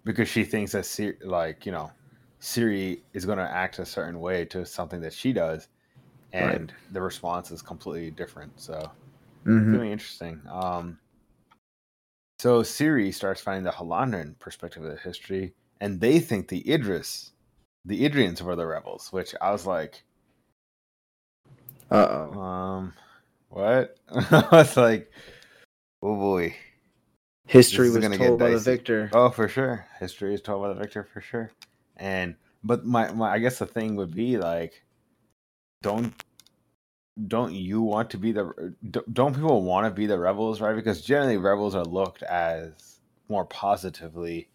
Because 0.04 0.28
she 0.30 0.44
thinks 0.44 0.72
that 0.72 0.86
Siri, 0.86 1.18
like 1.24 1.66
you 1.66 1.72
know, 1.72 1.92
Siri 2.40 3.04
is 3.14 3.26
going 3.26 3.38
to 3.38 3.50
act 3.50 3.80
a 3.80 3.86
certain 3.86 4.20
way 4.20 4.46
to 4.46 4.66
something 4.66 5.00
that 5.02 5.14
she 5.14 5.32
does, 5.32 5.68
Right. 6.34 6.56
and 6.56 6.74
the 6.92 7.02
response 7.02 7.52
is 7.52 7.62
completely 7.62 8.12
different. 8.12 8.60
So 8.60 8.74
it's 8.80 9.50
Mm-hmm. 9.50 9.72
really 9.74 9.92
interesting. 9.92 10.42
Um, 10.50 10.98
so 12.44 12.62
Siri 12.62 13.10
starts 13.14 13.40
finding 13.40 13.64
the 13.64 13.72
Hallandren 13.72 14.38
perspective 14.38 14.84
of 14.84 14.92
the 14.92 14.98
history, 14.98 15.54
and 15.80 16.02
they 16.02 16.20
think 16.20 16.50
the 16.50 16.70
Idris, 16.70 17.32
the 17.86 18.02
Idrians 18.02 18.42
were 18.42 18.58
the 18.58 18.68
rebels. 18.68 19.14
Which 19.14 19.34
I 19.40 19.54
was 19.54 19.66
like, 19.66 20.04
Uh 21.90 22.28
oh. 22.34 22.42
um, 22.42 22.94
what? 23.48 23.96
I 24.10 24.48
was 24.52 24.76
like, 24.76 25.10
oh 26.02 26.18
boy. 26.18 26.54
History 27.48 27.88
is 27.88 27.96
was 27.96 28.04
gonna 28.04 28.18
get 28.18 28.28
told 28.28 28.40
by 28.40 28.50
the 28.50 28.60
victor. 28.60 29.10
Oh, 29.14 29.30
for 29.30 29.48
sure. 29.48 29.86
History 30.02 30.34
is 30.34 30.42
told 30.42 30.64
by 30.64 30.68
the 30.68 30.82
victor 30.82 31.08
for 31.14 31.22
sure. 31.22 31.50
And 31.96 32.36
but 32.62 32.86
my, 32.86 33.10
my 33.14 33.32
I 33.32 33.40
guess 33.40 33.60
the 33.60 33.66
thing 33.66 33.96
would 33.96 34.14
be 34.14 34.36
like 34.36 34.84
don't 35.82 36.14
don't 37.28 37.54
you 37.54 37.82
want 37.82 38.12
to 38.12 38.18
be 38.18 38.32
the 38.32 38.76
don't- 39.14 39.34
people 39.36 39.64
want 39.64 39.86
to 39.88 39.92
be 39.92 40.08
the 40.08 40.20
rebels, 40.20 40.62
right? 40.62 40.76
Because 40.76 41.02
generally 41.02 41.38
rebels 41.38 41.76
are 41.76 41.86
looked 41.86 42.24
as 42.24 43.02
more 43.30 43.46
positively 43.46 44.50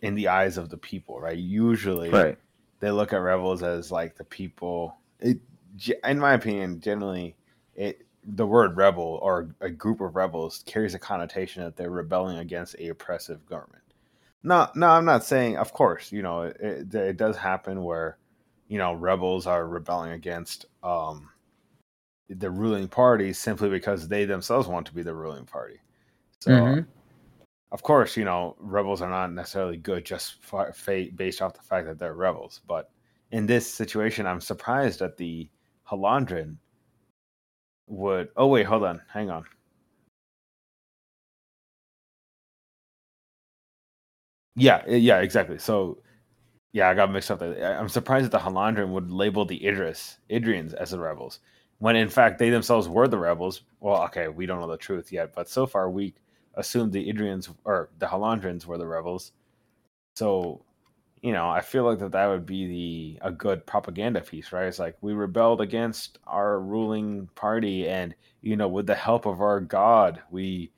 in 0.00 0.14
the 0.14 0.28
eyes 0.28 0.58
of 0.58 0.70
the 0.70 0.76
people, 0.78 1.20
right? 1.20 1.38
Usually 1.38 2.10
Right. 2.10 2.38
they 2.80 2.90
look 2.90 3.12
at 3.12 3.18
rebels 3.18 3.62
as 3.62 3.90
like 3.90 4.16
the 4.16 4.24
people 4.24 4.96
it, 5.20 5.38
in 6.04 6.18
my 6.18 6.34
opinion 6.34 6.80
generally 6.80 7.36
it 7.74 8.06
the 8.24 8.46
word 8.46 8.76
rebel 8.76 9.18
or 9.22 9.54
a 9.60 9.70
group 9.70 10.00
of 10.00 10.16
rebels 10.16 10.62
carries 10.66 10.94
a 10.94 10.98
connotation 10.98 11.62
that 11.64 11.76
they're 11.76 11.90
rebelling 11.90 12.38
against 12.38 12.76
a 12.78 12.88
oppressive 12.88 13.46
government 13.46 13.82
no 14.42 14.68
no 14.74 14.88
i'm 14.88 15.04
not 15.04 15.24
saying 15.24 15.56
of 15.56 15.72
course 15.72 16.12
you 16.12 16.22
know 16.22 16.42
it, 16.42 16.56
it, 16.60 16.94
it 16.94 17.16
does 17.16 17.36
happen 17.36 17.82
where 17.84 18.18
you 18.68 18.78
know 18.78 18.92
rebels 18.94 19.46
are 19.46 19.66
rebelling 19.66 20.12
against 20.12 20.66
um 20.82 21.28
the 22.30 22.50
ruling 22.50 22.88
party 22.88 23.32
simply 23.32 23.68
because 23.68 24.08
they 24.08 24.24
themselves 24.24 24.68
want 24.68 24.86
to 24.86 24.94
be 24.94 25.02
the 25.02 25.14
ruling 25.14 25.44
party 25.46 25.80
so 26.40 26.50
Mhm. 26.50 26.86
of 27.72 27.82
course, 27.82 28.16
you 28.16 28.24
know, 28.24 28.56
rebels 28.60 29.02
are 29.02 29.10
not 29.10 29.32
necessarily 29.32 29.76
good 29.76 30.04
just 30.04 30.36
based 31.16 31.42
off 31.42 31.54
the 31.54 31.62
fact 31.62 31.86
that 31.88 31.98
they're 31.98 32.14
rebels. 32.14 32.60
But 32.68 32.90
in 33.32 33.46
this 33.46 33.72
situation, 33.72 34.26
I'm 34.26 34.40
surprised 34.40 35.00
that 35.00 35.16
the 35.16 35.50
Hallandren 35.88 36.58
would. 37.86 38.28
Oh 38.36 38.46
wait, 38.48 38.64
hold 38.66 38.84
on, 38.84 39.02
hang 39.08 39.30
on. 39.30 39.44
Yeah, 44.56 44.82
eh, 44.86 44.96
yeah, 44.96 45.20
exactly. 45.20 45.58
So, 45.58 45.98
yeah, 46.72 46.88
I 46.90 46.94
got 46.94 47.12
mixed 47.12 47.30
up. 47.30 47.40
There. 47.40 47.78
I'm 47.78 47.88
surprised 47.88 48.26
that 48.26 48.32
the 48.32 48.38
Hallandren 48.40 48.90
would 48.90 49.10
label 49.10 49.44
the 49.46 49.66
Idris 49.66 50.18
Idrians 50.30 50.74
as 50.74 50.90
the 50.92 51.00
rebels, 51.00 51.40
when 51.78 51.96
in 51.96 52.08
fact 52.08 52.38
they 52.38 52.50
themselves 52.50 52.88
were 52.88 53.08
the 53.08 53.18
rebels. 53.18 53.62
Well, 53.80 54.02
okay, 54.04 54.28
we 54.28 54.46
don't 54.46 54.60
know 54.60 54.70
the 54.70 54.76
truth 54.76 55.12
yet, 55.12 55.34
but 55.34 55.48
so 55.48 55.66
far 55.66 55.90
we 55.90 56.14
assumed 56.54 56.92
the 56.92 57.08
Idrians 57.12 57.54
or 57.64 57.90
the 57.98 58.06
Hallandrens 58.06 58.66
were 58.66 58.78
the 58.78 58.86
rebels. 58.86 59.32
So, 60.16 60.64
you 61.22 61.32
know, 61.32 61.48
I 61.48 61.60
feel 61.60 61.84
like 61.84 61.98
that 62.00 62.12
that 62.12 62.26
would 62.26 62.46
be 62.46 62.66
the 62.66 63.28
a 63.28 63.32
good 63.32 63.66
propaganda 63.66 64.20
piece, 64.20 64.52
right? 64.52 64.66
It's 64.66 64.78
like 64.78 64.96
we 65.00 65.12
rebelled 65.14 65.60
against 65.60 66.18
our 66.26 66.60
ruling 66.60 67.28
party, 67.34 67.88
and 67.88 68.14
you 68.42 68.56
know, 68.56 68.68
with 68.68 68.86
the 68.86 68.94
help 68.94 69.26
of 69.26 69.40
our 69.40 69.60
God, 69.60 70.22
we 70.30 70.72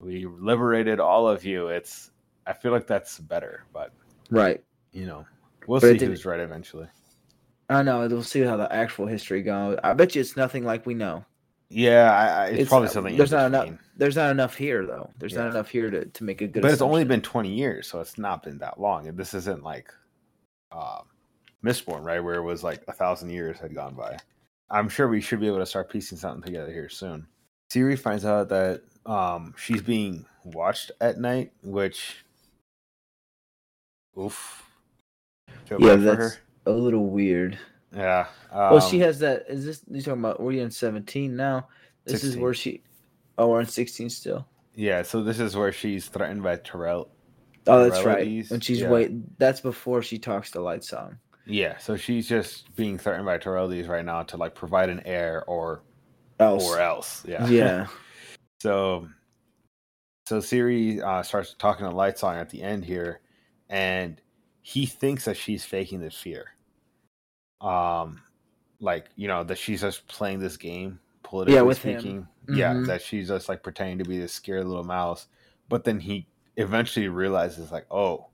we 0.00 0.26
liberated 0.26 1.00
all 1.00 1.28
of 1.28 1.44
you. 1.44 1.68
It's 1.68 2.10
I 2.46 2.52
feel 2.54 2.72
like 2.72 2.86
that's 2.86 3.18
better, 3.20 3.66
but 3.72 3.92
Right. 4.30 4.62
you 4.92 5.06
know, 5.06 5.26
we'll 5.66 5.80
But 5.80 5.98
see 5.98 5.98
who's 6.00 6.24
right 6.24 6.40
eventually. 6.40 6.88
I 7.68 7.82
know. 7.82 8.06
We'll 8.06 8.22
see 8.22 8.40
how 8.42 8.56
the 8.56 8.72
actual 8.72 9.06
history 9.06 9.42
goes. 9.42 9.78
I 9.82 9.92
bet 9.94 10.14
you 10.14 10.20
it's 10.20 10.36
nothing 10.36 10.64
like 10.64 10.86
we 10.86 10.94
know. 10.94 11.24
Yeah, 11.68 12.12
I, 12.12 12.26
I, 12.26 12.44
it's, 12.46 12.52
It's- 12.54 12.68
probably 12.68 12.88
something. 12.88 13.14
in 13.14 13.18
There's 13.18 13.32
not 13.32 13.46
enough. 13.46 13.70
There's 13.96 14.14
not 14.16 14.30
enough 14.30 14.54
here 14.54 14.86
though. 14.86 15.10
There's 15.18 15.34
not 15.34 15.48
enough 15.50 15.68
here 15.68 15.90
to, 15.90 16.04
to 16.04 16.24
make 16.24 16.40
a 16.42 16.46
good. 16.46 16.62
but 16.62 16.70
it's 16.70 16.82
only 16.82 17.04
been 17.04 17.22
20 17.22 17.48
years 17.52 17.88
so 17.88 17.98
it's 18.00 18.18
not 18.18 18.42
been 18.42 18.58
that 18.58 18.78
long 18.78 19.08
and 19.08 19.16
this 19.18 19.32
isn't 19.34 19.64
like 19.64 19.92
uh 20.70 21.00
mistborn 21.64 22.04
right 22.04 22.20
where 22.20 22.34
it 22.36 22.42
was 22.42 22.62
like 22.62 22.82
a 22.88 22.92
thousand 22.92 23.30
years 23.30 23.58
had 23.58 23.74
gone 23.74 23.94
by 23.94 24.16
i'm 24.70 24.88
sure 24.88 25.08
we 25.08 25.20
should 25.20 25.40
be 25.40 25.46
able 25.46 25.58
to 25.58 25.64
start 25.66 25.90
piecing 25.90 26.18
something 26.18 26.42
together 26.42 26.70
here 26.70 26.88
soon 26.90 27.26
siri 27.70 27.96
finds 27.96 28.24
out 28.26 28.48
that 28.50 28.82
um 29.06 29.54
she's 29.56 29.80
being 29.80 30.24
watched 30.44 30.90
at 31.00 31.18
night 31.18 31.50
which 31.62 32.16
oof 34.18 34.62
Yeah, 35.78 35.96
that's 35.96 36.38
a 36.66 36.70
little 36.72 37.06
weird. 37.06 37.58
yeah 37.94 38.26
um, 38.52 38.72
well, 38.72 38.80
she 38.80 38.98
has 39.00 39.18
that. 39.20 39.44
Is 39.48 39.64
this 39.64 39.82
you 39.90 40.02
talking 40.02 40.20
about? 40.20 40.40
We're 40.40 40.62
in 40.62 40.70
17 40.70 41.34
now. 41.34 41.68
This 42.04 42.24
is 42.24 42.36
where 42.36 42.54
she. 42.54 42.82
Oh, 43.38 43.48
we're 43.48 43.60
in 43.60 43.66
16 43.66 44.10
still. 44.10 44.46
yeah 44.74 45.02
so 45.02 45.22
this 45.22 45.40
is 45.40 45.56
where 45.56 45.72
she's 45.72 46.06
threatened 46.08 46.42
by 46.42 46.56
Terrell. 46.56 47.08
Oh, 47.66 47.88
that's 47.88 48.04
right. 48.04 48.44
When 48.48 48.60
she's 48.60 48.80
yeah. 48.80 48.90
wait, 48.90 49.38
that's 49.38 49.60
before 49.60 50.02
she 50.02 50.18
talks 50.18 50.50
to 50.52 50.58
Lightsong. 50.58 51.18
yeah 51.46 51.76
so 51.78 51.96
she's 51.96 52.28
just 52.28 52.74
being 52.76 52.98
threatened 52.98 53.26
by 53.26 53.38
Treledees 53.38 53.88
right 53.88 54.04
now 54.04 54.22
to 54.24 54.36
like 54.36 54.54
provide 54.54 54.88
an 54.88 55.00
heir 55.04 55.44
or 55.46 55.82
Else. 56.40 56.64
or 56.64 56.80
else 56.80 57.24
yeah 57.26 57.46
Yeah. 57.46 57.86
So, 58.60 59.06
so 60.26 60.40
Siri 60.40 61.00
uh, 61.02 61.22
starts 61.22 61.54
talking 61.58 61.86
to 61.86 61.92
Lightsong 61.92 62.40
at 62.40 62.48
the 62.48 62.62
end 62.62 62.84
here, 62.86 63.20
and 63.68 64.20
he 64.62 64.86
thinks 64.86 65.26
that 65.26 65.36
she's 65.36 65.62
faking 65.64 66.00
the 66.00 66.10
fear. 66.10 66.55
Um, 67.60 68.20
like 68.80 69.06
you 69.16 69.28
know 69.28 69.42
that 69.44 69.56
she's 69.58 69.80
just 69.80 70.06
playing 70.06 70.38
this 70.40 70.56
game 70.56 70.98
politically 71.22 71.62
with 71.62 71.82
him. 71.82 72.00
speaking. 72.00 72.28
Yeah, 72.48 72.74
Mhm. 72.74 72.86
that 72.86 73.02
she's 73.02 73.28
just 73.28 73.48
like 73.48 73.62
pretending 73.62 73.98
to 73.98 74.04
be 74.04 74.18
this 74.18 74.32
scared 74.32 74.66
little 74.66 74.84
mouse. 74.84 75.26
But 75.68 75.84
then 75.84 75.98
he 75.98 76.26
eventually 76.56 77.08
realizes 77.08 77.72
like, 77.72 77.86
oh, 77.90 78.26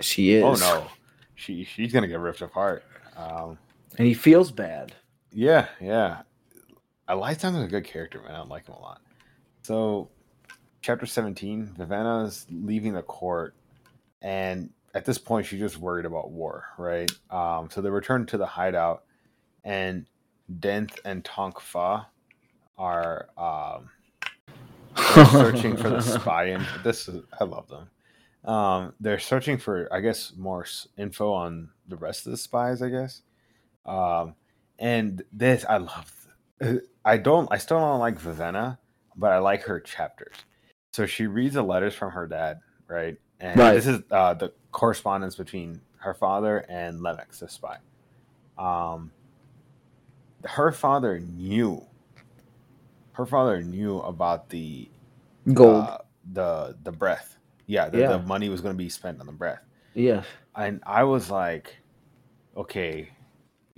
She 0.00 0.32
is. 0.34 0.42
oh 0.42 0.54
no, 0.54 0.86
she 1.34 1.64
she's 1.64 1.92
gonna 1.92 2.08
get 2.08 2.18
ripped 2.18 2.40
apart. 2.42 2.82
Um, 3.16 3.58
And 3.98 4.06
he 4.08 4.14
feels 4.14 4.50
bad. 4.50 4.94
yeah, 5.32 5.68
yeah. 5.80 6.22
I 7.08 7.14
like 7.14 7.38
is 7.54 7.62
a 7.62 7.68
good 7.68 7.84
character, 7.84 8.20
man. 8.22 8.34
I 8.34 8.42
like 8.42 8.66
him 8.66 8.74
a 8.74 8.80
lot. 8.80 9.00
So, 9.62 10.08
chapter 10.82 11.06
17, 11.06 11.66
Vivenna's 11.78 12.46
leaving 12.50 12.94
the 12.94 13.02
court, 13.02 13.54
and 14.22 14.70
at 14.96 15.04
this 15.04 15.18
point, 15.18 15.44
she's 15.46 15.60
just 15.60 15.76
worried 15.76 16.06
about 16.06 16.30
war, 16.30 16.64
right? 16.78 17.10
Um, 17.30 17.68
so 17.70 17.82
they 17.82 17.90
return 17.90 18.24
to 18.26 18.38
the 18.38 18.46
hideout, 18.46 19.04
and 19.62 20.06
Denth 20.50 20.98
and 21.04 21.22
Tonk 21.22 21.60
Fah 21.60 22.06
are 22.78 23.28
um, 23.36 23.90
searching 25.30 25.76
for 25.76 25.90
the 25.90 26.00
spy. 26.00 26.44
And 26.46 26.66
this 26.82 27.08
is, 27.08 27.22
I 27.38 27.44
love 27.44 27.68
them. 27.68 27.90
Um, 28.50 28.94
they're 28.98 29.18
searching 29.18 29.58
for, 29.58 29.86
I 29.92 30.00
guess, 30.00 30.32
more 30.34 30.64
info 30.96 31.30
on 31.30 31.68
the 31.86 31.96
rest 31.96 32.24
of 32.24 32.30
the 32.30 32.38
spies. 32.38 32.80
I 32.80 32.88
guess. 32.88 33.20
Um, 33.84 34.34
and 34.78 35.22
this, 35.30 35.66
I 35.68 35.76
love. 35.76 36.26
I 37.04 37.18
don't. 37.18 37.48
I 37.52 37.58
still 37.58 37.78
don't 37.80 38.00
like 38.00 38.18
Vivenna, 38.18 38.78
but 39.14 39.32
I 39.32 39.38
like 39.38 39.64
her 39.64 39.78
chapters. 39.78 40.36
So 40.94 41.04
she 41.04 41.26
reads 41.26 41.54
the 41.54 41.62
letters 41.62 41.94
from 41.94 42.12
her 42.12 42.26
dad, 42.26 42.60
right? 42.88 43.18
And 43.40 43.58
Right. 43.60 43.74
this 43.74 43.86
is 43.86 44.00
uh, 44.10 44.32
the 44.34 44.54
correspondence 44.76 45.36
between 45.36 45.80
her 45.96 46.12
father 46.12 46.58
and 46.68 47.00
Lemex, 47.00 47.38
the 47.38 47.48
spy. 47.48 47.78
Um, 48.58 49.10
her 50.44 50.70
father 50.70 51.18
knew. 51.18 51.82
Her 53.12 53.24
father 53.24 53.62
knew 53.62 54.00
about 54.00 54.50
the 54.50 54.86
Gold. 55.54 55.84
uh, 55.86 55.98
the 56.34 56.76
the 56.82 56.92
breath. 56.92 57.38
Yeah, 57.66 57.88
the, 57.88 58.00
Yeah. 58.00 58.08
the 58.08 58.18
money 58.18 58.50
was 58.50 58.60
going 58.60 58.74
to 58.74 58.78
be 58.78 58.90
spent 58.90 59.18
on 59.18 59.24
the 59.26 59.32
breath, 59.32 59.62
yeah. 59.94 60.22
and 60.54 60.82
I 60.84 61.04
was 61.04 61.30
like, 61.30 61.74
okay, 62.54 63.08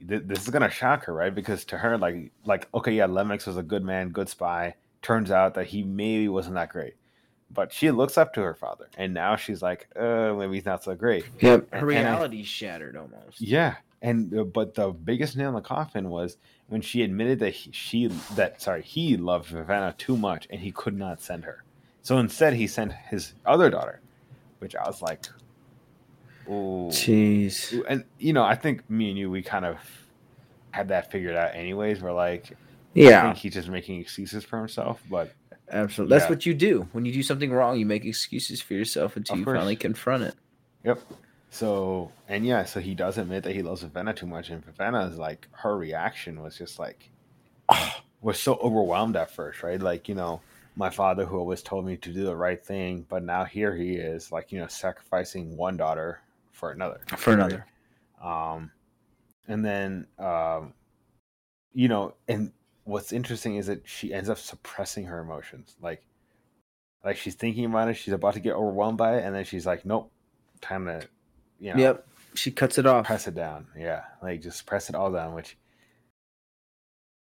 th- 0.08 0.24
this 0.26 0.42
is 0.42 0.48
gonna 0.50 0.68
shock 0.68 1.04
her, 1.04 1.14
right? 1.14 1.32
Because 1.34 1.64
to 1.66 1.78
her, 1.78 1.96
like, 1.96 2.32
like 2.44 2.66
okay, 2.74 2.92
yeah, 2.92 3.06
Lemex 3.06 3.46
was 3.46 3.56
a 3.56 3.62
good 3.62 3.84
man, 3.84 4.08
good 4.10 4.28
spy. 4.28 4.74
Turns 5.00 5.30
out 5.30 5.54
that 5.54 5.68
he 5.68 5.84
maybe 5.84 6.28
wasn't 6.28 6.56
that 6.56 6.70
great. 6.70 6.94
But 7.50 7.72
she 7.72 7.90
looks 7.90 8.18
up 8.18 8.34
to 8.34 8.42
her 8.42 8.54
father, 8.54 8.88
and 8.98 9.14
now 9.14 9.36
she's 9.36 9.62
like, 9.62 9.88
uh, 9.96 10.34
maybe 10.34 10.54
he's 10.56 10.66
not 10.66 10.84
so 10.84 10.94
great. 10.94 11.24
Yep. 11.40 11.72
Her 11.72 11.90
and 11.90 12.06
I- 12.06 12.12
reality's 12.12 12.46
shattered 12.46 12.96
almost. 12.96 13.40
Yeah, 13.40 13.76
and 14.02 14.32
uh, 14.38 14.44
but 14.44 14.74
the 14.74 14.90
biggest 14.90 15.36
nail 15.36 15.48
in 15.48 15.54
the 15.54 15.60
coffin 15.62 16.10
was 16.10 16.36
when 16.68 16.82
she 16.82 17.02
admitted 17.02 17.38
that 17.38 17.54
he, 17.54 17.72
she 17.72 18.06
that 18.34 18.60
sorry 18.60 18.82
he 18.82 19.16
loved 19.16 19.50
Vivenna 19.50 19.96
too 19.96 20.16
much 20.16 20.46
and 20.50 20.60
he 20.60 20.70
could 20.72 20.96
not 20.96 21.22
send 21.22 21.44
her. 21.44 21.64
So 22.02 22.18
instead, 22.18 22.52
he 22.52 22.66
sent 22.66 22.92
his 22.92 23.32
other 23.46 23.70
daughter, 23.70 24.00
which 24.58 24.76
I 24.76 24.86
was 24.86 25.00
like, 25.00 25.24
oh, 26.48 26.88
Jeez. 26.90 27.82
and 27.88 28.04
you 28.18 28.32
know, 28.34 28.44
I 28.44 28.54
think 28.54 28.88
me 28.90 29.08
and 29.10 29.18
you 29.18 29.30
we 29.30 29.42
kind 29.42 29.64
of 29.64 29.78
had 30.70 30.88
that 30.88 31.10
figured 31.10 31.34
out 31.36 31.54
anyways. 31.54 32.00
We're 32.02 32.12
like, 32.12 32.50
I 32.52 32.54
Yeah. 32.94 33.22
think 33.22 33.38
he's 33.38 33.54
just 33.54 33.68
making 33.68 34.00
excuses 34.00 34.44
for 34.44 34.58
himself, 34.58 35.02
but 35.10 35.32
Absolutely. 35.70 36.14
That's 36.16 36.24
Yeah. 36.28 36.30
what 36.30 36.46
you 36.46 36.54
do. 36.54 36.88
When 36.92 37.04
you 37.04 37.12
do 37.12 37.22
something 37.22 37.50
wrong, 37.52 37.78
you 37.78 37.86
make 37.86 38.04
excuses 38.04 38.60
for 38.60 38.74
yourself 38.74 39.16
until 39.16 39.34
Of 39.34 39.38
you 39.40 39.44
course. 39.44 39.56
finally 39.58 39.76
confront 39.76 40.22
it. 40.24 40.34
Yep. 40.84 41.00
So 41.50 42.12
and 42.28 42.44
yeah, 42.46 42.64
so 42.64 42.80
he 42.80 42.94
does 42.94 43.18
admit 43.18 43.44
that 43.44 43.54
he 43.54 43.62
loves 43.62 43.82
Vivenna 43.82 44.14
too 44.14 44.26
much, 44.26 44.50
and 44.50 44.64
Vivenna's 44.64 45.16
like 45.18 45.48
her 45.52 45.76
reaction 45.76 46.42
was 46.42 46.56
just 46.58 46.78
like 46.78 47.10
was 48.20 48.38
so 48.38 48.54
overwhelmed 48.56 49.16
at 49.16 49.30
first, 49.30 49.62
right? 49.62 49.80
Like 49.80 50.08
you 50.08 50.14
know, 50.14 50.40
my 50.76 50.90
father 50.90 51.24
who 51.24 51.38
always 51.38 51.62
told 51.62 51.84
me 51.86 51.96
to 51.96 52.12
do 52.12 52.24
the 52.24 52.36
right 52.36 52.62
thing, 52.62 53.06
but 53.08 53.22
now 53.22 53.44
here 53.44 53.74
he 53.74 53.94
is, 53.96 54.30
like 54.30 54.52
you 54.52 54.60
know, 54.60 54.66
sacrificing 54.66 55.56
one 55.56 55.76
daughter 55.76 56.20
for 56.52 56.70
another, 56.70 57.00
For 57.16 57.32
another. 57.32 57.64
um, 58.22 58.70
and 59.48 59.64
then 59.64 60.06
um, 60.18 60.74
you 61.72 61.88
know, 61.88 62.14
and 62.28 62.52
what's 62.88 63.12
interesting 63.12 63.56
is 63.56 63.66
that 63.66 63.86
she 63.86 64.12
ends 64.14 64.30
up 64.30 64.38
suppressing 64.38 65.04
her 65.04 65.20
emotions, 65.20 65.76
like 65.80 66.02
like 67.04 67.16
she's 67.16 67.34
thinking 67.34 67.66
about 67.66 67.88
it, 67.88 67.94
she's 67.94 68.14
about 68.14 68.34
to 68.34 68.40
get 68.40 68.54
overwhelmed 68.54 68.98
by 68.98 69.18
it, 69.18 69.24
and 69.24 69.34
then 69.34 69.44
she's 69.44 69.66
like, 69.66 69.84
nope, 69.84 70.10
time 70.60 70.86
to 70.86 71.06
you 71.60 71.74
know 71.74 71.80
Yep. 71.80 72.06
She 72.34 72.50
cuts 72.50 72.78
it 72.78 72.86
off. 72.86 73.06
press 73.06 73.26
it 73.26 73.34
down. 73.34 73.66
Yeah, 73.76 74.02
like 74.22 74.42
just 74.42 74.64
press 74.66 74.88
it 74.88 74.94
all 74.94 75.10
down, 75.12 75.34
which 75.34 75.56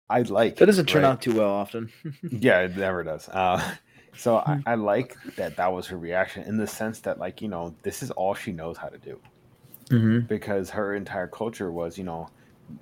I 0.09 0.23
like. 0.23 0.57
That 0.57 0.66
doesn't 0.66 0.87
turn 0.87 1.03
right? 1.03 1.11
out 1.11 1.23
too 1.23 1.35
well 1.37 1.51
often. 1.51 1.90
Yeah, 2.31 2.61
it 2.61 2.77
never 2.77 3.03
does. 3.05 3.29
Uh, 3.29 3.62
so 4.16 4.37
I, 4.38 4.57
Hmm. 4.57 4.61
I 4.66 4.75
like 4.75 5.16
that 5.37 5.57
that 5.57 5.73
was 5.73 5.87
her 5.88 5.97
reaction 5.99 6.45
in 6.45 6.57
the 6.57 6.66
sense 6.66 7.01
that 7.01 7.19
like 7.19 7.40
you 7.42 7.49
know 7.49 7.75
this 7.83 8.03
is 8.03 8.11
all 8.12 8.35
she 8.35 8.53
knows 8.53 8.77
how 8.77 8.88
to 8.88 8.99
do 8.99 9.21
mm-hmm. 9.90 10.21
because 10.21 10.71
her 10.71 10.95
entire 10.95 11.29
culture 11.29 11.71
was 11.71 11.99
you 11.99 12.05
know 12.05 12.29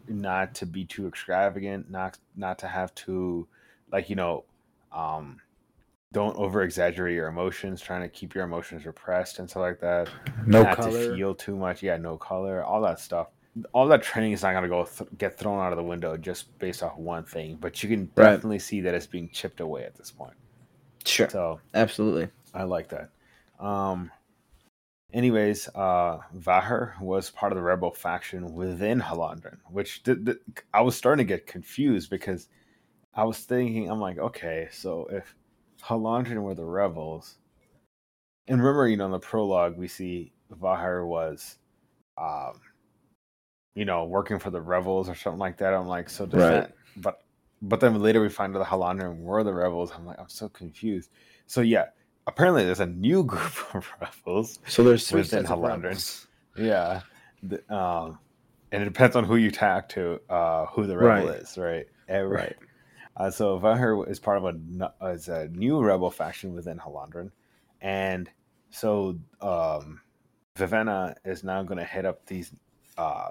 not 0.08 0.54
to 0.56 0.66
be 0.66 0.84
too 0.84 1.06
extravagant, 1.06 1.90
not 1.90 2.18
not 2.36 2.58
to 2.60 2.68
have 2.68 2.94
to 2.96 3.48
like 3.92 4.08
you 4.10 4.16
know 4.16 4.44
um 4.92 5.40
don't 6.12 6.36
over 6.36 6.62
exaggerate 6.62 7.14
your 7.14 7.28
emotions, 7.28 7.80
trying 7.80 8.02
to 8.02 8.08
keep 8.08 8.34
your 8.34 8.44
emotions 8.44 8.86
repressed 8.86 9.38
and 9.38 9.50
stuff 9.50 9.60
like 9.62 9.80
that 9.80 10.10
No 10.46 10.62
not 10.62 10.76
color. 10.76 10.90
to 10.90 11.14
feel 11.16 11.34
too 11.34 11.56
much. 11.56 11.82
Yeah, 11.82 11.96
no 11.96 12.16
color, 12.16 12.62
all 12.64 12.80
that 12.82 13.00
stuff. 13.00 13.28
All 13.72 13.86
that 13.88 14.02
training 14.02 14.32
is 14.32 14.42
not 14.42 14.52
going 14.52 14.64
to 14.64 14.68
go 14.68 14.84
th- 14.84 15.10
get 15.16 15.38
thrown 15.38 15.60
out 15.60 15.72
of 15.72 15.76
the 15.76 15.84
window 15.84 16.16
just 16.16 16.56
based 16.58 16.82
off 16.82 16.96
one 16.96 17.24
thing, 17.24 17.56
but 17.60 17.82
you 17.82 17.88
can 17.88 18.10
Right. 18.16 18.40
definitely 18.40 18.58
see 18.58 18.80
that 18.82 18.94
it's 18.94 19.06
being 19.06 19.28
chipped 19.30 19.60
away 19.60 19.84
at 19.84 19.96
this 19.96 20.10
point. 20.10 20.34
Sure. 21.04 21.28
So 21.28 21.60
Absolutely. 21.74 22.28
I 22.52 22.64
like 22.64 22.88
that. 22.90 23.10
Um, 23.58 24.10
anyways, 25.14 25.68
uh, 25.74 26.18
Vahr 26.36 27.00
was 27.00 27.30
part 27.30 27.52
of 27.52 27.56
the 27.56 27.62
rebel 27.62 27.92
faction 27.92 28.52
within 28.52 29.00
Hallandren, 29.00 29.58
which 29.70 30.02
did, 30.02 30.24
did- 30.24 30.38
I 30.74 30.82
was 30.82 30.96
starting 30.96 31.24
to 31.26 31.28
get 31.32 31.46
confused 31.46 32.10
because 32.10 32.48
I 33.14 33.24
was 33.24 33.38
thinking, 33.38 33.88
I'm 33.88 34.00
like, 34.00 34.18
okay, 34.18 34.68
so 34.72 35.06
if 35.10 35.34
Hallandren 35.82 36.42
were 36.42 36.54
the 36.54 36.64
rebels, 36.64 37.36
and 38.48 38.58
remember, 38.58 38.88
you 38.88 38.96
know, 38.96 39.06
in 39.06 39.12
the 39.12 39.18
prologue, 39.20 39.78
we 39.78 39.88
see 39.88 40.32
Vahr 40.52 41.06
was, 41.06 41.58
um, 42.18 42.60
you 43.74 43.84
know, 43.84 44.04
working 44.04 44.38
for 44.38 44.50
the 44.50 44.60
rebels 44.60 45.08
or 45.08 45.14
something 45.14 45.38
like 45.38 45.56
that. 45.58 45.72
I'm 45.72 45.86
like, 45.86 46.10
so 46.10 46.26
does 46.26 46.42
Right. 46.42 46.50
that, 46.50 46.72
but, 46.96 47.22
but 47.62 47.80
then 47.80 48.00
later 48.02 48.20
we 48.20 48.28
find 48.28 48.54
out 48.54 48.58
the 48.58 48.64
Hallandren 48.64 49.18
were 49.18 49.42
the 49.44 49.54
rebels. 49.54 49.92
I'm 49.96 50.04
like, 50.04 50.18
I'm 50.18 50.28
so 50.28 50.48
confused. 50.48 51.10
So 51.46 51.60
yeah, 51.60 51.86
apparently 52.26 52.64
there's 52.64 52.80
a 52.80 52.86
new 52.86 53.24
group 53.32 53.74
of 53.74 53.88
rebels. 54.00 54.58
So 54.66 54.84
there's 54.84 55.08
three 55.08 55.20
Within 55.20 55.44
sets 55.44 55.50
of 55.50 55.58
Hallandren. 55.60 55.82
rebels. 55.84 56.26
Yeah, 56.56 57.00
the, 57.42 57.74
um, 57.74 58.18
and 58.72 58.82
it 58.82 58.86
depends 58.86 59.16
on 59.16 59.24
who 59.24 59.36
you 59.36 59.50
talk 59.50 59.88
to, 59.90 60.20
uh, 60.30 60.66
who 60.66 60.86
the 60.86 60.96
rebel 60.96 61.28
Right. 61.28 61.40
is, 61.40 61.58
right? 61.58 61.86
Every, 62.08 62.36
Right. 62.36 62.56
uh, 63.16 63.30
so 63.30 63.58
Vahr 63.58 64.08
is 64.08 64.18
part 64.20 64.38
of 64.38 64.44
a 64.44 65.10
is 65.12 65.28
a 65.28 65.48
new 65.48 65.80
rebel 65.82 66.10
faction 66.10 66.54
within 66.54 66.78
Hallandren, 66.78 67.30
and 67.80 68.30
so 68.70 69.18
um, 69.40 70.00
Vivenna 70.56 71.14
is 71.24 71.44
now 71.44 71.62
going 71.62 71.78
to 71.78 71.84
head 71.84 72.04
up 72.06 72.24
these 72.26 72.52
uh, 72.98 73.30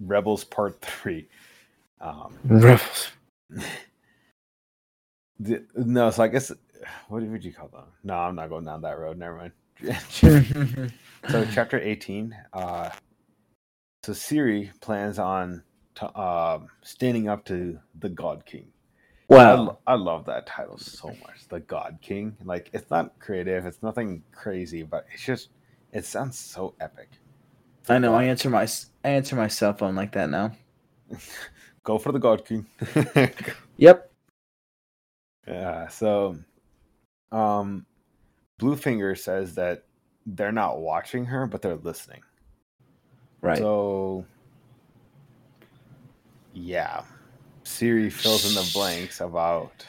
rebels 0.00 0.44
part 0.44 0.80
three. 0.80 1.28
Um, 2.00 2.38
Rebels. 2.44 3.08
the, 5.40 5.64
no, 5.76 6.10
so 6.10 6.22
I 6.22 6.28
guess 6.28 6.52
what 7.08 7.22
would 7.22 7.44
you 7.44 7.52
call 7.52 7.68
them? 7.68 7.86
No, 8.04 8.14
I'm 8.14 8.34
not 8.34 8.48
going 8.48 8.64
down 8.64 8.82
that 8.82 8.98
road. 8.98 9.18
Never 9.18 9.36
mind. 9.36 9.52
so 11.30 11.46
chapter 11.52 11.78
18 11.78 12.36
uh 12.52 12.90
so 14.02 14.12
siri 14.12 14.72
plans 14.80 15.18
on 15.18 15.62
to, 15.94 16.18
um 16.20 16.68
standing 16.82 17.28
up 17.28 17.44
to 17.44 17.78
the 18.00 18.08
god 18.08 18.44
king 18.44 18.66
I, 19.30 19.34
wow. 19.34 19.54
lo- 19.62 19.78
I 19.86 19.94
love 19.94 20.24
that 20.26 20.46
title 20.46 20.78
so 20.78 21.16
much 21.22 21.46
the 21.48 21.60
god 21.60 21.98
king 22.02 22.36
like 22.44 22.70
it's 22.72 22.90
not 22.90 23.18
creative 23.20 23.66
it's 23.66 23.82
nothing 23.82 24.22
crazy 24.32 24.82
but 24.82 25.06
it's 25.12 25.24
just 25.24 25.50
it 25.92 26.04
sounds 26.04 26.38
so 26.38 26.74
epic 26.80 27.10
I 27.88 27.98
know. 27.98 28.14
I 28.14 28.24
answer 28.24 28.50
my 28.50 28.66
I 29.04 29.08
answer 29.08 29.34
my 29.36 29.48
cell 29.48 29.72
phone 29.72 29.94
like 29.94 30.12
that 30.12 30.28
now. 30.28 30.52
go 31.84 31.98
for 31.98 32.12
the 32.12 32.18
god 32.18 32.44
king 32.44 32.66
Yep. 33.76 34.10
yeah 35.46 35.86
so 35.88 36.36
um 37.32 37.84
bluefinger 38.60 39.16
says 39.18 39.54
that 39.54 39.84
they're 40.26 40.52
not 40.52 40.80
watching 40.80 41.24
her 41.24 41.46
but 41.46 41.62
they're 41.62 41.76
listening 41.76 42.20
Right. 43.40 43.58
So, 43.58 44.24
yeah, 46.52 47.02
Siri 47.62 48.10
fills 48.10 48.48
in 48.48 48.54
the 48.54 48.68
blanks 48.72 49.20
about 49.20 49.86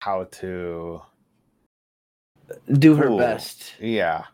how 0.00 0.24
to, 0.24 1.02
Do 2.72 2.96
her 2.96 3.06
Cool. 3.06 3.18
best 3.18 3.74
yeah, 3.80 4.24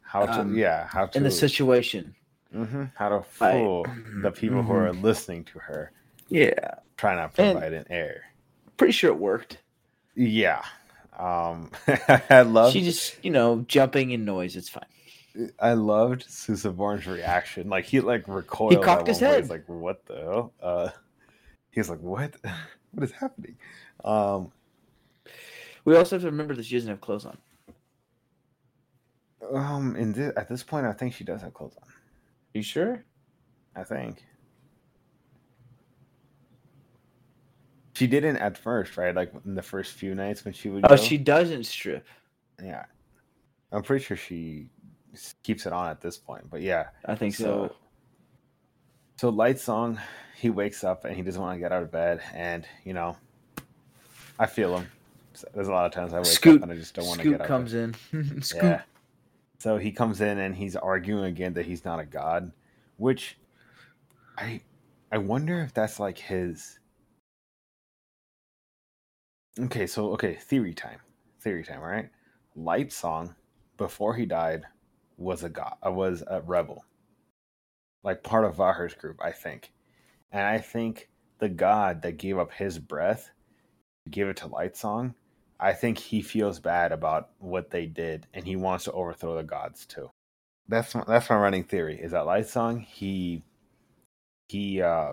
how 0.00 0.24
to, 0.26 0.40
Um, 0.40 0.56
yeah, 0.56 0.86
how 0.88 1.06
to, 1.06 1.18
in 1.18 1.24
the 1.24 1.30
situation. 1.30 2.14
Mhm, 2.54 2.90
how 2.96 3.10
to 3.10 3.16
I- 3.16 3.52
fool 3.52 3.86
the 4.22 4.30
people 4.32 4.62
who 4.62 4.72
Mhm. 4.72 4.76
are 4.88 4.92
listening 4.94 5.44
to 5.44 5.58
her, 5.58 5.92
Yeah. 6.30 6.76
trying 6.96 7.18
not 7.18 7.34
to 7.34 7.42
And- 7.42 7.52
provide 7.58 7.74
an 7.74 7.84
heir. 7.90 8.24
Pretty 8.76 8.92
sure 8.92 9.10
it 9.10 9.18
worked. 9.18 9.58
Yeah, 10.14 10.64
um, 11.20 11.70
I 12.30 12.42
love, 12.42 12.72
She 12.72 12.82
just, 12.82 13.22
you 13.22 13.30
know, 13.30 13.64
jumping 13.68 14.10
in 14.10 14.24
noise. 14.24 14.56
It's 14.56 14.68
fine. 14.68 14.86
I 15.60 15.74
loved 15.74 16.24
Susebron's 16.28 17.06
reaction. 17.06 17.68
Like 17.68 17.84
he 17.84 18.00
like 18.00 18.26
recoiled. 18.26 18.82
cocked 18.84 19.06
his 19.06 19.20
head. 19.20 19.42
He's 19.42 19.50
like, 19.50 19.68
"What 19.68 20.04
the 20.06 20.16
hell?" 20.16 20.52
Uh, 20.60 20.88
he's 21.70 21.88
like, 21.88 22.00
"What? 22.00 22.34
what 22.92 23.04
is 23.04 23.12
happening?" 23.12 23.56
Um, 24.04 24.50
We 25.84 25.96
also 25.96 26.16
have 26.16 26.22
to 26.22 26.30
remember 26.30 26.54
that 26.56 26.64
she 26.64 26.74
doesn't 26.74 26.90
have 26.90 27.00
clothes 27.00 27.26
on. 27.26 27.38
Um, 29.54 29.94
in 29.96 30.12
thi- 30.14 30.36
at 30.36 30.48
this 30.48 30.62
point, 30.62 30.86
I 30.86 30.92
think 30.92 31.14
she 31.14 31.24
does 31.24 31.42
have 31.42 31.54
clothes 31.54 31.76
on. 31.80 31.88
You 32.54 32.62
sure? 32.62 33.04
I 33.76 33.84
think 33.84 34.24
she 38.00 38.06
didn't 38.06 38.38
at 38.38 38.56
first, 38.56 38.96
right? 38.96 39.14
Like 39.14 39.30
in 39.44 39.54
the 39.54 39.60
first 39.60 39.92
few 39.92 40.14
nights 40.14 40.42
when 40.42 40.54
she 40.54 40.70
would. 40.70 40.86
Oh, 40.86 40.88
go. 40.88 40.96
she 40.96 41.18
doesn't 41.18 41.64
strip. 41.64 42.06
Yeah, 42.58 42.86
I'm 43.72 43.82
pretty 43.82 44.02
sure 44.02 44.16
she 44.16 44.68
keeps 45.42 45.66
it 45.66 45.74
on 45.74 45.90
at 45.90 46.00
this 46.00 46.16
point. 46.16 46.48
But 46.48 46.62
yeah, 46.62 46.86
I 47.04 47.14
think 47.14 47.34
so. 47.34 47.44
so. 47.44 47.76
So 49.18 49.30
lightsong, 49.30 49.98
he 50.34 50.48
wakes 50.48 50.82
up 50.82 51.04
and 51.04 51.14
he 51.14 51.20
doesn't 51.20 51.42
want 51.42 51.56
to 51.56 51.60
get 51.60 51.72
out 51.72 51.82
of 51.82 51.92
bed, 51.92 52.22
and 52.32 52.66
you 52.84 52.94
know, 52.94 53.18
I 54.38 54.46
feel 54.46 54.78
him. 54.78 54.90
There's 55.52 55.68
a 55.68 55.72
lot 55.72 55.84
of 55.84 55.92
times 55.92 56.14
I 56.14 56.20
wake 56.20 56.26
Scoot- 56.26 56.56
up 56.56 56.62
and 56.62 56.72
I 56.72 56.76
just 56.76 56.94
don't 56.94 57.06
want 57.06 57.20
to 57.20 57.30
get 57.32 57.42
out. 57.42 57.48
comes 57.48 57.74
of 57.74 57.94
in. 58.14 58.42
Scoot. 58.42 58.62
Yeah. 58.62 58.82
So 59.58 59.76
he 59.76 59.92
comes 59.92 60.22
in 60.22 60.38
and 60.38 60.56
he's 60.56 60.74
arguing 60.74 61.24
again 61.24 61.52
that 61.52 61.66
he's 61.66 61.84
not 61.84 62.00
a 62.00 62.06
god, 62.06 62.50
which 62.96 63.36
I 64.38 64.62
I 65.12 65.18
wonder 65.18 65.60
if 65.60 65.74
that's 65.74 66.00
like 66.00 66.16
his 66.16 66.79
Okay, 69.64 69.86
so 69.86 70.12
okay, 70.12 70.34
theory 70.36 70.72
time. 70.72 71.00
Theory 71.40 71.64
time, 71.64 71.80
right? 71.80 72.08
Lightsong 72.56 73.34
before 73.76 74.14
he 74.14 74.24
died 74.24 74.64
was 75.18 75.44
a 75.44 75.50
god 75.50 75.76
uh, 75.86 75.90
was 75.90 76.22
a 76.26 76.40
rebel. 76.40 76.84
Like 78.02 78.22
part 78.22 78.44
of 78.44 78.56
Vahr's 78.56 78.94
group, 78.94 79.18
I 79.22 79.32
think. 79.32 79.72
And 80.32 80.42
I 80.42 80.58
think 80.58 81.10
the 81.38 81.48
god 81.48 82.02
that 82.02 82.16
gave 82.16 82.38
up 82.38 82.52
his 82.52 82.78
breath, 82.78 83.30
gave 84.10 84.28
it 84.28 84.38
to 84.38 84.48
Lightsong, 84.48 85.14
I 85.58 85.74
think 85.74 85.98
he 85.98 86.22
feels 86.22 86.58
bad 86.58 86.92
about 86.92 87.30
what 87.38 87.70
they 87.70 87.84
did, 87.84 88.26
and 88.32 88.46
he 88.46 88.56
wants 88.56 88.84
to 88.84 88.92
overthrow 88.92 89.36
the 89.36 89.42
gods 89.42 89.84
too. 89.84 90.10
That's 90.68 90.94
my, 90.94 91.04
that's 91.06 91.28
my 91.28 91.36
running 91.36 91.64
theory. 91.64 92.00
Is 92.00 92.12
that 92.12 92.24
Lightsong? 92.24 92.82
He 92.84 93.42
he. 94.48 94.80
uh 94.80 95.12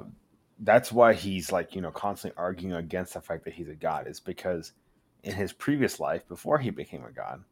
That's 0.60 0.92
why 0.92 1.14
he's 1.14 1.52
like 1.52 1.76
you 1.76 1.82
know 1.82 1.92
constantly 1.92 2.38
arguing 2.38 2.76
against 2.76 3.14
the 3.14 3.22
fact 3.22 3.46
that 3.46 3.54
he's 3.54 3.70
a 3.70 3.76
god. 3.76 4.08
Is 4.08 4.20
because 4.20 4.74
in 5.24 5.34
his 5.34 5.54
previous 5.54 6.00
life, 6.00 6.28
before 6.28 6.58
he 6.58 6.70
became 6.70 7.04
a 7.04 7.12
god, 7.12 7.44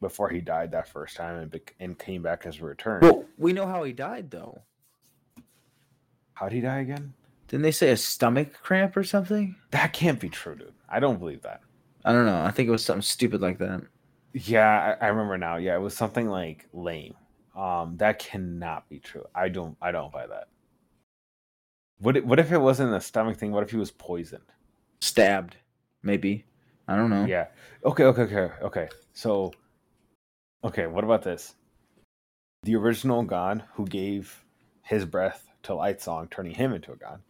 before 0.00 0.28
he 0.28 0.40
died 0.40 0.72
that 0.72 0.88
first 0.88 1.16
time 1.16 1.36
and 1.36 1.50
bec- 1.50 1.74
and 1.80 1.98
came 1.98 2.22
back 2.22 2.46
as 2.46 2.58
a 2.58 2.64
return. 2.64 3.00
Well, 3.02 3.24
we 3.38 3.52
know 3.52 3.66
how 3.66 3.82
he 3.84 3.92
died 3.92 4.30
though. 4.30 4.62
How'd 6.34 6.52
he 6.52 6.60
die 6.60 6.80
again? 6.80 7.14
Didn't 7.48 7.62
they 7.62 7.72
say 7.72 7.90
a 7.90 7.96
stomach 7.96 8.54
cramp 8.62 8.96
or 8.96 9.04
something? 9.04 9.56
That 9.72 9.92
can't 9.92 10.20
be 10.20 10.28
true, 10.28 10.54
dude. 10.54 10.72
I 10.88 11.00
don't 11.00 11.18
believe 11.18 11.42
that. 11.42 11.60
I 12.04 12.12
don't 12.12 12.24
know. 12.24 12.42
I 12.42 12.50
think 12.50 12.68
it 12.68 12.72
was 12.72 12.84
something 12.84 13.02
stupid 13.02 13.40
like 13.40 13.58
that. 13.58 13.82
Yeah, 14.32 14.96
I, 15.00 15.06
I 15.06 15.08
remember 15.08 15.36
now. 15.36 15.56
Yeah, 15.56 15.74
it 15.74 15.80
was 15.80 15.94
something 15.96 16.28
like 16.28 16.66
lame. 16.72 17.14
Um, 17.56 17.96
that 17.98 18.20
cannot 18.20 18.88
be 18.88 19.00
true. 19.00 19.24
I 19.34 19.48
don't. 19.48 19.76
I 19.82 19.90
don't 19.92 20.12
buy 20.12 20.26
that. 20.28 20.48
What? 22.00 22.16
If, 22.16 22.24
what 22.24 22.38
if 22.38 22.50
it 22.52 22.58
wasn't 22.58 22.94
a 22.94 23.00
stomach 23.00 23.36
thing? 23.36 23.52
What 23.52 23.62
if 23.62 23.70
he 23.70 23.76
was 23.76 23.90
poisoned? 23.90 24.44
Stabbed, 25.00 25.56
maybe. 26.02 26.44
I 26.88 26.96
don't 26.96 27.10
know. 27.10 27.24
Yeah. 27.24 27.46
Okay. 27.84 28.04
Okay. 28.04 28.22
Okay. 28.22 28.50
Okay. 28.62 28.88
So. 29.12 29.52
Okay. 30.64 30.86
What 30.86 31.04
about 31.04 31.22
this? 31.22 31.54
The 32.64 32.76
original 32.76 33.22
god 33.22 33.64
who 33.74 33.86
gave 33.86 34.44
his 34.82 35.04
breath 35.04 35.48
to 35.62 35.72
Lightsong, 35.72 36.30
turning 36.30 36.54
him 36.54 36.72
into 36.72 36.92
a 36.92 36.96
god. 36.96 37.20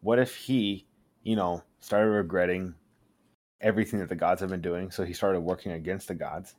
What 0.00 0.18
if 0.18 0.36
he, 0.36 0.86
you 1.22 1.36
know, 1.36 1.62
started 1.80 2.10
regretting 2.10 2.74
everything 3.60 4.00
that 4.00 4.08
the 4.08 4.14
gods 4.14 4.40
have 4.40 4.50
been 4.50 4.60
doing. 4.60 4.90
So 4.90 5.04
he 5.04 5.12
started 5.12 5.40
working 5.40 5.72
against 5.72 6.08
the 6.08 6.14
gods. 6.14 6.54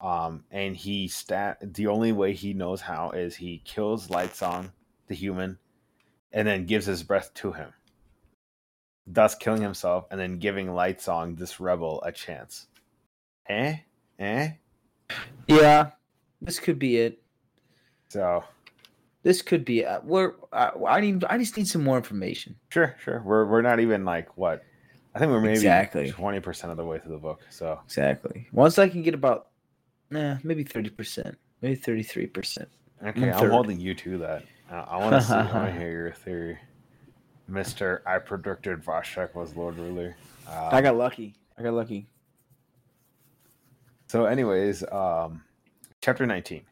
Um, 0.00 0.44
and 0.50 0.76
he 0.76 1.08
stat 1.08 1.58
the 1.74 1.88
only 1.88 2.12
way 2.12 2.32
he 2.32 2.54
knows 2.54 2.80
how 2.80 3.10
is 3.10 3.34
he 3.34 3.62
kills 3.64 4.08
Lightsong, 4.08 4.70
the 5.08 5.14
human, 5.14 5.58
and 6.32 6.46
then 6.46 6.66
gives 6.66 6.86
his 6.86 7.02
breath 7.02 7.32
to 7.34 7.52
him, 7.52 7.72
thus 9.06 9.34
killing 9.34 9.62
himself 9.62 10.06
and 10.10 10.20
then 10.20 10.38
giving 10.38 10.66
Lightsong, 10.68 11.36
this 11.38 11.60
rebel, 11.60 12.02
a 12.04 12.12
chance. 12.12 12.66
Eh? 13.48 13.76
Eh? 14.18 14.50
Yeah, 15.46 15.90
this 16.42 16.58
could 16.60 16.78
be 16.78 16.98
it. 16.98 17.22
So 18.10 18.44
This 19.22 19.42
could 19.42 19.64
be. 19.64 19.84
Uh, 19.84 20.00
we're. 20.04 20.34
Uh, 20.52 20.70
I 20.86 21.00
need. 21.00 21.24
I 21.24 21.38
just 21.38 21.56
need 21.56 21.66
some 21.66 21.82
more 21.84 21.96
information. 21.96 22.56
sure, 22.70 22.96
sure. 23.02 23.22
We're 23.24 23.46
we're 23.46 23.62
not 23.62 23.80
even 23.80 24.04
like 24.04 24.36
what 24.36 24.64
I 25.14 25.18
think 25.18 25.30
we're 25.32 25.40
maybe 25.40 25.54
Exactly. 25.54 26.10
twenty 26.10 26.40
percent 26.40 26.70
of 26.70 26.76
the 26.76 26.84
way 26.84 26.98
through 26.98 27.12
the 27.12 27.18
book. 27.18 27.40
So 27.50 27.80
Exactly. 27.84 28.46
Once 28.52 28.78
I 28.78 28.88
can 28.88 29.02
get 29.02 29.14
about, 29.14 29.48
nah, 30.10 30.36
maybe 30.42 30.62
thirty 30.64 30.90
percent, 30.90 31.36
maybe 31.60 31.74
thirty-three 31.74 32.26
percent. 32.26 32.68
Okay, 33.04 33.30
I'm 33.30 33.50
holding 33.50 33.78
you 33.80 33.94
to 33.94 34.18
that. 34.18 34.44
I, 34.70 34.74
I 34.76 34.96
want 34.98 35.12
to 35.14 35.20
see. 35.22 35.32
I 35.34 35.52
want 35.52 35.72
to 35.74 35.78
hear 35.80 35.90
your 35.90 36.12
theory, 36.12 36.58
Mister. 37.46 38.02
I 38.06 38.18
predicted 38.18 38.82
Voshek 38.84 39.34
was 39.34 39.56
Lord 39.56 39.76
Ruler. 39.76 40.16
Um, 40.48 40.68
I 40.72 40.80
got 40.80 40.96
lucky. 40.96 41.34
I 41.58 41.62
got 41.62 41.74
lucky. 41.74 42.06
so, 44.06 44.26
anyways, 44.26 44.82
um, 44.90 45.42
chapter 46.00 46.26
19. 46.26 46.62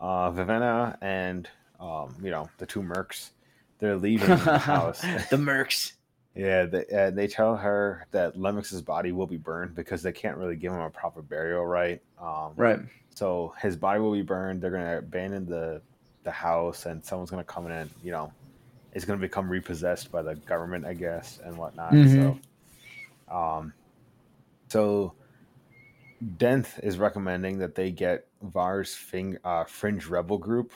Uh, 0.00 0.30
Vivenna 0.30 0.96
and 1.02 1.48
um, 1.78 2.14
you 2.22 2.30
know 2.30 2.48
the 2.58 2.66
two 2.66 2.82
mercs. 2.82 3.30
They're 3.78 3.96
leaving 3.96 4.28
the 4.28 4.36
house. 4.58 5.00
the 5.00 5.36
Mercs. 5.36 5.92
yeah, 6.34 6.64
they, 6.66 6.84
uh, 6.86 7.10
they 7.10 7.26
tell 7.26 7.56
her 7.56 8.06
that 8.10 8.36
Lemex's 8.36 8.82
body 8.82 9.12
will 9.12 9.26
be 9.26 9.36
burned 9.38 9.74
because 9.74 10.02
they 10.02 10.12
can't 10.12 10.36
really 10.36 10.56
give 10.56 10.72
him 10.72 10.80
a 10.80 10.90
proper 10.90 11.22
burial, 11.22 11.64
right? 11.66 12.00
Um, 12.20 12.52
Right. 12.56 12.78
So 13.14 13.54
his 13.60 13.76
body 13.76 14.00
will 14.00 14.12
be 14.12 14.22
burned. 14.22 14.62
They're 14.62 14.70
gonna 14.70 14.98
abandon 14.98 15.44
the 15.46 15.82
the 16.22 16.30
house, 16.30 16.86
and 16.86 17.04
someone's 17.04 17.30
gonna 17.30 17.44
come 17.44 17.66
in 17.66 17.72
and 17.72 17.90
you 18.02 18.10
know, 18.12 18.32
it's 18.92 19.04
gonna 19.04 19.18
become 19.20 19.48
repossessed 19.48 20.10
by 20.10 20.22
the 20.22 20.34
government, 20.34 20.84
I 20.84 20.94
guess, 20.94 21.38
and 21.44 21.56
whatnot. 21.56 21.92
Mhm. 21.92 22.38
So, 23.28 23.34
um, 23.34 23.72
so 24.68 25.14
Denth 26.36 26.78
is 26.82 26.98
recommending 26.98 27.58
that 27.58 27.74
they 27.74 27.90
get 27.90 28.26
Vahr's 28.44 28.94
fing, 28.94 29.38
uh, 29.44 29.64
fringe 29.64 30.06
rebel 30.06 30.36
group, 30.38 30.72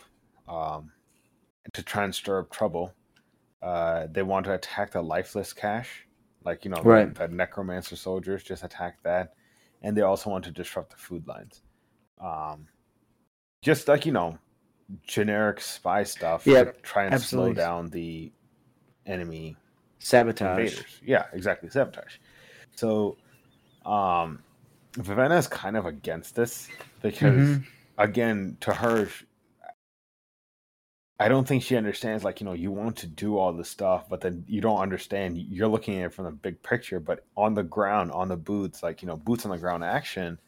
um, 0.48 0.90
to 1.72 1.82
try 1.82 2.04
and 2.04 2.14
stir 2.14 2.40
up 2.40 2.50
trouble. 2.50 2.94
Uh, 3.60 4.06
they 4.10 4.22
want 4.22 4.44
to 4.46 4.52
attack 4.54 4.92
the 4.92 5.02
lifeless 5.02 5.52
cache, 5.52 6.06
like 6.44 6.64
you 6.64 6.70
know, 6.70 6.76
the- 6.82 6.88
Right. 6.88 7.14
the 7.14 7.28
necromancer 7.28 7.96
soldiers. 7.96 8.42
Just 8.42 8.62
attack 8.64 9.02
that, 9.02 9.34
and 9.82 9.96
they 9.96 10.02
also 10.02 10.30
want 10.30 10.44
to 10.44 10.50
disrupt 10.50 10.90
the 10.90 10.96
food 10.96 11.26
lines 11.26 11.62
um 12.20 12.68
just 13.60 13.88
like 13.88 14.06
you 14.06 14.12
know 14.12 14.38
generic 15.06 15.60
spy 15.60 16.02
stuff 16.04 16.44
Yeah, 16.44 16.64
to 16.64 16.72
try 16.82 17.04
and 17.04 17.14
absolutely. 17.14 17.52
slow 17.52 17.64
down 17.64 17.90
the 17.90 18.32
enemy 19.06 19.56
Sabotage. 19.98 20.58
invaders 20.58 21.00
yeah 21.04 21.26
exactly 21.32 21.68
sabotage 21.70 22.16
so 22.74 23.16
um 23.86 24.42
Vivenna 24.92 25.36
is 25.38 25.48
kind 25.48 25.76
of 25.76 25.86
against 25.86 26.34
this 26.36 26.68
because 27.02 27.32
Mhm. 27.34 27.66
again 27.98 28.56
to 28.60 28.72
her 28.74 29.08
I 31.20 31.28
don't 31.28 31.46
think 31.46 31.62
she 31.62 31.76
understands 31.76 32.24
like 32.24 32.40
you 32.40 32.44
know 32.46 32.52
you 32.54 32.70
want 32.72 32.96
to 32.98 33.06
do 33.06 33.38
all 33.38 33.52
this 33.52 33.68
stuff 33.68 34.08
but 34.08 34.20
then 34.20 34.44
you 34.48 34.60
don't 34.60 34.80
understand 34.80 35.38
you're 35.38 35.68
looking 35.68 35.98
at 36.00 36.06
it 36.06 36.12
from 36.14 36.24
the 36.26 36.30
big 36.32 36.62
picture 36.62 37.00
but 37.00 37.24
on 37.36 37.54
the 37.54 37.62
ground 37.62 38.10
on 38.12 38.28
the 38.28 38.36
boots 38.36 38.82
like 38.82 39.00
you 39.02 39.08
know 39.08 39.16
boots 39.16 39.44
on 39.44 39.50
the 39.50 39.58
ground 39.58 39.84
action 39.84 40.38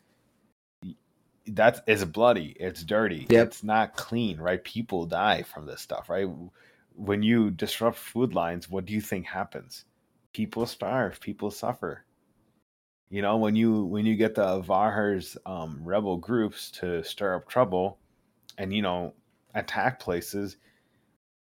that 1.48 1.82
is 1.86 2.02
it's 2.02 2.04
bloody 2.10 2.56
it's 2.58 2.82
dirty 2.82 3.26
Yep. 3.28 3.46
it's 3.46 3.62
not 3.62 3.96
clean 3.96 4.38
right 4.38 4.62
people 4.62 5.06
die 5.06 5.42
from 5.42 5.66
this 5.66 5.80
stuff 5.80 6.08
right 6.08 6.28
when 6.94 7.22
you 7.22 7.50
disrupt 7.50 7.98
food 7.98 8.34
lines 8.34 8.70
what 8.70 8.84
do 8.86 8.92
you 8.92 9.00
think 9.00 9.26
happens 9.26 9.84
people 10.32 10.66
starve 10.66 11.20
people 11.20 11.50
suffer 11.50 12.04
you 13.10 13.22
know 13.22 13.36
when 13.36 13.54
you 13.54 13.84
when 13.84 14.04
you 14.06 14.16
get 14.16 14.34
the 14.34 14.60
Vahr's 14.62 15.36
um 15.46 15.80
rebel 15.84 16.16
groups 16.16 16.70
to 16.72 17.02
stir 17.04 17.36
up 17.36 17.48
trouble 17.48 17.98
and 18.58 18.74
you 18.74 18.82
know 18.82 19.12
attack 19.54 20.00
places 20.00 20.56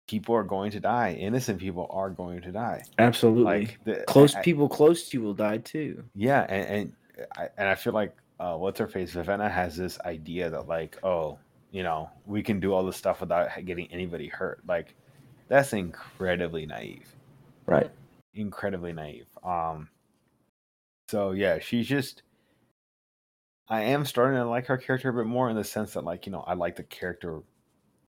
people 0.09 0.35
are 0.35 0.43
going 0.45 0.71
to 0.73 0.81
die 0.81 1.13
innocent 1.21 1.59
people 1.61 1.87
are 1.91 2.11
going 2.11 2.41
to 2.43 2.51
die 2.51 2.83
Absolutely. 2.99 3.45
like 3.45 3.79
the, 3.85 4.05
close 4.07 4.35
I- 4.35 4.43
people 4.43 4.69
close 4.69 5.09
to 5.11 5.19
you 5.19 5.23
will 5.23 5.35
die 5.35 5.59
too. 5.59 6.05
yeah, 6.15 6.47
and 6.49 6.67
and 6.69 6.93
I, 7.37 7.49
and 7.59 7.69
I 7.69 7.75
feel 7.75 7.93
like 7.93 8.17
uh, 8.41 8.57
what's 8.57 8.79
her 8.81 8.89
face 8.89 9.13
Vivenna 9.13 9.51
has 9.51 9.77
this 9.77 10.01
idea 10.01 10.49
that 10.49 10.67
like, 10.67 10.99
oh, 11.05 11.39
you 11.71 11.83
know, 11.83 12.11
we 12.27 12.43
can 12.43 12.59
do 12.59 12.73
all 12.73 12.85
this 12.85 12.97
stuff 12.97 13.21
without 13.21 13.51
getting 13.67 13.87
anybody 13.93 14.29
hurt. 14.29 14.61
Like, 14.67 14.95
that's 15.49 15.73
incredibly 15.75 16.65
naive, 16.65 17.15
Right. 17.67 17.91
incredibly 18.35 18.95
naive. 18.95 19.27
Um, 19.45 19.91
so 21.09 21.33
yeah, 21.33 21.59
she's 21.59 21.87
just. 21.87 22.23
I 23.69 23.83
am 23.83 24.05
starting 24.05 24.41
to 24.41 24.49
like 24.49 24.67
her 24.67 24.79
character 24.79 25.11
a 25.11 25.15
bit 25.15 25.27
more 25.27 25.49
in 25.51 25.55
the 25.55 25.63
sense 25.63 25.93
that 25.93 26.05
like 26.05 26.27
you 26.27 26.33
know 26.33 26.41
I 26.41 26.55
like 26.55 26.77
the 26.77 26.83
character 26.83 27.41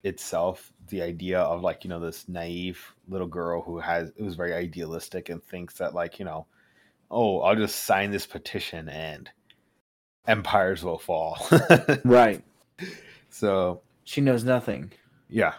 itself, 0.04 0.72
the 0.88 1.02
idea 1.02 1.42
of 1.42 1.62
like 1.62 1.84
you 1.84 1.90
know 1.90 2.00
this 2.00 2.28
naive 2.30 2.96
little 3.08 3.28
girl 3.28 3.62
who 3.62 3.80
has 3.80 4.12
who's 4.18 4.36
very 4.36 4.54
idealistic 4.54 5.30
and 5.30 5.44
thinks 5.44 5.76
that 5.76 5.94
like 5.94 6.18
you 6.18 6.26
know 6.26 6.48
oh, 7.12 7.42
I'll 7.42 7.56
just 7.56 7.84
sign 7.84 8.10
this 8.10 8.26
petition 8.26 8.90
and 8.90 9.30
empires 10.28 10.84
will 10.84 10.98
fall. 11.00 11.38
Right. 12.06 12.44
so 13.30 13.82
She 14.04 14.22
knows 14.22 14.44
nothing. 14.44 14.92
yeah. 15.30 15.54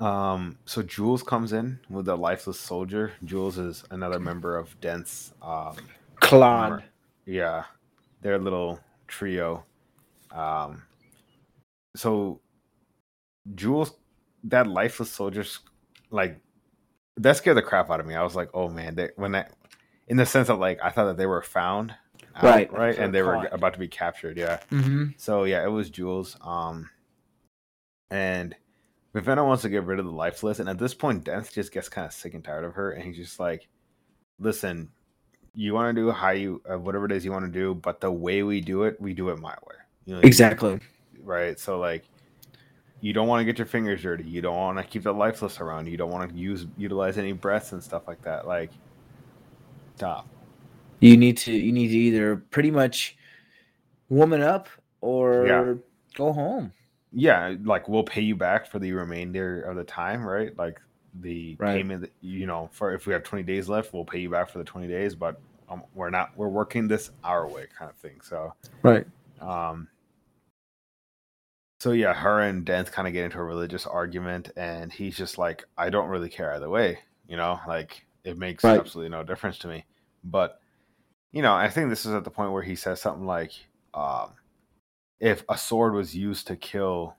Um, 0.00 0.58
so 0.64 0.82
Jewels 0.82 1.22
comes 1.22 1.52
in 1.52 1.78
with 1.88 2.08
a 2.08 2.16
lifeless 2.16 2.58
soldier. 2.58 3.12
Jewels 3.24 3.56
is 3.56 3.84
another 3.90 4.18
member 4.18 4.56
of 4.56 4.78
Denth's 4.80 5.32
um 5.40 5.76
Claude. 6.16 6.82
yeah, 7.24 7.64
their 8.20 8.38
little 8.38 8.80
trio. 9.06 9.64
Um 10.32 10.82
so 11.94 12.40
Jewels 13.54 13.92
that 14.44 14.66
lifeless 14.66 15.10
soldier's 15.12 15.60
like 16.10 16.40
that 17.18 17.36
scared 17.36 17.56
the 17.58 17.62
crap 17.62 17.88
out 17.90 18.00
of 18.00 18.06
me. 18.06 18.16
I 18.16 18.24
was 18.24 18.34
like, 18.34 18.50
oh 18.54 18.68
man, 18.68 18.96
they, 18.96 19.10
when 19.16 19.32
that 19.32 19.52
in 20.08 20.16
the 20.16 20.26
sense 20.26 20.48
of 20.48 20.58
like 20.58 20.80
I 20.82 20.90
thought 20.90 21.04
that 21.04 21.16
they 21.16 21.26
were 21.26 21.42
found 21.42 21.94
out, 22.34 22.42
Right. 22.42 22.72
right, 22.72 22.96
and 22.98 23.14
they 23.14 23.22
were 23.22 23.34
Caught. 23.34 23.52
about 23.52 23.72
to 23.74 23.78
be 23.78 23.88
captured. 23.88 24.36
Yeah. 24.36 24.60
Mm-hmm. 24.70 25.04
So 25.16 25.44
yeah, 25.44 25.64
it 25.64 25.68
was 25.70 25.90
Jewels. 25.90 26.36
Um, 26.40 26.88
and 28.10 28.54
Vivenna 29.14 29.44
wants 29.46 29.62
to 29.62 29.68
get 29.68 29.84
rid 29.84 29.98
of 29.98 30.04
the 30.06 30.10
lifeless, 30.12 30.58
and 30.58 30.68
at 30.68 30.78
this 30.78 30.94
point, 30.94 31.24
Denth 31.24 31.52
just 31.52 31.72
gets 31.72 31.88
kind 31.88 32.06
of 32.06 32.12
sick 32.12 32.34
and 32.34 32.42
tired 32.44 32.64
of 32.64 32.74
her, 32.74 32.92
and 32.92 33.04
he's 33.04 33.16
just 33.16 33.38
like, 33.40 33.68
"Listen, 34.38 34.90
you 35.54 35.74
want 35.74 35.94
to 35.94 36.00
do 36.02 36.10
how 36.10 36.30
you 36.30 36.62
uh, 36.70 36.78
whatever 36.78 37.04
it 37.06 37.12
is 37.12 37.24
you 37.24 37.32
want 37.32 37.44
to 37.44 37.50
do, 37.50 37.74
but 37.74 38.00
the 38.00 38.10
way 38.10 38.42
we 38.42 38.60
do 38.60 38.84
it, 38.84 39.00
we 39.00 39.12
do 39.14 39.28
it 39.30 39.38
my 39.38 39.54
way." 39.66 39.74
You 40.06 40.14
know, 40.14 40.20
Exactly. 40.20 40.80
right? 41.22 41.58
So 41.60 41.78
like, 41.78 42.04
you 43.02 43.12
don't 43.12 43.28
want 43.28 43.40
to 43.40 43.44
get 43.44 43.58
your 43.58 43.66
fingers 43.66 44.02
dirty. 44.02 44.24
You 44.24 44.40
don't 44.42 44.56
want 44.56 44.78
to 44.78 44.84
keep 44.84 45.02
the 45.02 45.12
lifeless 45.12 45.60
around. 45.60 45.88
You 45.88 45.96
don't 45.98 46.10
want 46.10 46.30
to 46.30 46.36
use 46.36 46.66
utilize 46.78 47.18
any 47.18 47.32
breaths 47.32 47.72
and 47.72 47.82
stuff 47.82 48.08
like 48.08 48.22
that. 48.22 48.46
Like, 48.46 48.70
stop. 49.96 50.26
You 51.02 51.16
need 51.16 51.36
to 51.38 51.52
you 51.52 51.72
need 51.72 51.88
to 51.88 51.96
either 51.98 52.36
pretty 52.36 52.70
much 52.70 53.16
woman 54.08 54.40
up 54.40 54.68
or 55.00 55.46
Yeah. 55.46 55.74
go 56.14 56.32
home. 56.32 56.72
yeah, 57.14 57.54
like 57.64 57.88
we'll 57.88 58.04
pay 58.04 58.22
you 58.22 58.34
back 58.36 58.66
for 58.66 58.78
the 58.78 58.92
remainder 58.92 59.62
of 59.62 59.76
the 59.76 59.84
time, 59.84 60.24
right? 60.24 60.56
Like 60.56 60.80
the 61.20 61.56
Right. 61.58 61.74
payment, 61.74 62.00
that, 62.02 62.12
you 62.22 62.46
know, 62.46 62.70
for 62.72 62.94
if 62.94 63.06
we 63.06 63.12
have 63.12 63.22
20 63.22 63.42
days 63.42 63.68
left, 63.68 63.92
we'll 63.92 64.04
pay 64.04 64.20
you 64.20 64.30
back 64.30 64.48
for 64.48 64.58
the 64.58 64.64
20 64.64 64.86
days, 64.88 65.14
but 65.14 65.38
um, 65.68 65.82
we're 65.92 66.08
not, 66.08 66.30
we're 66.36 66.48
working 66.48 66.88
this 66.88 67.10
our 67.22 67.46
way 67.48 67.66
kind 67.76 67.90
of 67.90 67.96
thing. 67.98 68.20
So, 68.22 68.54
Right. 68.82 69.06
um, 69.40 69.88
so 71.80 71.92
yeah, 71.92 72.14
her 72.14 72.40
and 72.40 72.64
Denth 72.64 72.92
kind 72.92 73.06
of 73.08 73.12
get 73.12 73.24
into 73.24 73.40
a 73.40 73.44
religious 73.44 73.86
argument, 73.86 74.50
and 74.56 74.90
he's 74.92 75.16
just 75.16 75.36
like, 75.36 75.64
I 75.76 75.90
don't 75.90 76.08
really 76.08 76.30
care 76.30 76.54
either 76.54 76.70
way, 76.70 76.98
you 77.28 77.36
know, 77.36 77.60
like 77.66 78.06
it 78.24 78.38
makes 78.38 78.64
Right. 78.64 78.78
absolutely 78.80 79.10
no 79.10 79.22
difference 79.24 79.58
to 79.58 79.68
me. 79.68 79.84
But, 80.24 80.61
you 81.32 81.42
know, 81.42 81.54
I 81.54 81.68
think 81.68 81.88
this 81.88 82.06
is 82.06 82.12
at 82.12 82.24
the 82.24 82.30
point 82.30 82.52
where 82.52 82.62
he 82.62 82.76
says 82.76 83.00
something 83.00 83.26
like, 83.26 83.52
um, 83.94 84.32
if 85.18 85.44
a 85.48 85.56
sword 85.56 85.94
was 85.94 86.14
used 86.14 86.46
to 86.48 86.56
kill, 86.56 87.16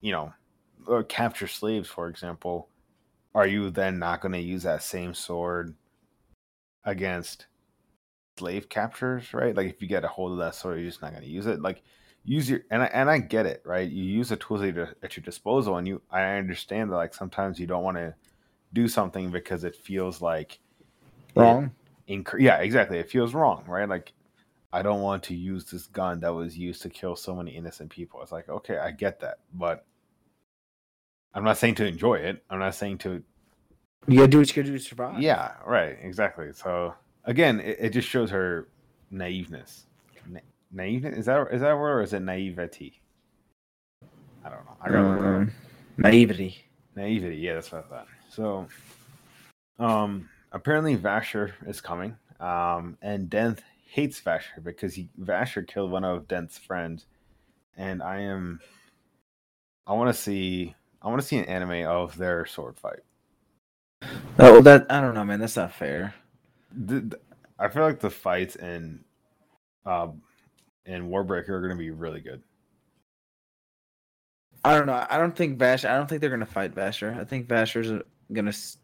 you 0.00 0.12
know, 0.12 0.32
or 0.86 1.02
capture 1.04 1.46
slaves, 1.46 1.88
for 1.88 2.08
example, 2.08 2.68
are 3.34 3.46
you 3.46 3.70
then 3.70 3.98
not 3.98 4.20
going 4.20 4.32
to 4.32 4.40
use 4.40 4.62
that 4.62 4.82
same 4.82 5.14
sword 5.14 5.74
against 6.84 7.46
slave 8.38 8.68
captures, 8.68 9.34
right? 9.34 9.54
Like 9.54 9.68
if 9.68 9.82
you 9.82 9.88
get 9.88 10.04
a 10.04 10.08
hold 10.08 10.32
of 10.32 10.38
that 10.38 10.54
sword, 10.54 10.78
you're 10.78 10.88
just 10.88 11.02
not 11.02 11.12
going 11.12 11.22
to 11.22 11.28
use 11.28 11.46
it. 11.46 11.60
Like 11.60 11.82
use 12.24 12.48
your 12.48 12.60
and 12.70 12.82
I, 12.82 12.86
and 12.86 13.10
I 13.10 13.18
get 13.18 13.46
it, 13.46 13.62
right? 13.64 13.88
You 13.88 14.02
use 14.02 14.30
the 14.30 14.36
tools 14.36 14.62
at 14.62 14.74
your, 14.74 14.94
at 15.02 15.16
your 15.16 15.24
disposal, 15.24 15.76
and 15.76 15.86
you 15.86 16.00
I 16.10 16.22
understand 16.36 16.90
that 16.90 16.96
like 16.96 17.14
sometimes 17.14 17.60
you 17.60 17.66
don't 17.66 17.84
want 17.84 17.98
to 17.98 18.14
do 18.72 18.88
something 18.88 19.30
because 19.30 19.64
it 19.64 19.76
feels 19.76 20.22
like 20.22 20.58
Wrong. 21.34 21.70
Inc- 22.10 22.40
yeah, 22.40 22.56
exactly. 22.58 22.98
It 22.98 23.10
feels 23.10 23.32
wrong, 23.32 23.64
right? 23.66 23.88
Like 23.88 24.12
I 24.72 24.82
don't 24.82 25.00
want 25.00 25.22
to 25.24 25.34
use 25.34 25.64
this 25.64 25.86
gun 25.86 26.20
that 26.20 26.34
was 26.34 26.58
used 26.58 26.82
to 26.82 26.90
kill 26.90 27.16
so 27.16 27.34
many 27.34 27.52
innocent 27.56 27.90
people. 27.90 28.22
It's 28.22 28.32
like, 28.32 28.48
okay, 28.48 28.78
I 28.78 28.90
get 28.90 29.20
that, 29.20 29.38
but 29.54 29.84
I'm 31.34 31.44
not 31.44 31.58
saying 31.58 31.76
to 31.76 31.86
enjoy 31.86 32.16
it. 32.16 32.42
I'm 32.50 32.58
not 32.58 32.74
saying 32.74 32.98
to 32.98 33.22
You 34.08 34.16
gotta 34.18 34.28
do 34.28 34.38
what 34.38 34.48
you 34.48 34.62
gotta 34.62 34.72
do 34.72 34.78
to 34.78 34.84
survive. 34.84 35.20
yeah, 35.20 35.52
right, 35.66 35.96
exactly. 36.02 36.52
So 36.52 36.94
again, 37.24 37.60
it, 37.60 37.76
it 37.80 37.90
just 37.90 38.08
shows 38.08 38.30
her 38.30 38.68
naiveness. 39.12 39.82
Na- 40.28 40.40
naiveness 40.74 41.18
is 41.18 41.26
that 41.26 41.48
is 41.52 41.60
that 41.62 41.70
a 41.70 41.76
word 41.76 41.98
or 41.98 42.02
is 42.02 42.12
it 42.12 42.20
naivety? 42.22 43.00
I 44.44 44.48
don't 44.48 44.64
know. 44.64 44.76
I 44.80 44.88
got. 44.88 44.98
Um, 44.98 45.52
naivety. 45.98 46.64
Naivety, 46.96 47.36
yeah, 47.36 47.54
that's 47.54 47.70
what 47.70 47.84
I 47.84 47.88
thought. 47.88 48.08
So, 48.30 48.66
um, 49.78 50.28
apparently 50.52 50.96
Vasher 50.96 51.52
is 51.66 51.80
coming, 51.80 52.16
um, 52.40 52.96
and 53.02 53.28
Denth 53.30 53.60
hates 53.86 54.20
Vasher 54.20 54.62
because 54.62 54.94
he 54.94 55.08
Vasher 55.20 55.66
killed 55.66 55.90
one 55.90 56.04
of 56.04 56.28
Denth's 56.28 56.58
friends, 56.58 57.06
and 57.76 58.02
I 58.02 58.20
am, 58.20 58.60
I 59.86 59.92
want 59.94 60.14
to 60.14 60.20
see, 60.20 60.74
I 61.02 61.08
want 61.08 61.20
to 61.20 61.26
see 61.26 61.38
an 61.38 61.44
anime 61.46 61.86
of 61.88 62.16
their 62.16 62.46
sword 62.46 62.78
fight. 62.78 63.00
Oh, 64.38 64.60
that 64.62 64.86
I 64.90 65.00
don't 65.00 65.14
know, 65.14 65.24
man. 65.24 65.40
That's 65.40 65.56
not 65.56 65.72
fair. 65.72 66.14
The, 66.72 67.00
the- 67.00 67.20
I 67.58 67.68
feel 67.68 67.82
like 67.82 68.00
the 68.00 68.08
fights 68.10 68.56
in, 68.56 69.04
uh, 69.84 70.08
in 70.86 71.10
Warbreaker 71.10 71.50
are 71.50 71.60
going 71.60 71.72
to 71.72 71.76
be 71.76 71.90
really 71.90 72.20
good. 72.22 72.42
I 74.64 74.74
don't 74.76 74.86
know. 74.86 75.06
I 75.10 75.18
don't 75.18 75.34
think 75.36 75.58
Vash. 75.58 75.84
I 75.84 75.96
don't 75.96 76.06
think 76.08 76.20
they're 76.20 76.28
gonna 76.30 76.44
fight 76.46 76.74
Vasher. 76.74 77.18
I 77.18 77.24
think 77.24 77.48
Vasher's 77.48 78.02
gonna 78.32 78.50
s- 78.50 78.76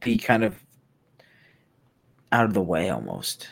be 0.00 0.18
kind 0.18 0.44
of 0.44 0.56
out 2.32 2.46
of 2.46 2.54
the 2.54 2.62
way 2.62 2.90
almost. 2.90 3.48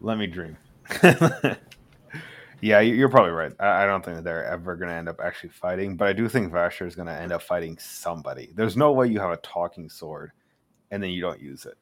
Let 0.00 0.18
me 0.18 0.26
dream. 0.28 0.58
yeah, 1.02 2.80
you- 2.80 2.94
you're 2.94 3.08
probably 3.10 3.32
right. 3.32 3.52
I 3.60 3.84
I 3.84 3.86
don't 3.86 4.04
think 4.04 4.18
that 4.18 4.24
they're 4.24 4.46
ever 4.46 4.76
going 4.76 4.90
to 4.90 4.94
end 4.94 5.08
up 5.08 5.20
actually 5.22 5.50
fighting, 5.50 5.96
but 5.96 6.08
I 6.08 6.12
do 6.14 6.28
think 6.28 6.52
Vasher 6.52 6.86
is 6.86 6.96
going 6.96 7.08
to 7.08 7.14
end 7.14 7.32
up 7.32 7.42
fighting 7.42 7.78
somebody. 7.78 8.52
There's 8.54 8.76
no 8.76 8.92
way 8.92 9.08
you 9.08 9.20
have 9.20 9.32
a 9.32 9.38
talking 9.38 9.88
sword 9.90 10.32
and 10.92 11.02
then 11.02 11.10
you 11.10 11.22
don't 11.22 11.40
use 11.42 11.66
it. 11.66 11.76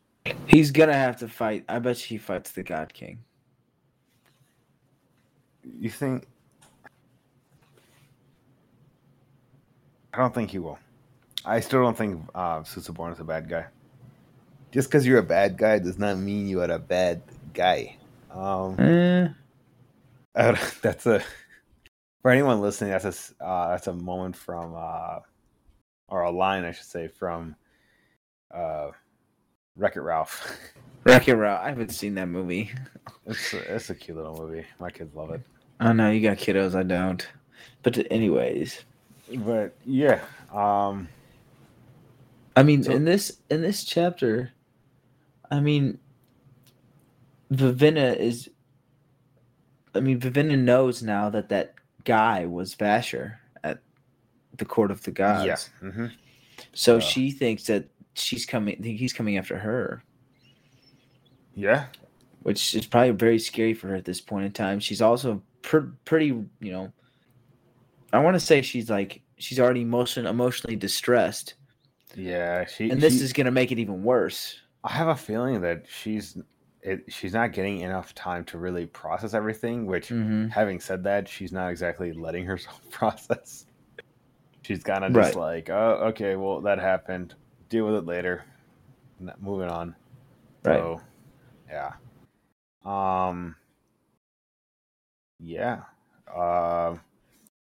He's 0.47 0.70
gonna 0.72 0.95
have 0.95 1.18
to 1.18 1.28
fight. 1.28 1.64
I 1.68 1.78
bet 1.80 1.99
he 1.99 2.18
fights 2.18 2.53
the 2.53 2.62
God 2.64 2.92
King. 2.95 3.20
You 5.80 5.90
think? 5.90 6.26
I 10.14 10.18
don't 10.18 10.34
think 10.34 10.51
he 10.51 10.59
will. 10.59 10.78
I 11.45 11.61
still 11.61 11.82
don't 11.82 11.97
think 11.97 12.22
uh, 12.34 12.61
Susebron 12.61 13.12
is 13.12 13.20
a 13.20 13.24
bad 13.24 13.49
guy. 13.49 13.66
Just 14.72 14.88
because 14.88 15.07
you're 15.07 15.18
a 15.18 15.22
bad 15.22 15.57
guy 15.57 15.78
does 15.78 15.99
not 15.99 16.18
mean 16.18 16.49
you 16.49 16.61
are 16.62 16.70
a 16.70 16.78
bad 16.78 17.22
guy. 17.53 17.97
Um, 18.32 18.76
Eh, 18.80 19.28
Uh, 20.34 20.57
that's 20.82 21.07
a 21.07 21.22
for 22.22 22.30
anyone 22.30 22.61
listening. 22.61 22.90
That's 22.90 23.05
a 23.40 23.45
uh, 23.45 23.68
that's 23.70 23.86
a 23.86 23.92
moment 23.92 24.34
from 24.36 24.74
uh, 24.76 25.20
or 26.09 26.22
a 26.22 26.30
line 26.30 26.64
I 26.64 26.72
should 26.72 26.86
say 26.86 27.09
from 27.09 27.55
uh, 28.53 28.90
Wreck 29.76 29.97
It 29.97 30.01
Ralph. 30.01 30.59
Wreck 31.05 31.28
It 31.28 31.34
Ralph. 31.36 31.61
I 31.62 31.68
haven't 31.68 31.90
seen 31.90 32.14
that 32.14 32.26
movie. 32.28 32.72
it's 33.26 33.53
a, 33.55 33.74
it's 33.74 33.90
a 33.90 33.95
cute 33.95 34.16
little 34.16 34.36
movie. 34.36 34.64
My 34.80 34.90
kids 34.90 35.14
love 35.14 35.30
it. 35.30 35.42
I 35.78 35.92
know 35.92 36.11
you 36.11 36.20
got 36.26 36.38
kiddos. 36.38 36.74
I 36.74 36.82
don't. 36.82 37.26
But 37.82 38.11
anyways, 38.11 38.84
But 39.36 39.74
yeah, 39.84 40.20
um, 40.53 41.09
I 42.57 42.63
mean, 42.63 42.83
So- 42.85 42.93
in 42.93 43.05
this 43.05 43.41
in 43.51 43.63
this 43.63 43.85
chapter, 43.85 44.53
I 45.51 45.61
mean, 45.61 45.99
Vivenna 47.53 48.17
is. 48.17 48.51
I 49.95 50.01
mean, 50.01 50.19
Vivenna 50.21 50.59
knows 50.59 51.03
now 51.03 51.31
that 51.31 51.49
that 51.51 51.75
guy 52.05 52.47
was 52.47 52.75
Vasher 52.75 53.37
at 53.63 53.79
the 54.57 54.65
court 54.65 54.91
of 54.91 55.03
the 55.05 55.13
gods. 55.13 55.47
yeah, 55.47 55.57
hmm 55.91 56.07
So 56.73 56.97
Uh, 56.97 57.01
she 57.01 57.31
thinks 57.31 57.65
that 57.65 57.89
she's 58.15 58.45
coming. 58.47 58.83
He's 58.83 59.13
coming 59.13 59.37
after 59.39 59.59
her, 59.59 60.03
yeah, 61.55 61.87
which 62.43 62.75
is 62.75 62.87
probably 62.87 63.11
very 63.13 63.39
scary 63.39 63.75
for 63.75 63.89
her 63.89 63.95
at 63.95 64.05
this 64.05 64.21
point 64.21 64.47
in 64.47 64.53
time. 64.53 64.81
She's 64.81 65.01
also 65.03 65.43
pr- 65.63 65.91
pretty, 66.05 66.27
you 66.27 66.73
know. 66.73 66.93
I 68.13 68.19
want 68.21 68.35
to 68.35 68.41
say 68.41 68.63
she's 68.63 68.91
like 68.91 69.23
she's 69.39 69.59
already 69.61 69.83
emotion 69.83 70.27
emotionally 70.27 70.77
distressed, 70.77 71.55
yeah. 72.17 72.65
She 72.67 72.91
and 72.91 73.01
this 73.01 73.19
she- 73.19 73.25
is 73.25 73.33
gonna 73.33 73.51
make 73.51 73.73
it 73.73 73.79
even 73.79 74.03
worse. 74.03 74.61
I 74.83 74.93
have 74.93 75.09
a 75.09 75.17
feeling 75.17 75.61
that 75.62 75.87
she's 75.89 76.37
it, 76.83 77.05
she's 77.09 77.33
not 77.33 77.53
getting 77.53 77.81
enough 77.81 78.15
time 78.15 78.45
to 78.47 78.59
really 78.59 78.85
process 78.87 79.33
everything. 79.33 79.87
Which, 79.87 80.09
Mm-hmm. 80.09 80.49
having 80.49 80.81
said 80.81 81.03
that, 81.05 81.27
she's 81.29 81.53
not 81.53 81.71
exactly 81.71 82.12
letting 82.12 82.45
herself 82.53 82.81
process. 82.91 83.67
She's 84.62 84.83
kind 84.83 85.05
of 85.05 85.12
just 85.12 85.35
like, 85.37 85.69
oh, 85.71 86.01
okay, 86.09 86.37
well, 86.37 86.61
that 86.62 86.79
happened. 86.79 87.35
Deal 87.69 87.87
with 87.87 87.97
it 87.97 88.07
later. 88.07 88.45
Moving 89.41 89.69
on. 89.69 89.95
Right. 90.65 90.79
So, 90.79 91.01
yeah. 91.69 91.93
Um. 92.85 93.57
Yeah. 95.39 95.81
Uh, 96.35 96.97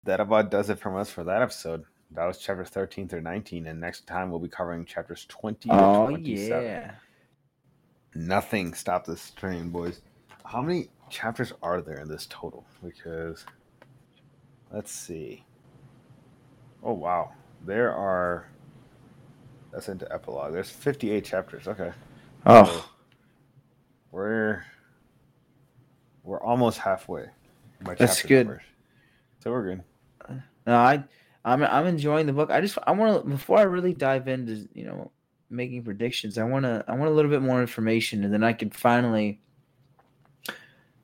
that 0.05 0.21
about 0.21 0.51
does 0.51 0.71
it 0.71 0.79
from 0.79 0.97
us 0.97 1.11
for 1.11 1.25
that 1.25 1.43
episode. 1.43 1.85
That 2.15 2.27
was 2.27 2.39
chapters 2.39 2.69
13 2.69 3.09
through 3.09 3.23
19, 3.23 3.67
and 3.67 3.81
next 3.81 4.07
time 4.07 4.31
we'll 4.31 4.41
be 4.41 4.49
covering 4.49 4.85
chapters 4.85 5.25
20 5.29 5.69
to 5.71 5.75
Oh 5.75 6.07
27. 6.09 6.63
yeah. 6.65 6.93
Nothing 8.15 8.75
stopped 8.75 9.07
this 9.07 9.31
train, 9.31 9.71
boys. 9.71 10.03
How 10.45 10.61
many 10.61 10.89
chapters 11.09 11.53
are 11.63 11.81
there 11.81 12.01
in 12.01 12.09
this 12.09 12.27
total? 12.29 12.67
Because 12.85 13.47
let's 14.71 14.93
see. 14.93 15.45
Oh 16.83 16.93
wow, 16.93 17.33
there 17.65 17.95
are. 17.95 18.49
That's 19.73 19.89
into 19.89 20.11
epilogue. 20.13 20.53
There's 20.53 20.69
58 20.69 21.25
chapters. 21.25 21.67
Okay, 21.67 21.93
Oh, 22.45 22.91
we're 24.11 24.65
we're 26.25 26.43
almost 26.43 26.79
halfway. 26.79 27.27
That's 27.97 28.23
good. 28.23 28.47
numbers. 28.47 28.63
So 29.43 29.51
we're 29.51 29.63
good. 29.65 29.83
Uh, 30.29 30.35
no, 30.67 30.77
I, 30.77 31.05
I'm, 31.45 31.63
I'm 31.63 31.87
enjoying 31.87 32.27
the 32.27 32.33
book. 32.33 32.51
I 32.51 32.61
just, 32.61 32.79
I 32.87 32.93
want 32.93 33.25
to 33.25 33.29
before 33.29 33.59
I 33.59 33.63
really 33.63 33.95
dive 33.95 34.29
into, 34.29 34.69
you 34.75 34.85
know, 34.85 35.11
making 35.51 35.83
predictions. 35.83 36.39
I 36.39 36.45
want 36.45 36.65
to, 36.65 36.85
I 36.89 36.93
want 36.93 37.11
a 37.11 37.15
little 37.15 37.31
bit 37.31 37.43
more 37.43 37.61
information, 37.61 38.25
and 38.25 38.33
then 38.33 38.45
I 38.45 38.53
can 38.53 38.71
finally 38.71 39.41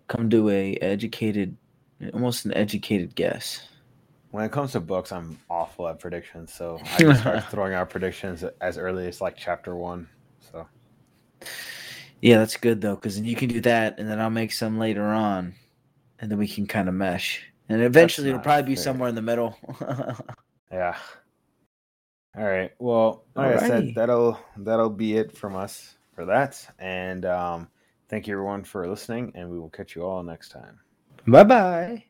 come 0.06 0.30
to 0.30 0.48
a 0.50 0.74
educated, 0.76 1.56
almost 2.12 2.44
an 2.44 2.54
educated 2.54 3.14
guess. 3.14 3.68
When 4.30 4.44
it 4.44 4.52
comes 4.52 4.72
to 4.72 4.80
books, 4.80 5.10
I'm 5.10 5.38
awful 5.48 5.88
at 5.88 5.98
predictions, 6.00 6.52
so 6.52 6.78
I 6.82 6.98
just 6.98 7.20
start 7.20 7.44
throwing 7.50 7.74
out 7.74 7.90
predictions 7.90 8.44
as 8.60 8.76
early 8.76 9.08
as 9.08 9.20
like 9.20 9.36
chapter 9.36 9.74
one. 9.74 10.08
So 10.52 10.66
Yeah, 12.20 12.38
that's 12.38 12.56
good 12.56 12.80
though, 12.80 12.94
because 12.94 13.16
then 13.16 13.24
you 13.24 13.36
can 13.36 13.48
do 13.48 13.60
that, 13.62 13.98
and 13.98 14.08
then 14.08 14.20
I'll 14.20 14.30
make 14.30 14.52
some 14.52 14.78
later 14.78 15.04
on, 15.04 15.54
and 16.18 16.30
then 16.30 16.38
we 16.38 16.48
can 16.48 16.66
kind 16.66 16.88
of 16.88 16.94
mesh. 16.94 17.42
And 17.68 17.82
eventually, 17.82 18.28
it'll 18.28 18.40
probably 18.40 18.72
be 18.72 18.76
somewhere 18.76 19.08
in 19.08 19.14
the 19.14 19.22
middle. 19.22 19.56
Yeah. 20.70 20.96
All 22.36 22.44
right. 22.44 22.72
Well, 22.78 23.24
like 23.34 23.52
I 23.52 23.56
said, 23.58 23.94
that'll 23.94 24.38
that'll 24.58 24.90
be 24.90 25.16
it 25.16 25.36
from 25.36 25.56
us 25.56 25.96
for 26.14 26.26
that. 26.26 26.64
And 26.78 27.24
um, 27.24 27.68
thank 28.08 28.26
you 28.26 28.34
everyone 28.34 28.64
for 28.64 28.88
listening, 28.88 29.32
and 29.34 29.50
we 29.50 29.58
will 29.58 29.70
catch 29.70 29.96
you 29.96 30.02
all 30.02 30.22
next 30.22 30.50
time. 30.50 30.78
Bye 31.26 31.44
bye. 31.44 32.04